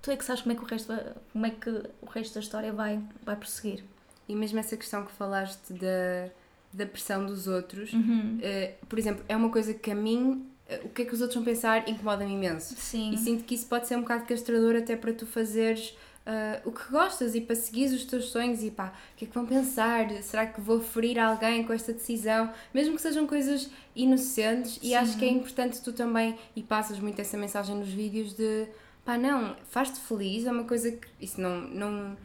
Tu 0.01 0.11
é 0.11 0.17
que 0.17 0.25
sabes 0.25 0.41
como 0.41 0.51
é 0.51 0.55
que 0.57 0.63
o 0.63 0.65
resto, 0.65 0.93
como 1.31 1.45
é 1.45 1.49
que 1.49 1.69
o 2.01 2.05
resto 2.09 2.33
da 2.33 2.41
história 2.41 2.73
vai, 2.73 2.99
vai 3.23 3.37
prosseguir. 3.37 3.85
E 4.27 4.35
mesmo 4.35 4.59
essa 4.59 4.75
questão 4.75 5.05
que 5.05 5.11
falaste 5.13 5.71
da, 5.71 6.29
da 6.73 6.85
pressão 6.85 7.25
dos 7.25 7.47
outros, 7.47 7.93
uhum. 7.93 8.39
uh, 8.39 8.85
por 8.87 8.99
exemplo, 8.99 9.23
é 9.29 9.37
uma 9.37 9.49
coisa 9.49 9.73
que 9.73 9.89
a 9.89 9.95
mim 9.95 10.45
uh, 10.69 10.85
o 10.85 10.89
que 10.89 11.03
é 11.03 11.05
que 11.05 11.13
os 11.13 11.21
outros 11.21 11.35
vão 11.35 11.45
pensar 11.45 11.87
incomoda-me 11.87 12.33
imenso. 12.33 12.75
Sim. 12.75 13.11
E 13.13 13.17
sinto 13.17 13.45
que 13.45 13.55
isso 13.55 13.67
pode 13.67 13.87
ser 13.87 13.95
um 13.95 14.01
bocado 14.01 14.25
castrador 14.25 14.75
até 14.75 14.97
para 14.97 15.13
tu 15.13 15.25
fazeres 15.25 15.95
uh, 16.25 16.67
o 16.67 16.71
que 16.71 16.89
gostas 16.91 17.35
e 17.35 17.41
para 17.41 17.55
seguir 17.55 17.93
os 17.93 18.05
teus 18.05 18.25
sonhos 18.25 18.63
e 18.63 18.71
pá, 18.71 18.93
o 19.13 19.17
que 19.17 19.25
é 19.25 19.27
que 19.27 19.33
vão 19.33 19.45
pensar? 19.45 20.09
Será 20.21 20.45
que 20.45 20.59
vou 20.59 20.79
ferir 20.79 21.19
alguém 21.19 21.63
com 21.63 21.73
esta 21.73 21.93
decisão? 21.93 22.51
Mesmo 22.73 22.95
que 22.95 23.01
sejam 23.01 23.27
coisas 23.27 23.69
inocentes, 23.95 24.73
Sim. 24.73 24.87
e 24.87 24.95
acho 24.95 25.17
que 25.17 25.25
é 25.25 25.29
importante 25.29 25.81
tu 25.81 25.93
também, 25.93 26.37
e 26.55 26.63
passas 26.63 26.99
muito 26.99 27.19
essa 27.19 27.37
mensagem 27.37 27.75
nos 27.75 27.89
vídeos 27.89 28.33
de 28.33 28.67
pá, 29.05 29.17
não, 29.17 29.55
faz-te 29.69 29.99
feliz, 29.99 30.45
é 30.45 30.51
uma 30.51 30.63
coisa 30.63 30.91
que 30.91 31.07
isso 31.19 31.39
não. 31.39 31.61
não 31.61 32.17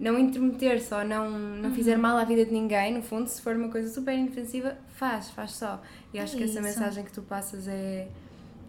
não 0.00 0.16
intermeter 0.16 0.80
só, 0.80 1.02
não, 1.02 1.28
não 1.28 1.70
uhum. 1.70 1.74
fizer 1.74 1.98
mal 1.98 2.16
à 2.16 2.22
vida 2.22 2.44
de 2.44 2.52
ninguém, 2.52 2.94
no 2.94 3.02
fundo, 3.02 3.26
se 3.26 3.42
for 3.42 3.56
uma 3.56 3.68
coisa 3.68 3.92
super 3.92 4.16
inofensiva, 4.16 4.78
faz, 4.94 5.28
faz 5.30 5.50
só. 5.50 5.82
E 6.14 6.20
acho 6.20 6.36
é 6.36 6.38
que 6.38 6.44
essa 6.44 6.60
mensagem 6.60 7.02
que 7.02 7.10
tu 7.10 7.20
passas 7.22 7.66
é, 7.66 8.06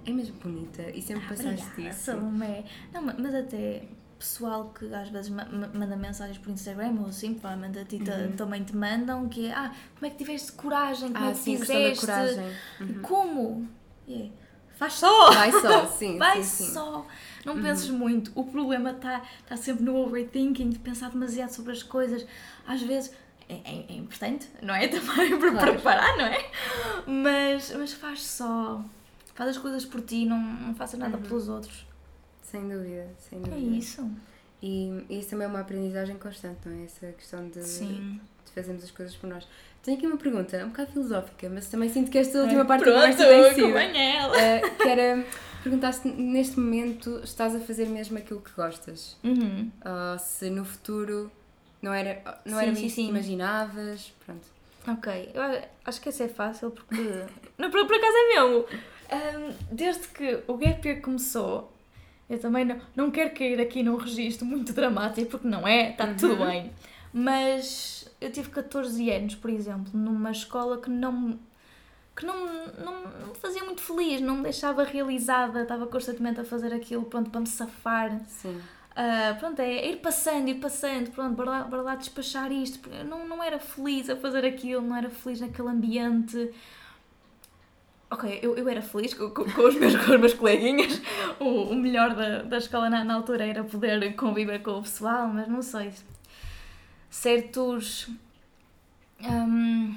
é 0.08 0.12
mesmo 0.12 0.36
bonita 0.40 0.90
e 0.90 1.00
sempre 1.04 1.26
ah, 1.26 1.30
passaste 1.30 1.88
isso. 1.88 2.00
Salomé. 2.00 2.64
Não, 2.92 3.04
mas 3.04 3.36
até 3.36 3.84
pessoal 4.20 4.74
que 4.78 4.94
às 4.94 5.08
vezes 5.10 5.30
manda 5.30 5.96
mensagens 5.96 6.38
por 6.38 6.52
Instagram 6.52 6.98
ou 7.00 7.08
assim, 7.08 7.34
provavelmente 7.34 7.80
a 7.80 7.86
ti 7.86 7.96
uhum. 7.96 8.36
também 8.36 8.64
te 8.64 8.76
mandam, 8.76 9.30
que 9.30 9.48
é, 9.48 9.54
ah, 9.54 9.74
como 9.96 10.06
é 10.06 10.10
que 10.10 10.18
tiveste 10.18 10.52
coragem, 10.52 11.14
como 11.14 11.26
ah, 11.26 11.30
é 11.30 11.32
que 11.32 11.38
sim, 11.38 11.58
fizeste, 11.58 12.06
coragem. 12.06 12.56
Uhum. 12.82 13.02
como? 13.02 13.70
Yeah. 14.08 14.30
Faz 14.76 14.94
só! 14.94 15.32
Vai 15.32 15.52
só, 15.52 15.88
sim. 15.98 16.18
Vai 16.18 16.44
sim, 16.44 16.66
sim. 16.66 16.74
só! 16.74 17.06
Não 17.46 17.56
uhum. 17.56 17.62
penses 17.62 17.90
muito. 17.90 18.32
O 18.36 18.44
problema 18.44 18.92
está 18.92 19.22
tá 19.48 19.56
sempre 19.56 19.84
no 19.84 19.96
overthinking, 19.96 20.70
de 20.70 20.80
pensar 20.80 21.10
demasiado 21.10 21.52
sobre 21.52 21.72
as 21.72 21.82
coisas. 21.82 22.26
Às 22.68 22.82
vezes 22.82 23.14
é, 23.48 23.56
é, 23.56 23.86
é 23.90 23.94
importante, 23.94 24.48
não 24.62 24.76
é? 24.76 24.88
Também 24.90 25.40
para 25.40 25.52
claro. 25.52 25.72
preparar, 25.74 26.18
não 26.18 26.26
é? 26.26 26.52
Mas, 27.08 27.74
mas 27.76 27.94
faz 27.94 28.24
só. 28.24 28.84
Faz 29.34 29.52
as 29.52 29.58
coisas 29.58 29.86
por 29.86 30.02
ti, 30.02 30.26
não, 30.26 30.38
não 30.38 30.76
faça 30.76 30.98
nada 30.98 31.16
uhum. 31.16 31.24
pelos 31.24 31.48
outros. 31.48 31.89
Sem 32.52 32.68
dúvida, 32.68 33.08
sem 33.18 33.42
dúvida. 33.42 33.56
É 33.56 33.60
isso. 33.60 34.10
E 34.62 35.06
isso 35.10 35.30
também 35.30 35.46
é 35.46 35.50
uma 35.50 35.62
aprendizagem 35.62 36.18
constante, 36.18 36.60
não 36.66 36.82
é? 36.82 36.86
Essa 36.86 37.12
questão 37.14 37.48
de, 37.48 37.64
Sim. 37.64 38.20
de 38.46 38.52
fazermos 38.52 38.84
as 38.84 38.92
coisas 38.92 39.16
por 39.16 39.30
nós. 39.30 39.48
Tenho 39.84 39.98
aqui 39.98 40.08
uma 40.08 40.18
pergunta, 40.18 40.58
um 40.66 40.70
bocado 40.70 40.92
filosófica, 40.92 41.50
mas 41.50 41.68
também 41.68 41.90
sinto 41.90 42.12
que 42.12 42.18
esta 42.18 42.42
última 42.42 42.66
parte 42.66 42.84
Pronto, 42.84 42.96
da 42.96 43.08
conversa 43.08 43.26
tem 43.26 43.54
sido. 43.54 43.70
Uh, 43.70 44.76
que 44.78 44.88
era 44.90 45.26
perguntar 45.64 45.94
se 45.94 46.08
neste 46.10 46.60
momento 46.60 47.22
estás 47.24 47.56
a 47.56 47.60
fazer 47.60 47.88
mesmo 47.88 48.18
aquilo 48.18 48.42
que 48.42 48.52
gostas. 48.52 49.18
Uhum. 49.24 49.72
Ou 49.86 50.20
se 50.20 50.50
no 50.50 50.66
futuro 50.66 51.32
não 51.82 51.94
era, 51.94 52.22
não 52.46 52.58
sim, 52.58 52.64
era 52.66 52.76
sim, 52.76 52.86
isso 52.86 52.96
sim. 52.96 53.04
que 53.06 53.10
imaginavas. 53.10 54.14
Pronto. 54.26 54.48
Ok, 54.88 55.32
eu 55.34 55.42
acho 55.86 56.02
que 56.02 56.10
essa 56.10 56.24
é 56.24 56.28
fácil 56.28 56.72
porque. 56.72 56.96
não, 57.58 57.70
por, 57.72 57.86
por 57.88 57.96
acaso 57.96 58.14
é 58.18 58.28
mesmo. 58.34 58.66
Um, 59.12 59.76
desde 59.76 60.08
que 60.10 60.44
o 60.48 60.56
Gap 60.56 60.88
Year 60.88 61.02
começou, 61.02 61.72
eu 62.30 62.40
também 62.40 62.64
não, 62.64 62.80
não 62.96 63.12
quero 63.12 63.34
cair 63.34 63.60
aqui 63.60 63.82
num 63.82 63.98
registro 63.98 64.46
muito 64.46 64.72
dramático, 64.74 65.32
porque 65.32 65.48
não 65.48 65.68
é, 65.68 65.92
está 65.92 66.06
uhum. 66.06 66.16
tudo 66.16 66.46
bem. 66.46 66.72
Mas 67.12 68.08
eu 68.22 68.32
tive 68.32 68.50
14 68.50 69.10
anos, 69.10 69.36
por 69.36 69.50
exemplo, 69.50 69.92
numa 69.94 70.32
escola 70.32 70.80
que 70.80 70.90
não 70.90 71.40
que 72.16 72.26
não, 72.26 72.46
não, 72.84 73.02
não 73.04 73.28
me 73.30 73.36
fazia 73.36 73.64
muito 73.64 73.82
feliz, 73.82 74.20
não 74.20 74.36
me 74.36 74.44
deixava 74.44 74.84
realizada, 74.84 75.62
estava 75.62 75.88
constantemente 75.88 76.42
a 76.42 76.44
fazer 76.44 76.74
aquilo 76.74 77.06
pronto, 77.06 77.30
para 77.30 77.40
me 77.40 77.48
safar. 77.48 78.20
Sim. 78.28 78.60
Uh, 78.92 79.40
pronto, 79.40 79.62
é 79.62 79.90
ir 79.90 79.98
passando, 79.98 80.50
ir 80.50 80.56
passando, 80.56 81.10
pronto, 81.12 81.38
para 81.38 81.46
lá, 81.50 81.64
para 81.64 81.82
lá 81.82 81.96
despachar 81.96 82.52
isto. 82.52 82.90
Eu 82.90 83.06
não, 83.06 83.26
não 83.26 83.42
era 83.42 83.58
feliz 83.58 84.10
a 84.10 84.18
fazer 84.18 84.44
aquilo, 84.46 84.82
não 84.82 84.98
era 84.98 85.10
feliz 85.10 85.40
naquele 85.40 85.70
ambiente. 85.70 86.52
Ok, 88.12 88.40
eu, 88.42 88.58
eu 88.58 88.68
era 88.68 88.82
feliz 88.82 89.14
com, 89.14 89.30
com, 89.30 89.46
com 89.46 89.62
os, 89.62 89.76
meus, 89.76 89.96
com 90.04 90.14
os 90.14 90.20
meus 90.20 90.34
coleguinhas. 90.34 91.00
O, 91.40 91.46
o 91.46 91.76
melhor 91.76 92.16
da, 92.16 92.42
da 92.42 92.58
escola 92.58 92.90
na, 92.90 93.04
na 93.04 93.14
altura 93.14 93.46
era 93.46 93.64
poder 93.64 94.16
conviver 94.16 94.60
com 94.64 94.80
o 94.80 94.82
pessoal, 94.82 95.28
mas 95.28 95.48
não 95.48 95.62
sei. 95.62 95.92
Certos. 97.10 98.10
Um, 99.22 99.96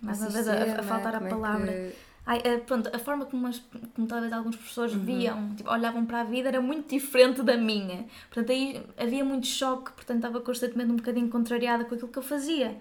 mais 0.00 0.20
uma 0.20 0.30
vez, 0.30 0.48
a, 0.48 0.80
a, 0.80 0.82
faltar 0.82 1.14
a 1.14 1.20
palavra. 1.20 1.70
É 1.70 1.90
que... 1.90 1.96
Ai, 2.26 2.38
a, 2.38 2.58
pronto, 2.58 2.90
a 2.92 2.98
forma 2.98 3.26
como, 3.26 3.46
as, 3.46 3.62
como 3.94 4.06
talvez 4.06 4.32
algumas 4.32 4.56
pessoas 4.56 4.92
uhum. 4.94 5.04
viam, 5.04 5.54
tipo, 5.54 5.70
olhavam 5.70 6.06
para 6.06 6.22
a 6.22 6.24
vida 6.24 6.48
era 6.48 6.60
muito 6.60 6.88
diferente 6.88 7.42
da 7.42 7.56
minha. 7.56 8.06
Portanto, 8.30 8.50
aí 8.50 8.82
havia 8.96 9.24
muito 9.24 9.46
choque, 9.46 9.92
portanto, 9.92 10.16
estava 10.16 10.40
constantemente 10.40 10.90
um 10.90 10.96
bocadinho 10.96 11.28
contrariada 11.28 11.84
com 11.84 11.94
aquilo 11.94 12.10
que 12.10 12.18
eu 12.18 12.22
fazia. 12.22 12.76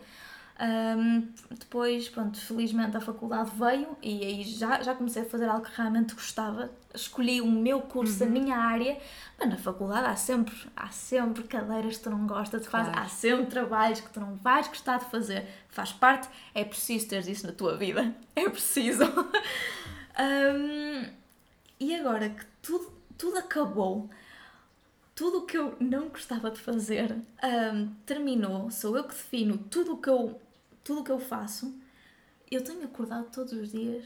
Um, 0.60 1.28
depois, 1.50 2.08
pronto, 2.10 2.40
felizmente 2.40 2.96
a 2.96 3.02
faculdade 3.02 3.52
veio 3.58 3.98
e 4.02 4.24
aí 4.24 4.44
já, 4.44 4.82
já 4.84 4.94
comecei 4.94 5.24
a 5.24 5.26
fazer 5.26 5.46
algo 5.46 5.66
que 5.66 5.76
realmente 5.76 6.14
gostava. 6.14 6.70
Escolhi 6.94 7.42
o 7.42 7.50
meu 7.50 7.82
curso, 7.82 8.24
uhum. 8.24 8.30
a 8.30 8.32
minha 8.32 8.58
área. 8.58 8.98
Mas 9.40 9.50
na 9.50 9.58
faculdade 9.58 10.08
há 10.08 10.16
sempre, 10.16 10.56
há 10.76 10.90
sempre 10.90 11.44
cadeiras 11.44 11.98
que 11.98 12.04
tu 12.04 12.10
não 12.12 12.28
gostas 12.28 12.62
de 12.62 12.68
fazer, 12.68 12.92
claro. 12.92 13.06
há 13.06 13.10
sempre 13.10 13.48
trabalhos 13.48 14.00
que 14.00 14.10
tu 14.12 14.20
não 14.20 14.36
vais 14.36 14.68
gostar 14.68 15.00
de 15.00 15.06
fazer. 15.06 15.48
Faz 15.70 15.92
parte, 15.92 16.30
é 16.54 16.64
preciso 16.64 17.08
teres 17.08 17.28
isso 17.28 17.48
na 17.48 17.54
tua 17.54 17.76
vida. 17.76 18.14
É 18.36 18.50
preciso. 18.50 19.04
um, 20.20 21.08
e 21.80 21.96
agora 21.96 22.30
que 22.30 22.44
tudo, 22.64 22.92
tudo 23.16 23.38
acabou, 23.38 24.10
tudo 25.24 25.38
o 25.38 25.46
que 25.46 25.58
eu 25.58 25.74
não 25.80 26.10
gostava 26.10 26.52
de 26.52 26.60
fazer 26.60 27.16
um, 27.42 27.88
terminou, 28.06 28.70
sou 28.70 28.98
eu 28.98 29.06
que 29.06 29.16
defino 29.16 29.58
tudo 29.58 29.94
o 29.94 29.98
que 29.98 30.10
eu 30.10 30.38
tudo 30.84 31.00
o 31.00 31.04
que 31.06 31.12
eu 31.14 31.18
faço, 31.18 31.74
eu 32.52 32.62
tenho 32.62 32.84
acordado 32.84 33.32
todos 33.32 33.54
os 33.54 33.72
dias 33.72 34.04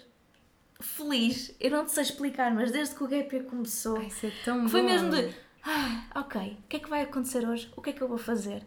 feliz. 0.79 1.55
Eu 1.59 1.71
não 1.71 1.85
te 1.85 1.91
sei 1.91 2.03
explicar, 2.03 2.53
mas 2.53 2.71
desde 2.71 2.93
que 2.93 3.03
o 3.03 3.07
Gap 3.07 3.35
Year 3.35 3.47
começou, 3.47 3.97
Ai, 3.97 4.11
é 4.23 4.31
tão 4.45 4.69
foi 4.69 4.81
bom. 4.83 4.87
mesmo 4.87 5.09
de 5.09 5.33
ah, 5.63 6.05
ok, 6.19 6.59
o 6.63 6.67
que 6.67 6.75
é 6.75 6.79
que 6.81 6.87
vai 6.87 7.01
acontecer 7.01 7.49
hoje? 7.49 7.67
O 7.75 7.81
que 7.81 7.89
é 7.89 7.93
que 7.93 8.01
eu 8.03 8.07
vou 8.07 8.19
fazer? 8.19 8.63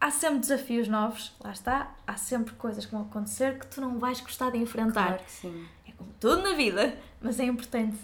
Há 0.00 0.10
sempre 0.10 0.38
desafios 0.38 0.88
novos, 0.88 1.34
lá 1.44 1.52
está, 1.52 1.94
há 2.06 2.16
sempre 2.16 2.54
coisas 2.54 2.86
que 2.86 2.92
vão 2.92 3.02
acontecer 3.02 3.58
que 3.58 3.66
tu 3.66 3.82
não 3.82 3.98
vais 3.98 4.18
gostar 4.22 4.48
de 4.48 4.56
enfrentar. 4.56 5.08
Claro 5.08 5.24
que 5.24 5.30
sim. 5.30 5.68
É 5.86 5.92
como 5.92 6.10
tudo 6.18 6.40
na 6.40 6.54
vida, 6.54 6.98
mas 7.20 7.38
é 7.38 7.44
importante. 7.44 7.98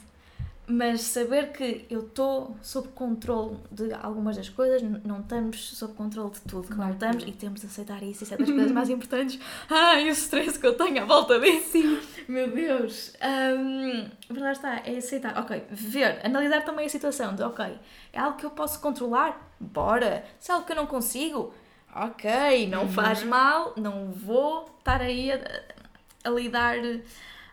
Mas 0.73 1.03
saber 1.03 1.53
que 1.53 1.85
eu 1.91 2.07
estou 2.07 2.57
sob 2.63 2.89
controle 2.89 3.59
de 3.71 3.93
algumas 3.93 4.39
das 4.39 4.49
coisas, 4.49 4.81
não 5.05 5.21
estamos 5.21 5.77
sob 5.77 5.93
controle 5.93 6.31
de 6.31 6.41
tudo, 6.41 6.67
claro. 6.67 6.83
não 6.85 6.91
estamos, 6.93 7.25
e 7.25 7.33
temos 7.33 7.61
de 7.61 7.67
aceitar 7.67 8.03
isso, 8.03 8.25
isso 8.25 8.33
é 8.33 8.39
das 8.39 8.49
coisas 8.49 8.73
mais 8.73 8.89
importantes. 8.89 9.39
Ai, 9.69 10.09
o 10.09 10.13
stress 10.13 10.59
que 10.59 10.67
eu 10.67 10.75
tenho 10.75 11.03
à 11.03 11.05
volta 11.05 11.39
disso. 11.39 11.73
Sim. 11.73 12.01
Meu 12.27 12.51
Deus. 12.51 13.13
Um, 13.23 14.09
mas 14.31 14.39
lá 14.39 14.53
está, 14.53 14.83
é 14.87 14.97
aceitar. 14.97 15.39
Ok, 15.39 15.63
ver, 15.71 16.25
analisar 16.25 16.65
também 16.65 16.87
a 16.87 16.89
situação 16.89 17.35
de, 17.35 17.43
ok, 17.43 17.79
é 18.11 18.19
algo 18.19 18.39
que 18.39 18.47
eu 18.47 18.51
posso 18.51 18.81
controlar? 18.81 19.53
Bora. 19.61 20.25
Se 20.41 20.51
é 20.51 20.55
algo 20.55 20.65
que 20.65 20.73
eu 20.73 20.77
não 20.77 20.87
consigo? 20.87 21.53
Ok, 21.95 22.67
não 22.69 22.85
uhum. 22.85 22.89
faz 22.89 23.23
mal, 23.23 23.75
não 23.77 24.11
vou 24.11 24.75
estar 24.79 25.03
aí 25.03 25.31
a, 25.31 25.39
a 26.25 26.31
lidar 26.31 26.79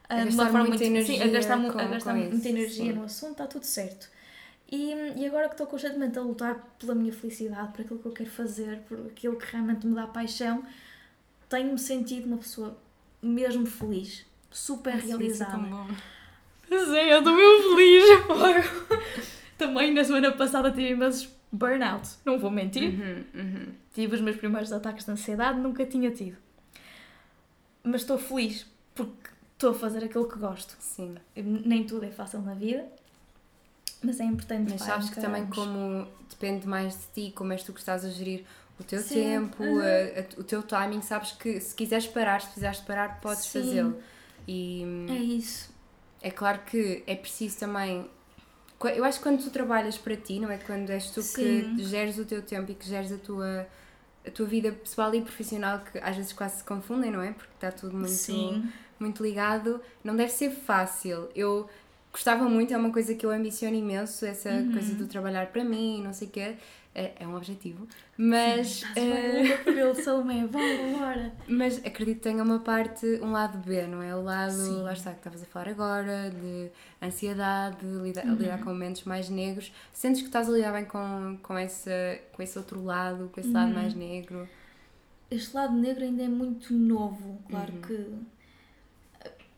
a 0.10 0.24
de 0.24 0.34
uma 0.34 0.45
forma 0.47 0.66
muito 0.66 0.84
energia 0.84 1.18
sim, 1.18 1.24
a 1.24 1.28
gastar, 1.28 1.62
com, 1.62 1.80
a 1.80 1.86
gastar 1.86 2.16
muita 2.16 2.36
isso, 2.36 2.47
energia 2.47 2.91
sim. 2.91 2.93
no 2.93 3.03
assunto, 3.03 3.32
está 3.32 3.47
tudo 3.47 3.64
certo. 3.64 4.10
E, 4.72 4.93
e 5.16 5.26
agora 5.26 5.47
que 5.47 5.53
estou 5.53 5.68
constantemente 5.68 6.18
a 6.18 6.22
lutar 6.22 6.55
pela 6.80 6.95
minha 6.95 7.14
felicidade, 7.14 7.72
por 7.72 7.82
aquilo 7.82 7.99
que 7.99 8.05
eu 8.07 8.12
quero 8.12 8.30
fazer, 8.30 8.80
por 8.88 8.99
aquilo 9.07 9.36
que 9.36 9.51
realmente 9.51 9.86
me 9.86 9.95
dá 9.95 10.07
paixão, 10.07 10.64
tenho-me 11.47 11.80
sentido 11.80 12.26
uma 12.26 12.38
pessoa 12.38 12.78
mesmo 13.22 13.66
feliz, 13.66 14.26
super 14.51 14.95
realizada. 14.95 15.57
Sim, 16.68 16.95
é, 16.95 17.14
eu 17.14 17.20
estou 17.20 17.36
mesmo 17.36 17.76
feliz. 17.76 18.03
Também 19.57 19.93
na 19.93 20.03
semana 20.03 20.32
passada 20.32 20.72
tive 20.72 20.89
imensos 20.89 21.30
burnout, 21.51 22.10
não 22.24 22.38
vou 22.38 22.51
mentir. 22.51 22.93
Uhum, 22.93 23.24
uhum. 23.34 23.74
Tive 23.93 24.16
os 24.16 24.22
meus 24.22 24.38
primeiros 24.38 24.72
ataques 24.72 25.05
de 25.05 25.12
ansiedade, 25.12 25.60
nunca 25.60 25.86
tinha 25.86 26.12
tido. 26.12 26.38
Mas 27.84 28.01
estou 28.01 28.18
feliz 28.18 28.68
porque 28.93 29.30
estou 29.60 29.72
a 29.72 29.74
fazer 29.74 30.05
aquilo 30.05 30.26
que 30.26 30.39
gosto. 30.39 30.76
Sim. 30.80 31.16
Nem 31.36 31.84
tudo 31.84 32.05
é 32.05 32.10
fácil 32.10 32.41
na 32.41 32.53
vida, 32.53 32.86
mas 34.01 34.22
é 34.22 34.24
importante. 34.24 34.72
Mas 34.72 34.82
sabes 34.82 35.10
que 35.10 35.20
também 35.20 35.45
como 35.47 36.07
depende 36.30 36.66
mais 36.66 36.93
de 36.93 37.28
ti, 37.28 37.34
como 37.36 37.51
és 37.51 37.62
tu 37.62 37.74
que 37.74 37.80
estás 37.80 38.05
a 38.05 38.10
gerir 38.10 38.45
o 38.80 38.84
teu 38.86 39.01
Sim. 39.01 39.16
tempo, 39.16 39.62
uhum. 39.62 39.80
a, 39.80 39.84
a, 39.84 40.39
o 40.39 40.43
teu 40.45 40.64
timing, 40.64 41.01
sabes 41.01 41.34
que 41.34 41.60
se 41.60 41.76
quiseres 41.76 42.07
parar, 42.07 42.39
se 42.39 42.47
precisares 42.47 42.80
parar, 42.80 43.20
podes 43.20 43.47
fazê-lo. 43.47 44.01
E 44.47 44.86
é 45.10 45.18
isso. 45.18 45.70
É 46.22 46.32
claro 46.32 46.62
que 46.66 47.03
é 47.05 47.16
preciso 47.16 47.60
também. 47.60 48.10
Eu 48.95 49.03
acho 49.03 49.18
que 49.18 49.24
quando 49.24 49.43
tu 49.43 49.49
trabalhas 49.49 49.97
para 49.97 50.16
ti, 50.16 50.39
não 50.39 50.49
é? 50.49 50.57
Quando 50.57 50.89
és 50.89 51.12
tu 51.12 51.22
Sim. 51.22 51.76
que 51.76 51.84
geres 51.84 52.18
o 52.18 52.24
teu 52.24 52.41
tempo 52.41 52.72
e 52.72 52.76
que 52.76 52.88
geres 52.88 53.12
a 53.12 53.18
tua, 53.18 53.68
a 54.26 54.32
tua 54.32 54.45
vida 54.45 54.72
pessoal 54.72 55.14
e 55.14 55.22
profissional, 55.22 55.80
que 55.80 55.97
às 55.99 56.16
vezes 56.16 56.32
quase 56.32 56.60
se 56.60 56.64
confundem, 56.64 57.12
não 57.12 57.22
é? 57.22 57.34
Porque 57.34 57.53
está 57.55 57.74
tudo 57.74 57.97
muito. 57.97 58.12
Sim 58.12 58.72
muito 59.00 59.24
ligado, 59.24 59.82
não 60.04 60.16
deve 60.16 60.32
ser 60.32 60.52
fácil. 60.52 61.30
Eu 61.36 61.70
gostava 62.12 62.47
muito, 62.50 62.74
é 62.74 62.78
uma 62.78 62.91
coisa 62.91 63.14
que 63.16 63.26
eu 63.26 63.32
ambiciono 63.32 63.76
imenso, 63.76 64.26
essa 64.26 64.50
uhum. 64.50 64.72
coisa 64.72 64.95
do 64.95 65.08
trabalhar 65.08 65.47
para 65.47 65.64
mim, 65.64 66.02
não 66.04 66.14
sei 66.14 66.28
o 66.28 66.32
quê. 66.32 66.56
É, 66.93 67.14
é 67.20 67.28
um 67.28 67.36
objetivo, 67.36 67.88
mas. 68.18 68.82
Salomé, 70.04 70.47
bora, 70.47 70.97
bora! 70.97 71.34
Mas 71.47 71.78
acredito 71.86 72.18
que 72.18 72.24
tenha 72.24 72.43
uma 72.43 72.60
parte, 72.60 73.06
um 73.22 73.32
lado 73.32 73.60
B, 73.60 73.86
não 73.86 74.02
é? 74.02 74.16
O 74.16 74.24
lado, 74.24 74.52
Sim. 74.52 74.82
lá 74.82 74.93
está, 74.93 75.12
que 75.12 75.20
estavas 75.20 75.43
a 75.43 75.45
falar 75.45 75.70
agora, 75.70 76.32
de 76.32 76.70
ansiedade, 77.02 77.78
de 77.78 78.02
lidar, 78.02 78.26
uhum. 78.26 78.34
lidar 78.34 78.60
com 78.64 78.72
momentos 78.72 79.04
mais 79.04 79.30
negros. 79.30 79.72
Sentes 79.93 80.22
que 80.22 80.28
estás 80.28 80.50
a 80.50 80.52
lidar 80.52 80.74
bem 80.74 80.86
com, 80.86 81.38
com, 81.43 81.56
essa, 81.56 82.20
com 82.34 82.41
esse 82.41 82.58
outro 82.58 82.84
lado, 82.84 83.30
com 83.32 83.39
esse 83.39 83.50
uhum. 83.50 83.56
lado 83.56 83.74
mais 83.74 83.93
negro? 83.93 84.50
Este 85.30 85.56
lado 85.56 85.76
negro 85.78 86.04
ainda 86.04 86.24
é 86.24 86.28
muito 86.28 86.74
novo, 86.74 87.39
claro 87.47 87.72
uhum. 87.72 87.82
que 87.82 88.14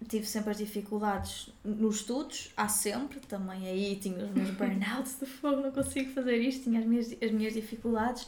tive 0.07 0.25
sempre 0.25 0.51
as 0.51 0.57
dificuldades 0.57 1.49
nos 1.63 1.97
estudos, 1.97 2.51
há 2.57 2.67
sempre, 2.67 3.19
também 3.19 3.67
aí 3.67 3.95
tinha 3.95 4.25
os 4.25 4.31
meus 4.31 4.49
burnouts 4.51 5.19
de 5.19 5.25
fogo, 5.25 5.61
não 5.61 5.71
consigo 5.71 6.11
fazer 6.11 6.37
isto, 6.37 6.63
tinha 6.63 6.79
as 6.79 6.85
minhas, 6.85 7.15
as 7.21 7.31
minhas 7.31 7.53
dificuldades, 7.53 8.27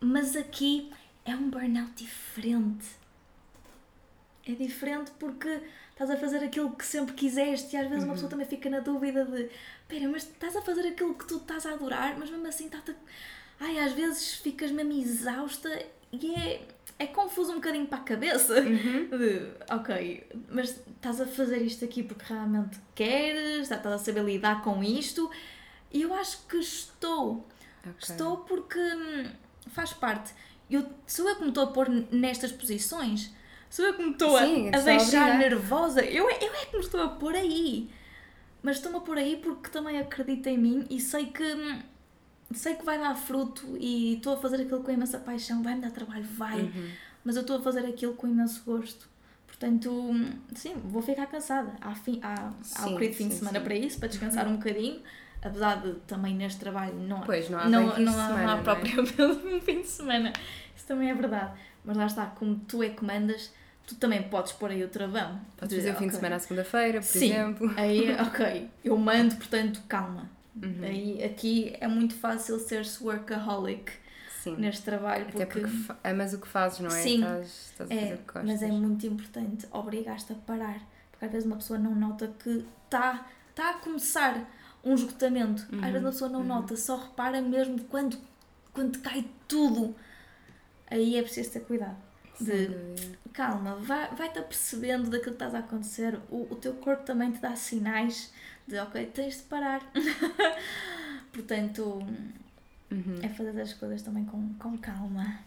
mas 0.00 0.36
aqui 0.36 0.90
é 1.24 1.34
um 1.34 1.50
burnout 1.50 1.92
diferente. 1.94 2.86
É 4.46 4.52
diferente 4.52 5.10
porque 5.18 5.60
estás 5.90 6.10
a 6.10 6.16
fazer 6.16 6.38
aquilo 6.38 6.70
que 6.70 6.84
sempre 6.84 7.14
quiseste 7.14 7.76
e 7.76 7.78
às 7.78 7.88
vezes 7.88 8.04
uma 8.04 8.14
pessoa 8.14 8.26
uhum. 8.26 8.30
também 8.30 8.46
fica 8.46 8.70
na 8.70 8.80
dúvida 8.80 9.24
de 9.24 9.50
espera, 9.82 10.08
mas 10.08 10.22
estás 10.22 10.56
a 10.56 10.62
fazer 10.62 10.88
aquilo 10.88 11.14
que 11.14 11.26
tu 11.26 11.36
estás 11.36 11.66
a 11.66 11.72
adorar, 11.72 12.18
mas 12.18 12.30
mesmo 12.30 12.46
assim 12.46 12.66
está-te. 12.66 12.94
Ai, 13.60 13.78
às 13.78 13.92
vezes 13.92 14.34
ficas 14.34 14.70
mesmo 14.70 14.92
exausta 14.92 15.68
e 16.12 16.34
é 16.34 16.62
é 16.98 17.06
confuso 17.06 17.52
um 17.52 17.56
bocadinho 17.56 17.86
para 17.86 17.98
a 17.98 18.02
cabeça. 18.02 18.60
Uhum. 18.60 19.08
De, 19.08 19.52
ok, 19.70 20.26
mas 20.48 20.70
estás 20.70 21.20
a 21.20 21.26
fazer 21.26 21.58
isto 21.58 21.84
aqui 21.84 22.02
porque 22.02 22.24
realmente 22.32 22.78
queres, 22.94 23.70
estás 23.70 23.86
a 23.86 23.98
saber 23.98 24.24
lidar 24.24 24.62
com 24.62 24.82
isto. 24.82 25.30
E 25.92 26.02
eu 26.02 26.12
acho 26.12 26.46
que 26.46 26.56
estou. 26.56 27.46
Okay. 27.80 27.92
Estou 28.00 28.38
porque 28.38 28.78
hum, 28.78 29.30
faz 29.68 29.92
parte. 29.92 30.32
Eu, 30.68 30.86
sou 31.06 31.28
eu 31.28 31.36
que 31.36 31.42
me 31.42 31.48
estou 31.48 31.64
a 31.64 31.66
pôr 31.68 31.88
nestas 32.10 32.52
posições. 32.52 33.32
Sou 33.70 33.84
eu 33.84 33.94
que 33.94 34.02
me 34.02 34.10
estou 34.10 34.38
Sim, 34.38 34.70
a, 34.74 34.78
a 34.78 34.80
deixar 34.80 35.38
nervosa. 35.38 36.04
Eu, 36.04 36.28
eu 36.28 36.54
é 36.54 36.66
que 36.66 36.76
me 36.76 36.82
estou 36.82 37.00
a 37.00 37.08
pôr 37.08 37.34
aí. 37.34 37.90
Mas 38.62 38.76
estou-me 38.76 38.98
a 38.98 39.00
pôr 39.00 39.18
aí 39.18 39.36
porque 39.36 39.70
também 39.70 39.98
acredito 39.98 40.48
em 40.48 40.58
mim 40.58 40.86
e 40.90 41.00
sei 41.00 41.26
que 41.26 41.44
hum, 41.44 41.80
sei 42.52 42.74
que 42.74 42.84
vai 42.84 42.98
dar 42.98 43.14
fruto 43.14 43.76
e 43.78 44.14
estou 44.14 44.34
a 44.34 44.36
fazer 44.36 44.62
aquilo 44.62 44.82
com 44.82 44.90
imensa 44.90 45.18
paixão, 45.18 45.62
vai-me 45.62 45.80
dar 45.80 45.90
trabalho, 45.90 46.24
vai, 46.24 46.60
uhum. 46.60 46.90
mas 47.24 47.36
eu 47.36 47.42
estou 47.42 47.58
a 47.58 47.62
fazer 47.62 47.84
aquilo 47.86 48.14
com 48.14 48.26
imenso 48.26 48.62
gosto. 48.64 49.08
Portanto, 49.46 50.14
sim, 50.54 50.74
vou 50.84 51.02
ficar 51.02 51.26
cansada. 51.26 51.72
Há, 51.80 51.94
fim, 51.94 52.20
há, 52.22 52.52
sim, 52.62 52.74
há 52.78 52.86
o 52.86 52.94
querido 52.96 53.14
fim 53.16 53.28
de 53.28 53.34
semana 53.34 53.58
sim. 53.58 53.64
para 53.64 53.74
isso, 53.74 53.98
para 53.98 54.08
descansar 54.08 54.46
uhum. 54.46 54.52
um 54.52 54.56
bocadinho. 54.56 55.00
Apesar 55.42 55.82
de 55.82 55.94
também 56.00 56.34
neste 56.34 56.58
trabalho 56.58 56.94
não, 56.94 57.20
pois, 57.20 57.48
não 57.48 57.58
há, 57.58 57.68
não, 57.68 57.86
não, 57.86 57.98
não, 57.98 58.12
semana, 58.12 58.54
há 58.54 58.72
é? 58.72 59.56
um 59.56 59.60
fim 59.60 59.80
de 59.82 59.88
semana. 59.88 60.32
Isso 60.76 60.86
também 60.86 61.10
é 61.10 61.14
verdade. 61.14 61.58
Mas 61.84 61.96
lá 61.96 62.06
está, 62.06 62.26
como 62.26 62.56
tu 62.68 62.82
é 62.82 62.88
que 62.88 63.04
mandas, 63.04 63.52
tu 63.86 63.94
também 63.96 64.22
podes 64.24 64.52
pôr 64.52 64.70
aí 64.70 64.82
o 64.82 64.88
travão. 64.88 65.40
Podes 65.56 65.76
fazer 65.76 65.90
o 65.90 65.92
fim 65.92 65.96
okay. 65.96 66.08
de 66.08 66.14
semana 66.16 66.36
à 66.36 66.38
segunda-feira, 66.38 67.00
por 67.00 67.06
Sim, 67.06 67.32
exemplo. 67.32 67.72
Aí, 67.76 68.12
ok, 68.20 68.68
eu 68.84 68.96
mando, 68.96 69.36
portanto, 69.36 69.82
calma. 69.88 70.28
Uhum. 70.62 70.80
Aí, 70.82 71.24
aqui 71.24 71.76
é 71.80 71.86
muito 71.86 72.14
fácil 72.14 72.58
ser-se 72.58 73.02
workaholic 73.02 73.92
Sim. 74.42 74.56
neste 74.56 74.82
trabalho. 74.82 75.26
Até 75.28 75.46
porque, 75.46 75.60
porque 75.60 75.92
amas 76.04 76.32
o 76.32 76.40
que 76.40 76.48
fazes, 76.48 76.80
não 76.80 76.88
é? 76.88 77.02
Sim, 77.02 77.20
estás, 77.20 77.70
estás 77.72 77.90
é, 77.90 78.18
mas 78.44 78.62
é 78.62 78.68
muito 78.68 79.06
importante 79.06 79.66
obrigar-te 79.70 80.32
a 80.32 80.36
parar. 80.36 80.80
Porque 81.10 81.24
às 81.24 81.32
vezes 81.32 81.46
uma 81.46 81.56
pessoa 81.56 81.78
não 81.78 81.94
nota 81.94 82.32
que 82.42 82.64
está 82.84 83.26
tá 83.54 83.70
a 83.70 83.74
começar 83.74 84.48
um 84.84 84.94
esgotamento. 84.94 85.66
Uhum. 85.72 85.84
Às 85.84 85.92
vezes 85.92 86.06
a 86.06 86.10
pessoa 86.10 86.30
não 86.30 86.40
uhum. 86.40 86.46
nota, 86.46 86.76
só 86.76 86.96
repara 86.96 87.40
mesmo 87.40 87.82
quando, 87.84 88.16
quando 88.72 88.98
cai 89.00 89.24
tudo. 89.46 89.94
Aí 90.90 91.16
é 91.16 91.22
preciso 91.22 91.50
ter 91.50 91.60
cuidado. 91.60 91.96
De, 92.40 92.70
calma, 93.32 93.74
vai-te 93.76 94.14
vai 94.14 94.28
apercebendo 94.28 95.10
daquilo 95.10 95.36
que 95.36 95.42
estás 95.44 95.54
a 95.54 95.58
acontecer. 95.58 96.20
O, 96.30 96.46
o 96.52 96.56
teu 96.56 96.74
corpo 96.74 97.02
também 97.02 97.32
te 97.32 97.40
dá 97.40 97.56
sinais 97.56 98.32
de 98.68 98.78
ok, 98.78 99.06
tens 99.06 99.38
de 99.38 99.42
parar. 99.44 99.80
Portanto, 101.32 102.04
uhum. 102.90 103.18
é 103.22 103.28
fazer 103.28 103.58
as 103.60 103.72
coisas 103.72 104.02
também 104.02 104.24
com, 104.24 104.54
com 104.54 104.76
calma. 104.76 105.40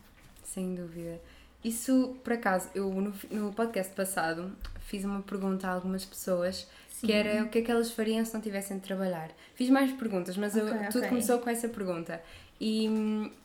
Sem 0.44 0.74
dúvida. 0.74 1.20
Isso, 1.64 2.18
por 2.24 2.34
acaso, 2.34 2.70
eu 2.74 2.90
no, 2.90 3.14
no 3.30 3.54
podcast 3.54 3.94
passado 3.94 4.52
fiz 4.80 5.06
uma 5.06 5.22
pergunta 5.22 5.68
a 5.68 5.72
algumas 5.72 6.04
pessoas 6.04 6.68
Sim. 6.90 7.08
que 7.08 7.14
era 7.14 7.44
o 7.44 7.50
que 7.50 7.60
é 7.60 7.62
que 7.62 7.70
elas 7.70 7.92
fariam 7.92 8.26
se 8.26 8.34
não 8.34 8.42
tivessem 8.42 8.78
de 8.78 8.84
trabalhar. 8.84 9.30
Fiz 9.54 9.70
mais 9.70 9.92
perguntas, 9.92 10.36
mas 10.36 10.56
okay, 10.56 10.68
eu, 10.68 10.86
tudo 10.88 10.98
okay. 10.98 11.10
começou 11.10 11.40
com 11.40 11.50
essa 11.50 11.70
pergunta. 11.70 12.22
E, 12.64 12.88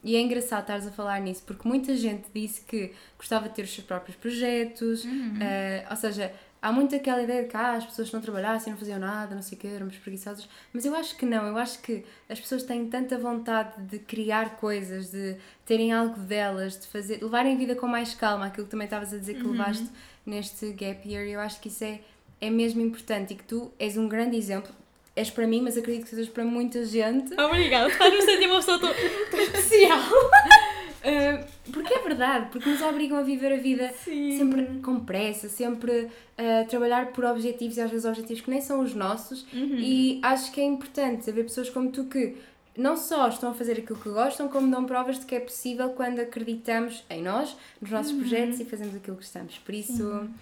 e, 0.04 0.14
é 0.14 0.20
engraçado 0.20 0.60
estares 0.60 0.86
a 0.86 0.90
falar 0.90 1.18
nisso, 1.22 1.42
porque 1.46 1.66
muita 1.66 1.96
gente 1.96 2.26
disse 2.34 2.60
que 2.60 2.92
gostava 3.16 3.48
de 3.48 3.54
ter 3.54 3.62
os 3.62 3.74
seus 3.74 3.86
próprios 3.86 4.14
projetos, 4.14 5.06
uhum. 5.06 5.38
uh, 5.38 5.90
ou 5.90 5.96
seja, 5.96 6.30
há 6.60 6.70
muito 6.70 6.94
aquela 6.94 7.22
ideia 7.22 7.44
de 7.44 7.48
que 7.48 7.56
ah, 7.56 7.72
as 7.72 7.86
pessoas 7.86 8.12
não 8.12 8.20
trabalhassem, 8.20 8.70
não 8.70 8.78
faziam 8.78 8.98
nada, 8.98 9.34
não 9.34 9.40
sei 9.40 9.56
o 9.56 9.60
quê, 9.62 9.68
éramos 9.68 9.96
preguiçosas, 9.96 10.46
mas 10.70 10.84
eu 10.84 10.94
acho 10.94 11.16
que 11.16 11.24
não, 11.24 11.46
eu 11.46 11.56
acho 11.56 11.80
que 11.80 12.04
as 12.28 12.38
pessoas 12.38 12.64
têm 12.64 12.90
tanta 12.90 13.16
vontade 13.16 13.80
de 13.84 13.98
criar 14.00 14.56
coisas, 14.56 15.10
de 15.10 15.38
terem 15.64 15.94
algo 15.94 16.20
delas, 16.20 16.78
de 16.78 16.86
fazer, 16.86 17.22
levarem 17.22 17.54
a 17.54 17.56
vida 17.56 17.74
com 17.74 17.86
mais 17.86 18.12
calma, 18.12 18.44
aquilo 18.44 18.66
que 18.66 18.70
também 18.70 18.84
estavas 18.84 19.14
a 19.14 19.16
dizer 19.16 19.36
que 19.36 19.44
uhum. 19.44 19.52
levaste 19.52 19.88
neste 20.26 20.72
gap 20.72 21.08
year, 21.08 21.24
eu 21.26 21.40
acho 21.40 21.58
que 21.58 21.68
isso 21.68 21.84
é, 21.84 22.00
é 22.38 22.50
mesmo 22.50 22.82
importante 22.82 23.32
e 23.32 23.36
que 23.36 23.44
tu 23.44 23.72
és 23.78 23.96
um 23.96 24.06
grande 24.06 24.36
exemplo, 24.36 24.74
és 25.16 25.30
para 25.30 25.46
mim, 25.46 25.62
mas 25.62 25.78
acredito 25.78 26.04
que 26.04 26.10
sejas 26.10 26.28
para 26.28 26.44
muita 26.44 26.84
gente. 26.84 27.32
Obrigada, 27.40 27.88
faz-me 27.90 28.20
sentir 28.30 28.46
uma 28.46 28.56
pessoa 28.56 28.78
tão, 28.78 28.90
tão 29.30 29.40
especial. 29.40 29.98
Uh, 29.98 31.46
porque 31.72 31.94
é 31.94 32.02
verdade, 32.02 32.48
porque 32.52 32.68
nos 32.68 32.82
obrigam 32.82 33.18
a 33.18 33.22
viver 33.22 33.52
a 33.54 33.56
vida 33.56 33.90
Sim. 34.04 34.36
sempre 34.36 34.80
com 34.82 35.00
pressa, 35.00 35.48
sempre 35.48 36.10
a 36.36 36.62
uh, 36.62 36.68
trabalhar 36.68 37.12
por 37.12 37.24
objetivos 37.24 37.78
e 37.78 37.80
às 37.80 37.90
vezes 37.90 38.04
objetivos 38.04 38.42
que 38.42 38.50
nem 38.50 38.60
são 38.60 38.80
os 38.80 38.94
nossos. 38.94 39.46
Uhum. 39.54 39.78
E 39.78 40.20
acho 40.22 40.52
que 40.52 40.60
é 40.60 40.64
importante 40.64 41.30
haver 41.30 41.44
pessoas 41.44 41.70
como 41.70 41.90
tu 41.90 42.04
que 42.04 42.36
não 42.76 42.94
só 42.94 43.26
estão 43.28 43.52
a 43.52 43.54
fazer 43.54 43.78
aquilo 43.78 43.98
que 43.98 44.10
gostam, 44.10 44.48
como 44.48 44.70
dão 44.70 44.84
provas 44.84 45.18
de 45.18 45.24
que 45.24 45.34
é 45.34 45.40
possível 45.40 45.90
quando 45.90 46.20
acreditamos 46.20 47.02
em 47.08 47.22
nós, 47.22 47.56
nos 47.80 47.90
nossos 47.90 48.12
uhum. 48.12 48.18
projetos 48.18 48.60
e 48.60 48.66
fazemos 48.66 48.94
aquilo 48.94 49.16
que 49.16 49.24
estamos. 49.24 49.56
Por 49.56 49.74
isso, 49.74 49.96
Sim. 49.96 50.34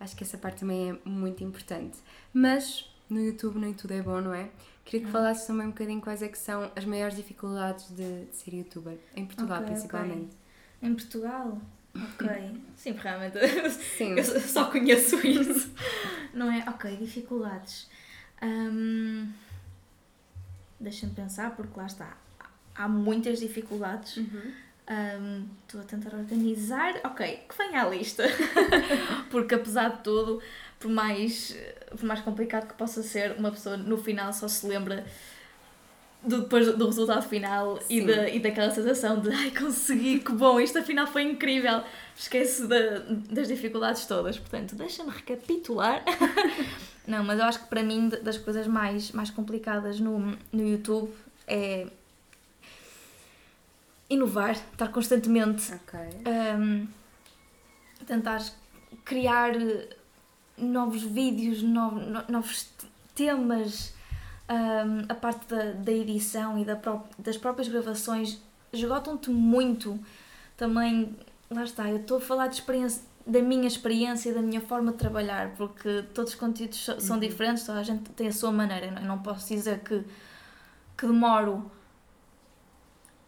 acho 0.00 0.16
que 0.16 0.24
essa 0.24 0.38
parte 0.38 0.60
também 0.60 0.90
é 0.90 1.08
muito 1.08 1.44
importante. 1.44 1.98
Mas 2.32 2.90
no 3.12 3.20
YouTube 3.20 3.58
nem 3.58 3.72
tudo 3.74 3.92
é 3.92 4.02
bom, 4.02 4.20
não 4.20 4.34
é? 4.34 4.50
Queria 4.84 5.00
que 5.00 5.06
hum. 5.06 5.12
falasses 5.12 5.46
também 5.46 5.66
um 5.66 5.70
bocadinho 5.70 6.00
quais 6.00 6.22
é 6.22 6.28
que 6.28 6.38
são 6.38 6.70
as 6.74 6.84
maiores 6.84 7.16
dificuldades 7.16 7.88
de, 7.90 8.24
de 8.24 8.36
ser 8.36 8.54
youtuber, 8.54 8.98
em 9.14 9.26
Portugal 9.26 9.58
okay, 9.58 9.72
principalmente. 9.72 10.36
Okay. 10.80 10.88
Em 10.90 10.94
Portugal? 10.94 11.62
Ok. 11.94 12.28
Sim, 12.76 12.92
realmente. 12.92 13.38
Sim. 13.70 14.18
Eu 14.18 14.24
só 14.24 14.70
conheço 14.70 15.24
isso. 15.26 15.70
Não 16.34 16.50
é? 16.50 16.64
Ok, 16.68 16.96
dificuldades. 16.96 17.88
Um, 18.42 19.30
Deixa-me 20.82 21.14
pensar, 21.14 21.54
porque 21.54 21.78
lá 21.78 21.86
está. 21.86 22.16
Há 22.74 22.88
muitas 22.88 23.38
dificuldades. 23.38 24.16
Uhum. 24.16 24.52
Um, 24.90 25.46
estou 25.64 25.80
a 25.80 25.84
tentar 25.84 26.16
organizar. 26.16 27.00
Ok, 27.04 27.44
que 27.48 27.56
venha 27.56 27.82
à 27.82 27.88
lista. 27.88 28.24
porque 29.30 29.54
apesar 29.54 29.90
de 29.90 30.02
tudo, 30.02 30.42
por 30.80 30.90
mais, 30.90 31.56
por 31.96 32.04
mais 32.04 32.20
complicado 32.20 32.68
que 32.68 32.74
possa 32.74 33.02
ser, 33.02 33.36
uma 33.38 33.50
pessoa 33.50 33.76
no 33.76 33.96
final 33.96 34.32
só 34.32 34.48
se 34.48 34.66
lembra 34.66 35.04
do, 36.22 36.42
depois 36.42 36.66
do 36.76 36.86
resultado 36.86 37.28
final 37.28 37.78
e, 37.88 38.04
da, 38.04 38.28
e 38.28 38.38
daquela 38.38 38.70
sensação 38.70 39.20
de 39.20 39.30
ai 39.30 39.50
consegui, 39.50 40.20
que 40.20 40.32
bom, 40.32 40.60
isto 40.60 40.78
afinal 40.78 41.06
foi 41.06 41.22
incrível. 41.22 41.82
Esquece 42.16 42.66
da, 42.66 42.98
das 43.30 43.48
dificuldades 43.48 44.06
todas. 44.06 44.38
Portanto, 44.38 44.74
deixa-me 44.76 45.10
recapitular. 45.10 46.04
Não, 47.06 47.24
mas 47.24 47.40
eu 47.40 47.44
acho 47.46 47.60
que 47.60 47.66
para 47.66 47.82
mim, 47.82 48.08
das 48.08 48.38
coisas 48.38 48.66
mais, 48.66 49.10
mais 49.10 49.30
complicadas 49.30 49.98
no, 49.98 50.36
no 50.52 50.68
YouTube 50.68 51.12
é 51.46 51.88
inovar, 54.08 54.52
estar 54.52 54.88
constantemente 54.88 55.72
okay. 55.72 56.10
um, 56.56 56.86
tentar 58.06 58.44
criar 59.04 59.52
novos 60.56 61.02
vídeos, 61.02 61.62
novos, 61.62 62.28
novos 62.28 62.68
temas, 63.14 63.94
um, 64.48 65.04
a 65.08 65.14
parte 65.14 65.46
da, 65.48 65.72
da 65.72 65.92
edição 65.92 66.58
e 66.58 66.64
da 66.64 66.76
pró 66.76 67.04
das 67.18 67.36
próprias 67.36 67.68
gravações 67.68 68.40
esgotam-te 68.72 69.30
muito. 69.30 69.98
Também, 70.56 71.16
lá 71.50 71.64
está, 71.64 71.88
eu 71.88 71.98
estou 71.98 72.18
a 72.18 72.20
falar 72.20 72.46
de 72.48 72.54
experiência, 72.54 73.02
da 73.26 73.40
minha 73.40 73.66
experiência, 73.66 74.32
da 74.34 74.42
minha 74.42 74.60
forma 74.60 74.92
de 74.92 74.98
trabalhar, 74.98 75.54
porque 75.56 76.02
todos 76.14 76.32
os 76.32 76.38
conteúdos 76.38 76.84
são 76.98 77.16
uhum. 77.16 77.20
diferentes, 77.20 77.64
toda 77.64 77.78
a 77.78 77.82
gente 77.82 78.10
tem 78.10 78.28
a 78.28 78.32
sua 78.32 78.50
maneira. 78.50 78.86
Eu 78.86 79.06
não 79.06 79.18
posso 79.18 79.48
dizer 79.48 79.80
que, 79.80 80.02
que 80.96 81.06
demoro. 81.06 81.70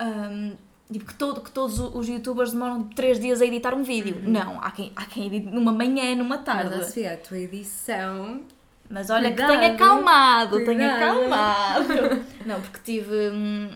Um, 0.00 0.56
tipo, 0.98 1.06
que, 1.06 1.14
todo, 1.14 1.40
que 1.40 1.50
todos 1.50 1.78
os 1.78 2.08
youtubers 2.08 2.52
demoram 2.52 2.84
3 2.84 3.18
dias 3.18 3.42
a 3.42 3.46
editar 3.46 3.74
um 3.74 3.82
vídeo. 3.82 4.16
Uhum. 4.16 4.30
Não, 4.30 4.60
há 4.62 4.70
quem, 4.70 4.92
há 4.94 5.04
quem 5.04 5.26
edite 5.26 5.46
numa 5.46 5.72
manhã, 5.72 6.14
numa 6.14 6.38
tarde. 6.38 6.76
Mas 6.76 6.96
a 6.96 7.16
tua 7.16 7.38
edição. 7.38 8.42
Mas 8.88 9.10
olha 9.10 9.28
Cuidado. 9.28 9.52
que 9.52 9.58
tenho 9.58 9.74
acalmado, 9.74 10.56
Cuidado. 10.56 10.76
tenho 10.76 10.94
acalmado. 10.94 12.24
não, 12.46 12.60
porque 12.60 12.78
tive. 12.84 13.30
Hum, 13.30 13.70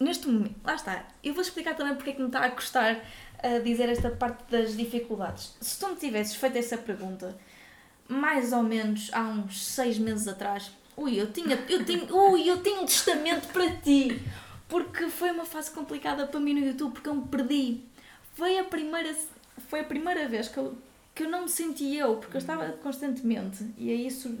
neste 0.00 0.26
momento, 0.26 0.56
lá 0.64 0.74
está. 0.74 1.04
Eu 1.22 1.34
vou 1.34 1.42
explicar 1.42 1.74
também 1.76 1.94
porque 1.94 2.10
é 2.10 2.12
que 2.14 2.20
me 2.20 2.26
está 2.26 2.40
a 2.40 2.50
custar 2.50 2.98
a 3.42 3.58
dizer 3.58 3.88
esta 3.88 4.10
parte 4.10 4.50
das 4.50 4.76
dificuldades. 4.76 5.56
Se 5.60 5.78
tu 5.78 5.88
me 5.88 5.96
tivesses 5.96 6.34
feito 6.34 6.58
essa 6.58 6.76
pergunta 6.76 7.36
mais 8.08 8.52
ou 8.52 8.62
menos 8.62 9.10
há 9.12 9.20
uns 9.20 9.64
seis 9.66 9.98
meses 9.98 10.26
atrás, 10.26 10.70
ui, 10.96 11.20
eu 11.20 11.30
tinha, 11.30 11.62
eu 11.68 11.84
tinha, 11.84 12.12
ui, 12.12 12.48
eu 12.48 12.62
tinha 12.62 12.80
um 12.80 12.86
testamento 12.86 13.46
para 13.52 13.70
ti, 13.76 14.20
porque 14.68 15.08
foi 15.08 15.30
uma 15.30 15.46
fase 15.46 15.70
complicada 15.70 16.26
para 16.26 16.38
mim 16.38 16.54
no 16.54 16.66
YouTube, 16.66 16.92
porque 16.92 17.08
eu 17.08 17.14
me 17.14 17.26
perdi. 17.26 17.84
Foi 18.34 18.58
a 18.58 18.64
primeira, 18.64 19.16
foi 19.68 19.80
a 19.80 19.84
primeira 19.84 20.28
vez 20.28 20.48
que 20.48 20.58
eu, 20.58 20.76
que 21.14 21.24
eu 21.24 21.30
não 21.30 21.42
me 21.42 21.48
senti 21.48 21.96
eu, 21.96 22.16
porque 22.16 22.36
eu 22.36 22.40
estava 22.40 22.70
constantemente, 22.72 23.64
e 23.76 23.90
é 23.90 23.94
isso, 23.94 24.38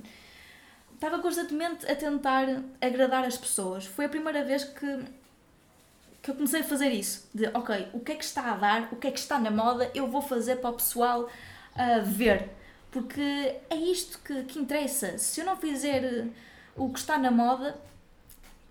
estava 0.94 1.18
constantemente 1.18 1.90
a 1.90 1.96
tentar 1.96 2.46
agradar 2.80 3.24
as 3.24 3.36
pessoas. 3.36 3.86
Foi 3.86 4.04
a 4.04 4.08
primeira 4.08 4.44
vez 4.44 4.64
que 4.64 5.04
que 6.28 6.30
eu 6.32 6.34
comecei 6.34 6.60
a 6.60 6.64
fazer 6.64 6.90
isso. 6.90 7.28
De, 7.32 7.46
ok, 7.46 7.88
o 7.92 8.00
que 8.00 8.12
é 8.12 8.14
que 8.14 8.24
está 8.24 8.52
a 8.52 8.56
dar, 8.56 8.88
o 8.92 8.96
que 8.96 9.06
é 9.06 9.10
que 9.10 9.18
está 9.18 9.38
na 9.38 9.50
moda, 9.50 9.90
eu 9.94 10.06
vou 10.06 10.20
fazer 10.20 10.56
para 10.56 10.70
o 10.70 10.74
pessoal 10.74 11.22
uh, 11.22 12.04
ver. 12.04 12.50
Porque 12.90 13.56
é 13.70 13.76
isto 13.76 14.18
que, 14.18 14.44
que 14.44 14.58
interessa. 14.58 15.16
Se 15.18 15.40
eu 15.40 15.46
não 15.46 15.56
fizer 15.56 16.26
o 16.76 16.90
que 16.92 16.98
está 16.98 17.18
na 17.18 17.30
moda, 17.30 17.78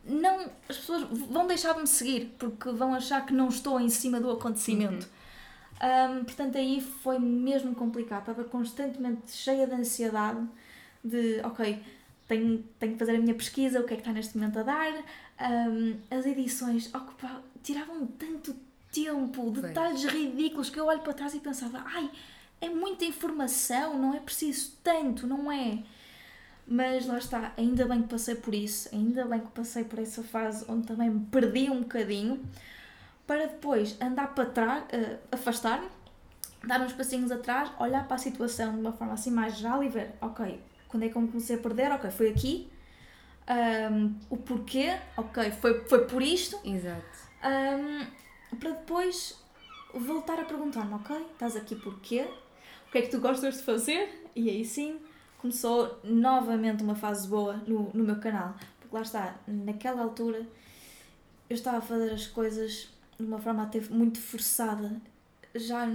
não, 0.07 0.49
as 0.69 0.77
pessoas 0.77 1.03
vão 1.03 1.45
deixar 1.47 1.73
de 1.73 1.81
me 1.81 1.87
seguir, 1.87 2.35
porque 2.37 2.69
vão 2.71 2.93
achar 2.93 3.25
que 3.25 3.33
não 3.33 3.49
estou 3.49 3.79
em 3.79 3.89
cima 3.89 4.19
do 4.19 4.31
acontecimento. 4.31 5.07
Uhum. 5.81 6.19
Um, 6.19 6.23
portanto, 6.23 6.57
aí 6.57 6.81
foi 6.81 7.19
mesmo 7.19 7.75
complicado. 7.75 8.21
Estava 8.21 8.43
constantemente 8.43 9.31
cheia 9.31 9.67
de 9.67 9.73
ansiedade, 9.73 10.39
de, 11.03 11.39
ok, 11.43 11.81
tenho, 12.27 12.63
tenho 12.79 12.93
que 12.93 12.99
fazer 12.99 13.15
a 13.15 13.19
minha 13.19 13.35
pesquisa, 13.35 13.79
o 13.79 13.83
que 13.83 13.93
é 13.93 13.97
que 13.97 14.01
está 14.01 14.11
neste 14.11 14.37
momento 14.37 14.59
a 14.59 14.63
dar, 14.63 14.93
um, 15.69 15.97
as 16.09 16.25
edições 16.25 16.93
ocupavam, 16.93 17.41
tiravam 17.63 18.07
tanto 18.07 18.55
tempo, 18.91 19.51
detalhes 19.51 20.03
Bem. 20.05 20.29
ridículos 20.29 20.69
que 20.69 20.79
eu 20.79 20.85
olho 20.85 21.01
para 21.01 21.13
trás 21.13 21.33
e 21.35 21.39
pensava, 21.39 21.83
ai, 21.85 22.09
é 22.59 22.69
muita 22.69 23.05
informação, 23.05 23.97
não 23.97 24.13
é 24.13 24.19
preciso 24.19 24.73
tanto, 24.83 25.27
não 25.27 25.51
é? 25.51 25.83
Mas 26.69 27.07
lá 27.07 27.17
está, 27.17 27.53
ainda 27.57 27.85
bem 27.85 28.01
que 28.01 28.09
passei 28.09 28.35
por 28.35 28.53
isso, 28.53 28.93
ainda 28.93 29.25
bem 29.25 29.39
que 29.39 29.47
passei 29.51 29.85
por 29.85 29.99
essa 29.99 30.21
fase 30.21 30.65
onde 30.67 30.85
também 30.85 31.09
me 31.09 31.25
perdi 31.27 31.69
um 31.69 31.79
bocadinho, 31.79 32.43
para 33.25 33.47
depois 33.47 33.95
andar 34.01 34.35
para 34.35 34.49
trás, 34.49 34.83
uh, 34.83 35.17
afastar-me, 35.31 35.87
dar 36.65 36.81
uns 36.81 36.91
passinhos 36.91 37.31
atrás, 37.31 37.71
olhar 37.79 38.05
para 38.05 38.15
a 38.15 38.19
situação 38.19 38.73
de 38.73 38.81
uma 38.81 38.91
forma 38.91 39.13
assim 39.13 39.31
mais 39.31 39.55
geral 39.55 39.81
e 39.81 39.87
ver, 39.87 40.13
ok, 40.19 40.61
quando 40.89 41.03
é 41.03 41.09
que 41.09 41.15
eu 41.15 41.21
me 41.21 41.29
comecei 41.29 41.55
a 41.55 41.59
perder? 41.59 41.89
Ok, 41.91 42.11
foi 42.11 42.29
aqui, 42.31 42.69
um, 43.91 44.13
o 44.29 44.35
porquê, 44.35 44.97
ok, 45.15 45.51
foi, 45.51 45.85
foi 45.85 46.05
por 46.05 46.21
isto. 46.21 46.59
Exato. 46.65 47.27
Um, 47.45 48.57
para 48.57 48.71
depois 48.71 49.41
voltar 49.93 50.37
a 50.39 50.43
perguntar-me, 50.43 50.93
ok, 50.95 51.15
estás 51.31 51.55
aqui 51.55 51.75
porquê? 51.75 52.27
O 52.87 52.91
que 52.91 52.97
é 52.97 53.01
que 53.03 53.09
tu 53.09 53.21
gostas 53.21 53.57
de 53.57 53.63
fazer? 53.63 54.29
E 54.35 54.49
aí 54.49 54.65
sim 54.65 54.99
começou 55.47 55.97
novamente 56.03 56.83
uma 56.83 56.95
fase 56.95 57.27
boa 57.27 57.53
no, 57.65 57.89
no 57.93 58.03
meu 58.03 58.17
canal. 58.17 58.55
Porque 58.79 58.93
lá 58.93 59.01
está, 59.01 59.35
naquela 59.47 60.03
altura 60.03 60.45
eu 61.49 61.55
estava 61.55 61.77
a 61.77 61.81
fazer 61.81 62.11
as 62.11 62.27
coisas 62.27 62.89
de 63.17 63.25
uma 63.25 63.39
forma 63.39 63.63
até 63.63 63.79
muito 63.89 64.19
forçada. 64.19 64.91
Já. 65.55 65.87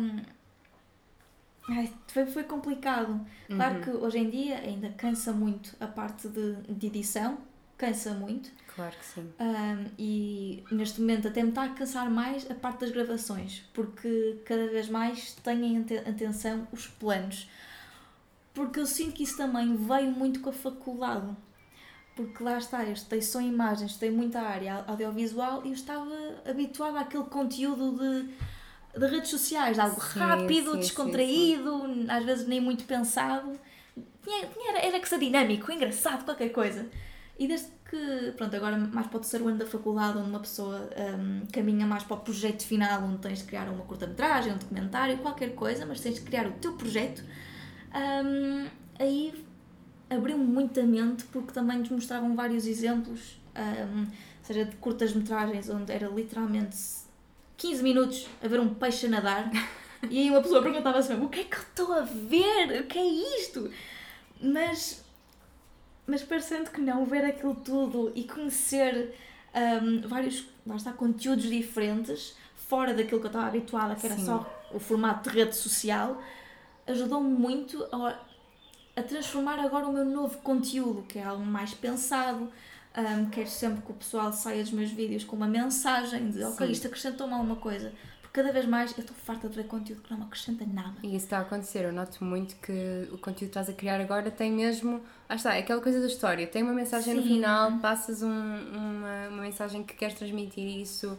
Ai, 1.68 1.92
foi, 2.08 2.26
foi 2.26 2.44
complicado. 2.44 3.20
Claro 3.46 3.76
uhum. 3.76 3.82
que 3.82 3.90
hoje 3.90 4.18
em 4.18 4.30
dia 4.30 4.56
ainda 4.58 4.88
cansa 4.90 5.32
muito 5.32 5.76
a 5.78 5.86
parte 5.86 6.28
de, 6.28 6.54
de 6.54 6.86
edição, 6.86 7.38
cansa 7.76 8.14
muito. 8.14 8.50
Claro 8.74 8.96
que 8.96 9.04
sim. 9.04 9.30
Um, 9.38 9.86
e 9.98 10.64
neste 10.70 10.98
momento 10.98 11.28
até 11.28 11.42
me 11.42 11.50
está 11.50 11.64
a 11.64 11.68
cansar 11.68 12.10
mais 12.10 12.50
a 12.50 12.54
parte 12.54 12.80
das 12.80 12.90
gravações, 12.90 13.62
porque 13.74 14.40
cada 14.46 14.66
vez 14.68 14.88
mais 14.88 15.34
tenho 15.34 15.64
em 15.64 15.78
atenção 16.08 16.66
os 16.72 16.86
planos. 16.86 17.48
Porque 18.54 18.80
eu 18.80 18.86
sinto 18.86 19.12
que 19.12 19.22
isso 19.22 19.36
também 19.36 19.76
veio 19.76 20.10
muito 20.10 20.40
com 20.40 20.50
a 20.50 20.52
faculdade. 20.52 21.34
Porque 22.14 22.42
lá 22.42 22.58
está, 22.58 22.84
eu 22.84 22.92
estudei 22.92 23.22
só 23.22 23.40
imagens, 23.40 23.92
estudei 23.92 24.10
muita 24.10 24.40
área 24.40 24.84
audiovisual 24.86 25.62
e 25.64 25.68
eu 25.68 25.74
estava 25.74 26.10
habituada 26.46 27.00
àquele 27.00 27.24
conteúdo 27.24 27.98
de, 27.98 28.98
de 28.98 29.06
redes 29.06 29.30
sociais, 29.30 29.78
algo 29.78 29.98
sim, 29.98 30.18
rápido, 30.18 30.72
sim, 30.72 30.78
descontraído, 30.80 31.86
sim, 31.86 32.06
às 32.08 32.24
vezes 32.24 32.46
nem 32.46 32.60
muito 32.60 32.84
pensado. 32.84 33.58
Tinha, 34.22 34.46
era, 34.68 34.78
era 34.86 35.00
que 35.00 35.08
ser 35.08 35.18
dinâmico, 35.18 35.72
engraçado, 35.72 36.24
qualquer 36.24 36.50
coisa. 36.50 36.86
E 37.38 37.48
desde 37.48 37.68
que, 37.88 38.32
pronto, 38.36 38.54
agora 38.54 38.76
mais 38.76 39.06
para 39.06 39.16
o 39.16 39.20
terceiro 39.20 39.48
ano 39.48 39.58
da 39.58 39.66
faculdade, 39.66 40.16
onde 40.16 40.28
uma 40.28 40.40
pessoa 40.40 40.88
um, 41.18 41.46
caminha 41.46 41.86
mais 41.86 42.02
para 42.04 42.16
o 42.16 42.20
projeto 42.20 42.62
final, 42.64 43.02
onde 43.02 43.18
tens 43.18 43.38
de 43.38 43.44
criar 43.44 43.68
uma 43.68 43.84
curta-metragem, 43.84 44.52
um 44.52 44.58
documentário, 44.58 45.18
qualquer 45.18 45.54
coisa, 45.54 45.84
mas 45.84 46.00
tens 46.00 46.16
de 46.16 46.20
criar 46.20 46.46
o 46.46 46.52
teu 46.52 46.74
projeto, 46.74 47.24
um, 47.94 48.66
aí 48.98 49.44
abriu-me 50.08 50.44
muito 50.44 50.78
a 50.78 50.82
mente 50.82 51.24
porque 51.24 51.52
também 51.52 51.78
nos 51.78 51.90
mostravam 51.90 52.34
vários 52.34 52.66
exemplos, 52.66 53.40
um, 53.56 54.06
seja 54.42 54.64
de 54.64 54.76
curtas-metragens, 54.76 55.68
onde 55.68 55.92
era 55.92 56.08
literalmente 56.08 56.76
15 57.56 57.82
minutos 57.82 58.28
a 58.42 58.48
ver 58.48 58.60
um 58.60 58.74
peixe 58.74 59.06
a 59.06 59.10
nadar. 59.10 59.50
E 60.10 60.18
aí 60.18 60.30
uma 60.30 60.42
pessoa 60.42 60.60
perguntava-se 60.60 61.12
o 61.12 61.28
que 61.28 61.38
é 61.38 61.44
que 61.44 61.54
eu 61.54 61.62
estou 61.62 61.92
a 61.92 62.00
ver? 62.00 62.80
O 62.80 62.86
que 62.88 62.98
é 62.98 63.04
isto? 63.38 63.70
Mas 64.40 65.00
mas 66.06 66.22
parecendo 66.22 66.70
que 66.70 66.80
não, 66.80 67.04
ver 67.04 67.24
aquilo 67.24 67.54
tudo 67.54 68.10
e 68.14 68.24
conhecer 68.24 69.14
um, 69.54 70.06
vários 70.08 70.46
lá 70.66 70.76
está, 70.76 70.92
conteúdos 70.92 71.44
diferentes, 71.44 72.36
fora 72.68 72.94
daquilo 72.94 73.20
que 73.20 73.26
eu 73.26 73.30
estava 73.30 73.46
habituada, 73.46 73.94
que 73.94 74.06
era 74.06 74.16
Sim. 74.16 74.26
só 74.26 74.68
o 74.72 74.78
formato 74.78 75.28
de 75.28 75.36
rede 75.36 75.54
social, 75.56 76.22
ajudou-me 76.86 77.28
muito 77.28 77.84
a, 77.92 78.18
a, 78.96 79.02
transformar 79.02 79.58
agora 79.58 79.86
o 79.86 79.92
meu 79.92 80.04
novo 80.04 80.38
conteúdo, 80.38 81.02
que 81.02 81.18
é 81.18 81.24
algo 81.24 81.44
mais 81.44 81.74
pensado. 81.74 82.50
Um, 82.96 83.30
quero 83.30 83.48
sempre 83.48 83.82
que 83.82 83.90
o 83.90 83.94
pessoal 83.94 84.32
saia 84.32 84.62
dos 84.62 84.72
meus 84.72 84.90
vídeos 84.90 85.24
com 85.24 85.34
uma 85.34 85.46
mensagem 85.48 86.30
de 86.30 86.44
ok, 86.44 86.70
isto 86.70 86.86
acrescentou-me 86.86 87.32
alguma 87.32 87.56
coisa. 87.56 87.90
Porque 88.20 88.40
cada 88.40 88.52
vez 88.52 88.66
mais 88.66 88.92
eu 88.92 89.00
estou 89.00 89.16
farta 89.16 89.48
de 89.48 89.56
ver 89.56 89.64
conteúdo 89.64 90.02
que 90.02 90.10
não 90.10 90.18
me 90.18 90.24
acrescenta 90.24 90.66
nada. 90.66 90.96
E 91.02 91.16
isso 91.16 91.24
está 91.24 91.38
a 91.38 91.40
acontecer. 91.40 91.84
Eu 91.84 91.92
noto 91.92 92.22
muito 92.22 92.54
que 92.56 93.08
o 93.10 93.16
conteúdo 93.16 93.36
que 93.36 93.44
estás 93.44 93.70
a 93.70 93.72
criar 93.72 94.00
agora 94.00 94.30
tem 94.30 94.52
mesmo. 94.52 95.00
Ah, 95.26 95.36
está, 95.36 95.54
é 95.54 95.60
aquela 95.60 95.80
coisa 95.80 96.00
da 96.00 96.06
história. 96.06 96.46
Tem 96.46 96.62
uma 96.62 96.74
mensagem 96.74 97.14
Sim. 97.14 97.20
no 97.20 97.26
final, 97.26 97.78
passas 97.78 98.22
um, 98.22 98.28
uma, 98.28 99.28
uma 99.28 99.42
mensagem 99.42 99.82
que 99.82 99.94
queres 99.94 100.14
transmitir 100.14 100.82
isso 100.82 101.18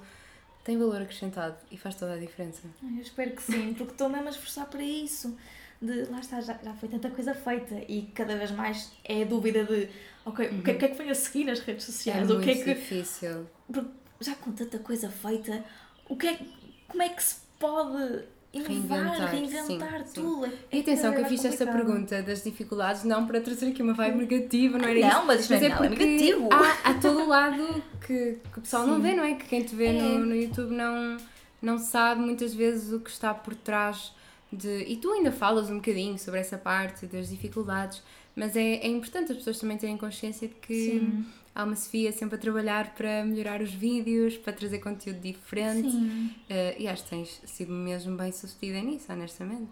tem 0.64 0.78
valor 0.78 1.02
acrescentado 1.02 1.58
e 1.70 1.78
faz 1.78 1.96
toda 1.96 2.14
a 2.14 2.18
diferença. 2.18 2.62
Eu 2.82 3.02
espero 3.02 3.32
que 3.32 3.42
sim, 3.42 3.74
porque 3.74 3.92
estou 3.92 4.10
mesmo 4.10 4.28
a 4.28 4.32
esforçar 4.32 4.66
para 4.68 4.84
isso. 4.84 5.38
De, 5.82 6.06
lá 6.06 6.20
está, 6.20 6.40
já, 6.40 6.58
já 6.64 6.74
foi 6.76 6.88
tanta 6.88 7.10
coisa 7.10 7.34
feita 7.34 7.76
e 7.90 8.04
cada 8.14 8.38
vez 8.38 8.52
mais 8.52 8.92
é 9.04 9.24
a 9.24 9.26
dúvida 9.26 9.66
de 9.66 9.90
ok, 10.26 10.48
uhum. 10.48 10.60
o, 10.60 10.64
que, 10.64 10.72
é 10.72 10.76
que 10.76 10.94
vem 10.94 11.10
a 11.10 11.16
seguir 11.16 11.44
nas 11.44 11.60
redes 11.60 11.84
sociais? 11.84 12.30
É 12.30 12.34
o 12.34 12.40
que 12.40 12.52
é 12.52 12.56
que. 12.56 12.74
difícil. 12.74 13.46
Porque 13.68 13.90
já 14.22 14.36
com 14.36 14.54
tanta 14.54 14.80
coisa 14.80 15.10
feita, 15.10 15.64
o 16.08 16.16
que 16.16 16.28
é, 16.28 16.40
como 16.88 17.04
é 17.04 17.10
que 17.10 17.22
se 17.22 17.36
pode 17.60 18.24
inovar, 18.54 19.32
reinventar, 19.32 20.06
sim, 20.06 20.14
tudo. 20.14 20.46
Sim. 20.46 20.54
É, 20.72 20.78
e 20.78 20.82
atenção 20.82 21.12
que 21.14 21.22
eu 21.22 21.26
fiz 21.26 21.44
esta 21.44 21.66
pergunta 21.66 22.22
das 22.22 22.44
dificuldades 22.44 23.04
não 23.04 23.26
para 23.26 23.42
trazer 23.42 23.68
aqui 23.68 23.82
uma 23.82 23.94
vibe 23.94 24.18
negativa, 24.20 24.78
não 24.78 24.88
era 24.88 25.00
não, 25.00 25.08
isso? 25.08 25.18
Não, 25.18 25.26
mas 25.26 25.42
isto 25.42 25.54
mas 25.54 25.64
é, 25.64 25.70
não 25.70 25.84
é 25.84 25.90
negativo. 25.90 26.50
Há, 26.52 26.90
há 26.90 26.94
todo 26.96 27.22
o 27.22 27.28
lado 27.28 27.84
que, 28.06 28.38
que 28.52 28.60
o 28.60 28.62
pessoal 28.62 28.84
sim. 28.86 28.92
não 28.92 29.02
vê, 29.02 29.16
não 29.16 29.24
é? 29.24 29.34
Que 29.34 29.46
quem 29.48 29.64
te 29.64 29.76
vê 29.76 29.88
é. 29.88 29.94
no, 29.94 30.20
no 30.20 30.36
YouTube 30.36 30.72
não, 30.72 31.18
não 31.62 31.78
sabe 31.80 32.22
muitas 32.22 32.54
vezes 32.54 32.94
o 32.94 33.00
que 33.00 33.10
está 33.10 33.34
por 33.34 33.56
trás 33.56 34.14
de... 34.52 34.84
E 34.84 34.98
tu 34.98 35.12
ainda 35.12 35.32
falas 35.32 35.72
um 35.72 35.78
bocadinho 35.78 36.18
sobre 36.20 36.40
essa 36.40 36.58
parte 36.58 37.08
das 37.08 37.30
dificuldades, 37.30 38.04
mas 38.36 38.56
é, 38.56 38.76
é 38.76 38.88
importante 38.88 39.32
as 39.32 39.40
pessoas 39.40 39.60
também 39.60 39.78
terem 39.78 39.98
consciência 39.98 40.48
de 40.48 40.56
que... 40.56 41.00
Sim 41.00 41.26
há 41.56 41.64
uma 41.64 41.76
Sofia 41.76 42.12
sempre 42.12 42.36
a 42.36 42.38
trabalhar 42.38 42.94
para 42.96 43.24
melhorar 43.24 43.62
os 43.62 43.74
vídeos, 43.74 44.38
para 44.38 44.54
trazer 44.54 44.80
conteúdo 44.80 45.20
diferente. 45.20 45.92
Sim. 45.92 46.32
Uh, 46.50 46.82
e 46.82 46.88
acho 46.88 47.04
que 47.04 47.10
tens 47.10 47.42
sido 47.46 47.72
mesmo 47.72 48.16
bem 48.18 48.32
sucedida 48.32 48.82
nisso, 48.82 49.12
honestamente. 49.12 49.72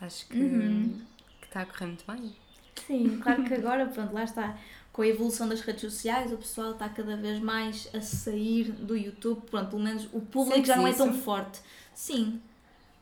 Acho 0.00 0.26
que, 0.26 0.38
uhum. 0.38 1.00
que 1.40 1.46
está 1.46 1.62
a 1.62 1.66
correr 1.66 1.86
muito 1.86 2.04
bem. 2.10 2.34
Sim, 2.86 3.18
claro 3.22 3.44
que 3.44 3.54
agora, 3.54 3.86
pronto, 3.86 4.14
lá 4.14 4.24
está. 4.24 4.58
Com 4.92 5.02
a 5.02 5.06
evolução 5.06 5.48
das 5.48 5.60
redes 5.60 5.82
sociais, 5.82 6.32
o 6.32 6.36
pessoal 6.36 6.72
está 6.72 6.88
cada 6.88 7.16
vez 7.16 7.38
mais 7.38 7.88
a 7.94 8.00
sair 8.00 8.72
do 8.72 8.96
YouTube. 8.96 9.42
Pronto, 9.42 9.70
pelo 9.70 9.82
menos 9.82 10.08
o 10.12 10.20
público 10.20 10.64
já 10.64 10.76
não 10.76 10.86
é 10.86 10.92
tão 10.92 11.12
forte. 11.12 11.60
Sim, 11.94 12.40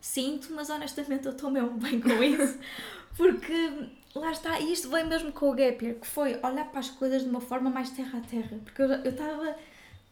sinto, 0.01 0.53
mas 0.53 0.69
honestamente 0.71 1.25
eu 1.27 1.33
estou 1.33 1.51
mesmo 1.51 1.79
bem 1.79 2.01
com 2.01 2.23
isso. 2.23 2.59
Porque 3.17 3.89
lá 4.15 4.33
está, 4.33 4.59
e 4.61 4.73
isto 4.73 4.89
vem 4.89 5.07
mesmo 5.07 5.33
com 5.33 5.51
o 5.51 5.55
gap 5.55 5.85
year, 5.85 5.99
que 5.99 6.07
foi 6.07 6.39
olhar 6.43 6.69
para 6.71 6.81
as 6.81 6.91
coisas 6.91 7.23
de 7.23 7.29
uma 7.29 7.41
forma 7.41 7.71
mais 7.71 7.91
terra 7.91 8.19
a 8.19 8.21
terra, 8.23 8.59
porque 8.65 8.83
eu 8.83 9.11
estava 9.11 9.57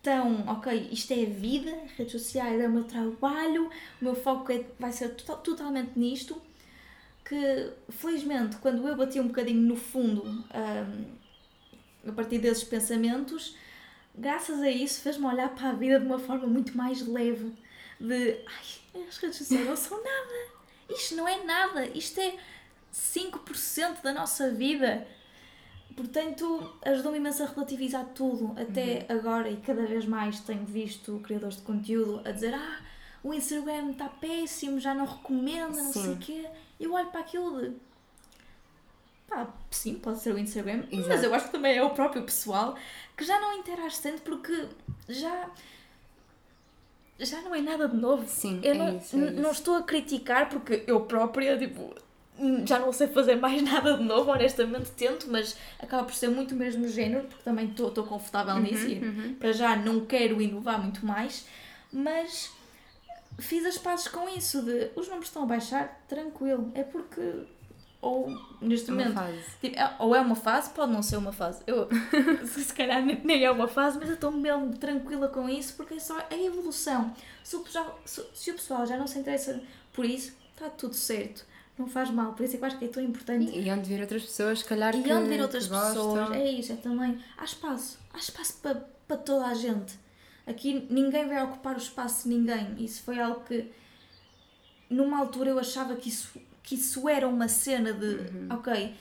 tão, 0.03 0.47
ok, 0.47 0.89
isto 0.93 1.13
é 1.13 1.25
a 1.25 1.29
vida, 1.29 1.77
redes 1.97 2.13
sociais 2.13 2.61
é 2.61 2.69
o 2.69 2.71
meu 2.71 2.85
trabalho, 2.85 3.71
o 4.01 4.05
meu 4.05 4.15
foco 4.15 4.53
é, 4.53 4.65
vai 4.79 4.93
ser 4.93 5.09
total, 5.11 5.39
totalmente 5.39 5.99
nisto, 5.99 6.41
que 7.25 7.73
felizmente 7.89 8.57
quando 8.59 8.87
eu 8.87 8.97
bati 8.97 9.19
um 9.19 9.27
bocadinho 9.27 9.63
no 9.63 9.75
fundo 9.75 10.25
um, 10.25 12.09
a 12.09 12.13
partir 12.13 12.39
desses 12.39 12.63
pensamentos, 12.63 13.57
graças 14.15 14.61
a 14.61 14.71
isso 14.71 15.01
fez-me 15.01 15.27
olhar 15.27 15.49
para 15.49 15.71
a 15.71 15.73
vida 15.73 15.99
de 15.99 16.07
uma 16.07 16.21
forma 16.21 16.47
muito 16.47 16.77
mais 16.77 17.05
leve, 17.05 17.53
de 17.99 18.39
ai, 18.47 19.05
as 19.09 19.19
redes 19.19 19.39
sociais 19.39 19.67
não 19.67 19.77
são 19.77 19.99
nada, 20.05 20.53
isto 20.89 21.17
não 21.17 21.27
é 21.27 21.43
nada, 21.43 21.87
isto 21.87 22.21
é 22.21 22.37
5% 22.93 24.03
da 24.03 24.13
nossa 24.13 24.51
vida. 24.51 25.07
Portanto, 25.95 26.75
ajudou-me 26.85 27.19
imenso 27.19 27.43
a 27.43 27.47
relativizar 27.47 28.05
tudo. 28.15 28.55
Até 28.61 29.07
uhum. 29.09 29.19
agora, 29.19 29.51
e 29.51 29.57
cada 29.57 29.87
vez 29.87 30.05
mais 30.05 30.41
tenho 30.41 30.65
visto 30.65 31.21
criadores 31.25 31.57
de 31.57 31.63
conteúdo 31.63 32.21
a 32.25 32.33
dizer: 32.33 32.55
Ah, 32.55 32.81
o 33.23 33.33
Instagram 33.33 33.93
está 33.93 34.09
péssimo, 34.09 34.79
já 34.79 34.95
não 34.95 35.07
recomenda, 35.07 35.83
não 35.83 35.93
sim. 35.93 36.03
sei 36.03 36.13
o 36.13 36.17
quê. 36.17 36.47
Eu 36.79 36.93
olho 36.93 37.09
para 37.09 37.21
aquilo 37.21 37.61
de. 37.61 37.77
Pá, 39.27 39.49
sim, 39.71 39.95
pode 39.95 40.21
ser 40.21 40.35
o 40.35 40.39
Instagram, 40.39 40.85
Exato. 40.91 41.09
mas 41.09 41.25
eu 41.25 41.35
acho 41.35 41.47
que 41.47 41.53
também 41.53 41.77
é 41.77 41.83
o 41.83 41.91
próprio 41.91 42.23
pessoal 42.23 42.77
que 43.17 43.25
já 43.25 43.41
não 43.41 43.59
interage 43.59 44.01
tanto 44.01 44.23
porque 44.23 44.69
já 45.09 45.51
já 47.19 47.41
não 47.41 47.55
é 47.55 47.61
nada 47.61 47.89
de 47.89 47.97
novo. 47.97 48.29
Sim, 48.29 48.61
eu 48.63 48.75
é 48.75 48.79
não, 48.79 48.99
isso, 48.99 49.17
é 49.17 49.31
não 49.31 49.51
estou 49.51 49.75
a 49.77 49.83
criticar 49.83 50.49
porque 50.49 50.85
eu 50.87 51.01
própria, 51.01 51.59
tipo, 51.59 51.95
já 52.67 52.79
não 52.79 52.93
sei 52.93 53.07
fazer 53.07 53.37
mais 53.37 53.63
nada 53.63 53.97
de 53.97 54.03
novo, 54.03 54.31
honestamente 54.31 54.91
tento, 54.91 55.27
mas 55.31 55.57
acaba 55.79 56.05
por 56.05 56.15
ser 56.15 56.29
muito 56.29 56.55
mesmo 56.55 56.83
no 56.83 56.89
género, 56.89 57.25
porque 57.25 57.43
também 57.43 57.67
estou 57.67 57.91
confortável 58.05 58.55
uhum, 58.55 58.63
nisso 58.63 58.87
e 58.87 58.99
uhum. 58.99 59.37
para 59.39 59.53
já 59.53 59.77
não 59.77 60.05
quero 60.05 60.41
inovar 60.41 60.81
muito 60.81 61.05
mais, 61.05 61.47
mas 61.93 62.51
fiz 63.39 63.65
as 63.65 63.79
pazes 63.79 64.09
com 64.09 64.29
isso 64.29 64.63
de 64.63 64.91
os 64.97 65.07
números 65.07 65.29
estão 65.29 65.43
a 65.43 65.47
baixar, 65.47 66.05
tranquilo, 66.09 66.71
é 66.75 66.83
porque 66.83 67.21
ou 68.01 68.29
neste 68.61 68.91
momento 68.91 69.19
tipo, 69.61 69.77
é, 69.77 69.97
ou 69.99 70.15
é 70.15 70.21
uma 70.21 70.37
fase, 70.37 70.71
pode 70.71 70.93
não 70.93 71.03
ser 71.03 71.17
uma 71.17 71.33
fase, 71.33 71.63
eu 71.67 71.89
se 72.47 72.73
calhar 72.73 73.03
nem 73.03 73.45
é 73.45 73.51
uma 73.51 73.67
fase, 73.67 73.99
mas 73.99 74.09
eu 74.09 74.15
estou 74.15 74.31
mesmo 74.31 74.77
tranquila 74.77 75.29
com 75.29 75.49
isso 75.49 75.75
porque 75.75 75.95
é 75.95 75.99
só 75.99 76.19
a 76.31 76.37
evolução. 76.37 77.13
Se 77.43 77.57
o 77.57 77.61
pessoal, 77.61 77.99
se, 78.05 78.23
se 78.35 78.51
o 78.51 78.55
pessoal 78.55 78.87
já 78.87 78.97
não 78.97 79.07
se 79.07 79.19
interessa 79.19 79.61
por 79.93 80.05
isso, 80.05 80.37
está 80.55 80.69
tudo 80.69 80.95
certo 80.95 81.45
não 81.79 81.87
faz 81.87 82.11
mal, 82.11 82.33
por 82.33 82.45
isso 82.45 82.55
é 82.55 82.59
que 82.59 82.65
eu 82.65 82.67
acho 82.67 82.79
que 82.79 82.85
é 82.87 82.89
tão 82.89 83.03
importante. 83.03 83.51
E, 83.51 83.67
e 83.67 83.71
onde 83.71 83.89
vir 83.89 84.01
outras 84.01 84.23
pessoas, 84.23 84.61
se 84.61 84.65
calhar 84.65 84.97
e 84.97 85.03
que, 85.03 85.13
onde 85.13 85.29
vir 85.29 85.43
outras 85.43 85.69
pessoas, 85.69 86.31
é 86.33 86.51
isso, 86.51 86.73
é 86.73 86.77
também. 86.77 87.21
Há 87.37 87.45
espaço, 87.45 87.99
há 88.13 88.19
espaço 88.19 88.59
para, 88.63 88.75
para 89.07 89.17
toda 89.19 89.47
a 89.47 89.55
gente. 89.55 89.99
Aqui 90.47 90.87
ninguém 90.89 91.27
vai 91.29 91.43
ocupar 91.45 91.75
o 91.75 91.79
espaço 91.79 92.29
de 92.29 92.35
ninguém. 92.35 92.77
Isso 92.79 93.03
foi 93.03 93.21
algo 93.21 93.45
que, 93.45 93.71
numa 94.89 95.19
altura, 95.19 95.51
eu 95.51 95.59
achava 95.59 95.97
que 95.97 96.09
isso, 96.09 96.41
que 96.63 96.77
isso 96.77 97.09
era 97.09 97.29
uma 97.29 97.49
cena 97.49 97.93
de, 97.93 98.07
uhum. 98.07 98.49
ok, 98.51 98.95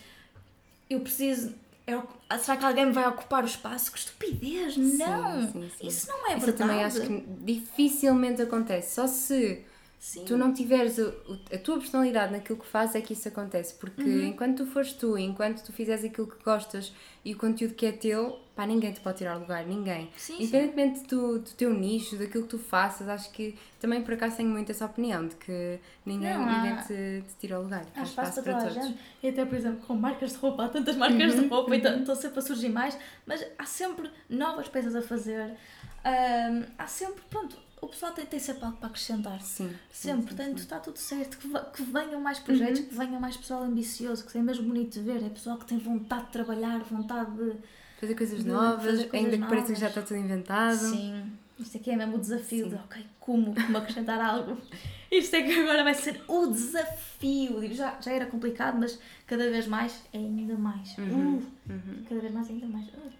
eu 0.89 0.99
preciso. 0.99 1.53
Eu, 1.87 2.05
será 2.39 2.57
que 2.57 2.65
alguém 2.65 2.87
me 2.87 2.91
vai 2.91 3.07
ocupar 3.07 3.43
o 3.43 3.47
espaço? 3.47 3.91
Que 3.91 3.99
estupidez! 3.99 4.73
Sim, 4.73 4.97
não! 4.97 5.51
Sim, 5.51 5.69
sim. 5.77 5.87
Isso 5.87 6.07
não 6.07 6.31
é 6.31 6.35
isso 6.35 6.45
verdade. 6.45 6.49
Eu 6.49 6.55
também 6.55 6.83
acho 6.83 7.01
que 7.01 7.23
dificilmente 7.43 8.41
acontece. 8.41 8.95
Só 8.95 9.05
se 9.05 9.63
Sim. 10.05 10.23
tu 10.23 10.37
não 10.37 10.53
tiveres 10.53 10.99
a, 10.99 11.07
a, 11.51 11.57
tua 11.57 11.79
personalidade 11.79 12.31
naquilo 12.31 12.59
que 12.59 12.67
fazes, 12.67 12.95
é 12.95 13.01
que 13.01 13.13
isso 13.13 13.27
acontece. 13.27 13.73
Porque 13.73 14.03
uhum. 14.03 14.27
enquanto 14.27 14.57
tu 14.57 14.65
fores 14.67 14.93
tu, 14.93 15.17
enquanto 15.17 15.63
tu 15.63 15.73
fizeres 15.73 16.05
aquilo 16.05 16.27
que 16.27 16.43
gostas 16.43 16.93
e 17.25 17.33
o 17.33 17.37
conteúdo 17.37 17.73
que 17.73 17.87
é 17.87 17.91
teu, 17.91 18.39
pá, 18.55 18.67
ninguém 18.67 18.93
te 18.93 18.99
pode 18.99 19.17
tirar 19.17 19.35
lugar, 19.35 19.65
ninguém. 19.65 20.11
Sim, 20.15 20.43
Independentemente 20.43 20.99
sim. 20.99 21.07
Do, 21.07 21.39
do 21.39 21.49
teu 21.53 21.73
nicho, 21.73 22.17
daquilo 22.17 22.43
que 22.43 22.49
tu 22.49 22.59
faças, 22.59 23.09
acho 23.09 23.31
que 23.31 23.57
também 23.79 24.03
por 24.03 24.13
acaso 24.13 24.37
tenho 24.37 24.49
muito 24.49 24.71
essa 24.71 24.85
opinião 24.85 25.27
de 25.27 25.35
que 25.37 25.79
ninguém, 26.05 26.37
não, 26.37 26.45
ninguém 26.45 26.75
te, 26.83 27.23
te 27.27 27.35
tira 27.39 27.59
o 27.59 27.63
lugar. 27.63 27.83
Há 27.95 28.03
espaço, 28.03 28.43
para, 28.43 28.59
todos. 28.59 28.75
Gente. 28.75 28.99
E 29.23 29.29
até, 29.29 29.43
por 29.43 29.55
exemplo, 29.55 29.87
com 29.87 29.95
marcas 29.95 30.33
de 30.33 30.37
roupa, 30.37 30.65
há 30.65 30.69
tantas 30.69 30.95
marcas 30.95 31.33
uhum. 31.33 31.41
de 31.41 31.47
roupa 31.47 31.71
uhum. 31.71 31.77
e 31.77 31.99
estão 31.99 32.15
sempre 32.15 32.37
a 32.37 32.41
surgir 32.43 32.69
mais, 32.69 32.95
mas 33.25 33.43
há 33.57 33.65
sempre 33.65 34.11
novas 34.29 34.69
peças 34.69 34.95
a 34.95 35.01
fazer. 35.01 35.57
Um, 36.05 36.63
há 36.77 36.85
sempre, 36.85 37.23
pronto, 37.27 37.64
o 37.85 37.89
pessoal 37.89 38.11
tem, 38.11 38.25
tem 38.25 38.39
sempre 38.39 38.65
algo 38.65 38.77
para 38.77 38.87
acrescentar. 38.87 39.39
Sim. 39.41 39.69
Sempre. 39.91 40.21
Sim, 40.21 40.27
Portanto, 40.27 40.57
sim. 40.57 40.63
está 40.63 40.79
tudo 40.79 40.97
certo. 40.97 41.37
Que, 41.37 41.47
que 41.47 41.83
venham 41.83 42.19
mais 42.19 42.39
projetos, 42.39 42.79
uhum. 42.79 42.87
que 42.87 42.95
venha 42.95 43.19
mais 43.19 43.37
pessoal 43.37 43.63
ambicioso, 43.63 44.25
que 44.25 44.37
é 44.37 44.41
mesmo 44.41 44.67
bonito 44.67 44.93
de 44.93 45.01
ver. 45.01 45.23
É 45.23 45.29
pessoal 45.29 45.57
que 45.57 45.65
tem 45.65 45.77
vontade 45.77 46.25
de 46.25 46.31
trabalhar, 46.31 46.79
vontade 46.79 47.31
de. 47.31 47.53
Fazer 47.99 48.15
coisas 48.15 48.43
de, 48.43 48.49
novas, 48.49 48.85
fazer 48.85 49.09
coisas 49.09 49.13
ainda 49.13 49.37
novas. 49.37 49.39
que 49.39 49.55
pareça 49.55 49.73
que 49.73 49.79
já 49.79 49.87
está 49.87 50.01
tudo 50.01 50.17
inventado. 50.17 50.77
Sim. 50.77 51.31
Isto 51.57 51.77
aqui 51.77 51.91
é 51.91 51.95
mesmo 51.95 52.15
o 52.15 52.19
desafio 52.19 52.65
sim. 52.65 52.69
de, 52.71 52.75
ok, 52.75 53.05
como, 53.19 53.55
como 53.55 53.77
acrescentar 53.77 54.19
algo. 54.19 54.57
Isto 55.09 55.35
é 55.35 55.43
que 55.43 55.59
agora 55.59 55.83
vai 55.83 55.93
ser 55.93 56.21
o 56.27 56.47
desafio. 56.47 57.73
Já, 57.73 57.97
já 58.01 58.11
era 58.11 58.25
complicado, 58.25 58.77
mas 58.77 58.99
cada 59.25 59.49
vez 59.49 59.65
mais 59.67 60.03
é 60.11 60.17
ainda 60.17 60.57
mais. 60.57 60.97
Uhum. 60.97 61.37
Uh, 61.37 61.71
uhum. 61.71 62.03
Cada 62.09 62.19
vez 62.19 62.33
mais, 62.33 62.49
ainda 62.49 62.67
mais. 62.67 62.87
Uh. 62.87 63.11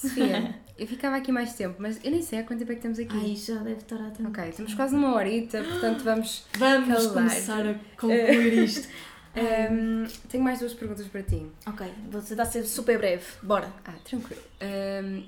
Sofia, 0.00 0.54
eu 0.78 0.86
ficava 0.86 1.16
aqui 1.16 1.30
mais 1.30 1.54
tempo, 1.54 1.76
mas 1.78 2.02
eu 2.02 2.10
nem 2.10 2.22
sei 2.22 2.38
há 2.38 2.44
quanto 2.44 2.60
tempo 2.60 2.72
é 2.72 2.74
que 2.74 2.86
estamos 2.86 2.98
aqui. 2.98 3.16
Ai, 3.16 3.36
já 3.36 3.62
deve 3.62 3.80
estar 3.80 3.96
a 3.96 4.10
tempo. 4.10 4.30
Ok, 4.30 4.48
estamos 4.48 4.74
quase 4.74 4.94
numa 4.94 5.14
horita, 5.14 5.62
portanto 5.62 6.02
vamos. 6.02 6.46
Vamos 6.58 6.88
calar. 6.88 7.12
começar 7.12 7.66
a 7.66 7.74
concluir 7.96 8.64
isto. 8.64 8.88
Um, 9.36 10.06
tenho 10.28 10.42
mais 10.42 10.58
duas 10.58 10.74
perguntas 10.74 11.06
para 11.06 11.22
ti. 11.22 11.46
Ok, 11.66 11.86
vou 12.10 12.20
tentar 12.20 12.46
ser 12.46 12.64
super 12.64 12.98
breve. 12.98 13.24
Bora. 13.42 13.72
Ah, 13.84 13.94
tranquilo. 14.04 14.42
Um, 14.60 15.22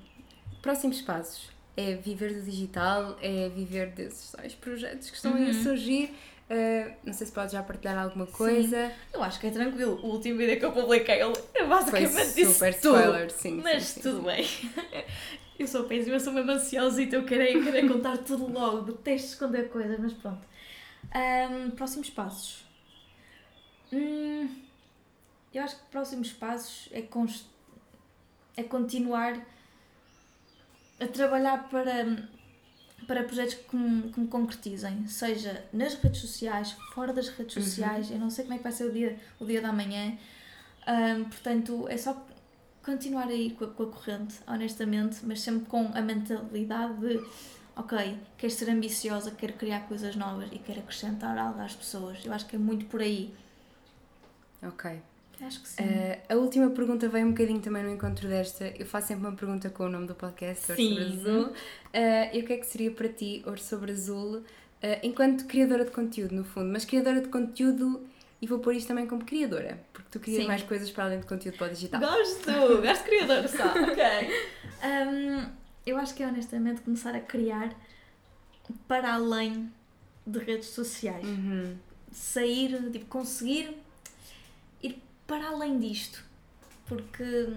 próximos 0.60 1.00
passos 1.02 1.50
é 1.76 1.94
viver 1.94 2.34
do 2.34 2.42
digital, 2.42 3.16
é 3.20 3.48
viver 3.48 3.90
desses 3.90 4.32
tais 4.32 4.54
projetos 4.54 5.10
que 5.10 5.16
estão 5.16 5.32
uhum. 5.32 5.50
a 5.50 5.54
surgir 5.54 6.14
Uh, 6.50 6.92
não 7.04 7.12
sei 7.12 7.26
se 7.26 7.32
pode 7.32 7.52
já 7.52 7.62
partilhar 7.62 7.98
alguma 7.98 8.26
coisa. 8.26 8.88
Sim. 8.88 8.94
Eu 9.14 9.22
acho 9.22 9.40
que 9.40 9.46
é 9.46 9.50
tranquilo. 9.50 9.98
O 10.02 10.08
último 10.08 10.38
vídeo 10.38 10.58
que 10.58 10.64
eu 10.64 10.72
publiquei, 10.72 11.20
é 11.54 11.64
basicamente 11.64 12.12
Foi 12.12 12.44
super 12.44 12.74
tudo. 12.74 12.96
spoiler, 12.98 13.30
sim. 13.30 13.60
Mas 13.62 13.84
sim, 13.84 14.00
tudo 14.00 14.18
sim. 14.18 14.24
bem. 14.26 15.04
Eu 15.58 15.68
sou 15.68 15.84
péssima, 15.84 16.16
eu 16.16 16.20
sou 16.20 16.32
mesmo 16.32 16.50
ansiosa 16.50 17.00
e 17.00 17.12
eu 17.12 17.24
quero, 17.24 17.62
quero 17.62 17.86
contar 17.86 18.18
tudo 18.18 18.50
logo. 18.50 18.80
Detesto 18.82 19.28
esconder 19.28 19.68
coisas, 19.68 19.96
mas 20.00 20.12
pronto. 20.12 20.42
Um, 21.14 21.70
próximos 21.70 22.10
passos. 22.10 22.64
Hum, 23.92 24.48
eu 25.54 25.62
acho 25.62 25.76
que 25.76 25.82
próximos 25.90 26.32
passos 26.32 26.88
é, 26.90 27.02
const... 27.02 27.46
é 28.56 28.62
continuar 28.64 29.38
a 30.98 31.06
trabalhar 31.06 31.68
para 31.68 32.28
para 33.06 33.22
projetos 33.24 33.54
que 33.54 33.76
me, 33.76 34.10
que 34.10 34.20
me, 34.20 34.26
concretizem, 34.26 35.06
seja 35.06 35.64
nas 35.72 35.94
redes 35.94 36.20
sociais, 36.20 36.76
fora 36.94 37.12
das 37.12 37.28
redes 37.28 37.56
uhum. 37.56 37.62
sociais, 37.62 38.10
eu 38.10 38.18
não 38.18 38.30
sei 38.30 38.44
como 38.44 38.54
é 38.54 38.58
que 38.58 38.62
vai 38.62 38.72
ser 38.72 38.84
o 38.84 38.92
dia, 38.92 39.18
o 39.38 39.44
dia 39.44 39.60
da 39.60 39.72
manhã, 39.72 40.16
um, 40.86 41.24
portanto 41.24 41.86
é 41.88 41.96
só 41.96 42.26
continuar 42.82 43.28
aí 43.28 43.50
com 43.52 43.64
a, 43.64 43.68
com 43.68 43.82
a 43.84 43.86
corrente, 43.86 44.36
honestamente, 44.46 45.20
mas 45.24 45.40
sempre 45.40 45.66
com 45.66 45.90
a 45.94 46.00
mentalidade 46.00 46.94
de 47.00 47.20
ok, 47.76 48.18
quero 48.36 48.52
ser 48.52 48.70
ambiciosa, 48.70 49.30
quero 49.30 49.54
criar 49.54 49.80
coisas 49.88 50.16
novas 50.16 50.48
e 50.52 50.58
quero 50.58 50.80
acrescentar 50.80 51.36
algo 51.38 51.60
às 51.60 51.74
pessoas. 51.74 52.24
Eu 52.24 52.32
acho 52.32 52.46
que 52.46 52.56
é 52.56 52.58
muito 52.58 52.86
por 52.86 53.00
aí. 53.00 53.34
Ok. 54.62 55.00
Acho 55.44 55.60
que 55.60 55.68
sim. 55.68 55.82
Uh, 55.82 56.18
a 56.28 56.36
última 56.36 56.70
pergunta 56.70 57.08
veio 57.08 57.26
um 57.26 57.30
bocadinho 57.30 57.60
também 57.60 57.82
no 57.82 57.90
encontro 57.90 58.28
desta. 58.28 58.72
Eu 58.78 58.86
faço 58.86 59.08
sempre 59.08 59.26
uma 59.26 59.36
pergunta 59.36 59.68
com 59.70 59.84
o 59.84 59.88
nome 59.88 60.06
do 60.06 60.14
podcast, 60.14 60.70
Ouro 60.70 60.82
sobre 60.82 61.04
Azul. 61.04 61.46
Uh, 61.46 61.54
e 62.32 62.40
o 62.40 62.46
que 62.46 62.52
é 62.52 62.56
que 62.56 62.66
seria 62.66 62.90
para 62.90 63.08
ti, 63.08 63.42
Ouro 63.44 63.60
sobre 63.60 63.92
Azul, 63.92 64.36
uh, 64.36 64.44
enquanto 65.02 65.46
criadora 65.46 65.84
de 65.84 65.90
conteúdo, 65.90 66.34
no 66.34 66.44
fundo? 66.44 66.70
Mas 66.72 66.84
criadora 66.84 67.20
de 67.20 67.28
conteúdo, 67.28 68.06
e 68.40 68.46
vou 68.46 68.60
pôr 68.60 68.74
isto 68.74 68.88
também 68.88 69.06
como 69.06 69.24
criadora, 69.24 69.80
porque 69.92 70.08
tu 70.10 70.20
crias 70.20 70.42
sim. 70.42 70.48
mais 70.48 70.62
coisas 70.62 70.90
para 70.90 71.04
além 71.04 71.20
de 71.20 71.26
conteúdo 71.26 71.58
para 71.58 71.66
o 71.66 71.70
digital. 71.70 72.00
Gosto! 72.00 72.82
gosto 72.82 73.04
de 73.04 73.10
criadora 73.10 73.48
só. 73.48 73.64
ok. 73.82 74.04
Um, 74.84 75.46
eu 75.84 75.96
acho 75.96 76.14
que 76.14 76.22
é 76.22 76.26
honestamente 76.26 76.80
começar 76.82 77.14
a 77.14 77.20
criar 77.20 77.74
para 78.86 79.14
além 79.14 79.70
de 80.26 80.38
redes 80.38 80.68
sociais. 80.68 81.26
Uhum. 81.26 81.76
Sair, 82.12 82.90
tipo, 82.92 83.06
conseguir 83.06 83.81
para 85.32 85.48
além 85.48 85.78
disto, 85.78 86.22
porque 86.84 87.48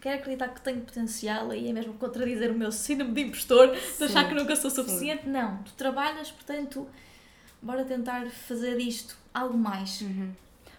quero 0.00 0.18
acreditar 0.18 0.48
que 0.48 0.60
tenho 0.60 0.80
potencial 0.80 1.54
e 1.54 1.68
é 1.68 1.72
mesmo 1.72 1.94
contradizer 1.94 2.50
o 2.50 2.54
meu 2.54 2.72
síndrome 2.72 3.12
de 3.12 3.20
impostor, 3.20 3.68
de 3.68 4.04
achar 4.04 4.28
que 4.28 4.34
nunca 4.34 4.56
sou 4.56 4.68
suficiente. 4.68 5.22
Sim. 5.22 5.30
Não, 5.30 5.58
tu 5.58 5.72
trabalhas, 5.74 6.32
portanto, 6.32 6.88
bora 7.62 7.84
tentar 7.84 8.28
fazer 8.28 8.76
isto 8.80 9.16
algo 9.32 9.56
mais. 9.56 10.00
Uhum. 10.00 10.32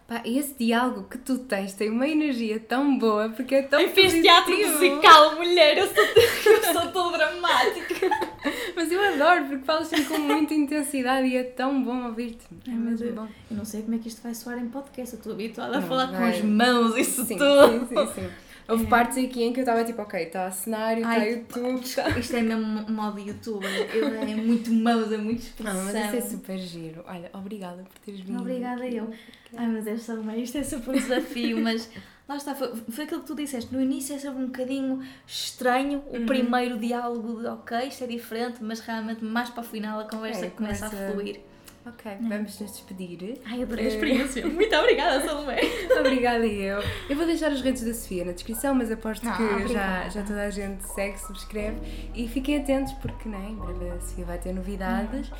Pá, 0.05 0.21
esse 0.25 0.53
diálogo 0.55 1.07
que 1.07 1.17
tu 1.17 1.37
tens 1.37 1.71
tem 1.71 1.89
uma 1.89 2.05
energia 2.05 2.59
tão 2.59 2.97
boa 2.97 3.29
porque 3.29 3.55
é 3.55 3.61
tão. 3.61 3.79
Eu 3.79 3.87
fiz 3.91 4.11
teatro 4.11 4.53
musical, 4.53 5.37
mulher, 5.37 5.77
eu 5.77 5.87
sou, 5.87 6.03
eu 6.51 6.73
sou 6.73 6.91
tão 6.91 7.11
dramática. 7.13 8.30
Mas 8.75 8.91
eu 8.91 9.01
adoro 9.01 9.45
porque 9.45 9.65
falas 9.65 9.87
sempre 9.87 10.05
com 10.05 10.19
muita 10.19 10.53
intensidade 10.53 11.27
e 11.27 11.37
é 11.37 11.43
tão 11.43 11.83
bom 11.83 12.05
ouvir-te. 12.07 12.45
É 12.67 12.71
mesmo 12.71 13.11
bom. 13.13 13.27
Eu 13.49 13.57
não 13.57 13.65
sei 13.65 13.81
como 13.81 13.95
é 13.95 13.97
que 13.99 14.07
isto 14.07 14.21
vai 14.21 14.33
soar 14.33 14.57
em 14.57 14.69
podcast, 14.69 15.13
eu 15.13 15.17
estou 15.17 15.33
habituada 15.33 15.77
a 15.77 15.81
falar 15.81 16.07
vai. 16.07 16.17
com 16.17 16.37
as 16.37 16.41
mãos, 16.43 16.97
isso 16.97 17.25
sim, 17.25 17.37
tudo. 17.37 17.87
Sim, 17.87 17.95
sim, 17.95 18.13
sim. 18.15 18.29
Houve 18.67 18.85
é. 18.85 18.87
partes 18.87 19.17
aqui 19.17 19.43
em 19.43 19.51
que 19.51 19.59
eu 19.59 19.63
estava 19.63 19.83
tipo, 19.83 20.01
ok, 20.01 20.23
está 20.23 20.49
cenário, 20.49 21.03
está 21.03 21.17
YouTube. 21.17 21.81
Tá... 21.93 22.09
Isto 22.17 22.35
é 22.37 22.41
mesmo 22.41 22.89
modo 22.89 23.19
youtuber. 23.19 23.69
Eu, 23.93 24.07
é 24.07 24.35
muito 24.35 24.71
mãos, 24.71 25.11
é 25.11 25.17
muito 25.17 25.41
expressão. 25.41 25.75
Não, 25.83 25.91
mas 25.91 26.05
isso 26.05 26.15
é 26.15 26.21
super 26.21 26.57
giro. 26.57 27.03
Olha, 27.05 27.29
obrigada 27.33 27.83
por 27.83 27.99
teres 27.99 28.21
vindo. 28.21 28.39
Obrigada 28.39 28.87
eu. 28.87 29.09
Ai 29.57 29.81
Deus, 29.81 30.03
Salomé, 30.03 30.37
isto 30.37 30.57
é 30.57 30.63
sempre 30.63 30.91
um 30.91 30.93
desafio, 30.93 31.61
mas 31.61 31.89
lá 32.31 32.37
está, 32.37 32.55
foi, 32.55 32.73
foi 32.89 33.03
aquilo 33.03 33.21
que 33.21 33.27
tu 33.27 33.35
disseste. 33.35 33.73
No 33.73 33.81
início 33.81 34.15
é 34.15 34.19
sempre 34.19 34.41
um 34.41 34.47
bocadinho 34.47 35.01
estranho 35.27 36.03
o 36.07 36.17
uhum. 36.17 36.25
primeiro 36.25 36.79
diálogo 36.79 37.41
de 37.41 37.47
ok, 37.47 37.87
isto 37.87 38.03
é 38.03 38.07
diferente, 38.07 38.57
mas 38.61 38.79
realmente 38.79 39.23
mais 39.23 39.49
para 39.49 39.61
o 39.61 39.63
final 39.65 39.99
a 39.99 40.05
conversa 40.05 40.45
é, 40.45 40.49
começa, 40.49 40.87
começa 40.87 41.09
a 41.09 41.11
fluir. 41.11 41.41
Ok, 41.83 42.11
é. 42.11 42.15
vamos 42.15 42.59
nos 42.59 42.71
despedir. 42.71 43.41
Ai, 43.43 43.63
adorei 43.63 43.85
a 43.85 43.89
eh, 43.89 43.93
experiência. 43.93 44.45
Muito 44.47 44.75
obrigada, 44.75 45.25
Salomé. 45.25 45.61
obrigada 45.99 46.45
eu. 46.45 46.79
Eu 47.09 47.15
vou 47.15 47.25
deixar 47.25 47.51
as 47.51 47.59
redes 47.59 47.83
da 47.83 47.93
Sofia 47.93 48.23
na 48.23 48.33
descrição, 48.33 48.75
mas 48.75 48.91
aposto 48.91 49.27
ah, 49.27 49.35
que 49.35 49.73
já, 49.73 50.07
já 50.07 50.21
toda 50.21 50.43
a 50.43 50.49
gente 50.51 50.83
segue, 50.83 51.19
subscreve 51.19 51.79
e 52.13 52.27
fiquem 52.27 52.59
atentos 52.59 52.93
porque 52.93 53.27
né, 53.27 53.47
em 53.49 53.55
breve 53.55 53.89
a 53.89 53.99
Sofia 53.99 54.25
vai 54.25 54.37
ter 54.37 54.53
novidades. 54.53 55.31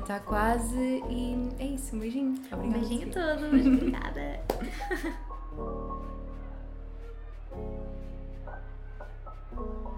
Está 0.00 0.16
uh, 0.16 0.20
quase 0.24 1.02
e 1.10 1.36
é 1.58 1.66
isso. 1.66 1.94
Um 1.94 1.98
beijinho. 1.98 2.34
Obrigada. 2.50 2.66
Um 2.66 2.72
beijinho 2.72 3.08
a 3.08 3.12
todos. 3.12 3.66
obrigada. 3.66 4.40
Thank 7.56 7.68
you. 9.60 9.95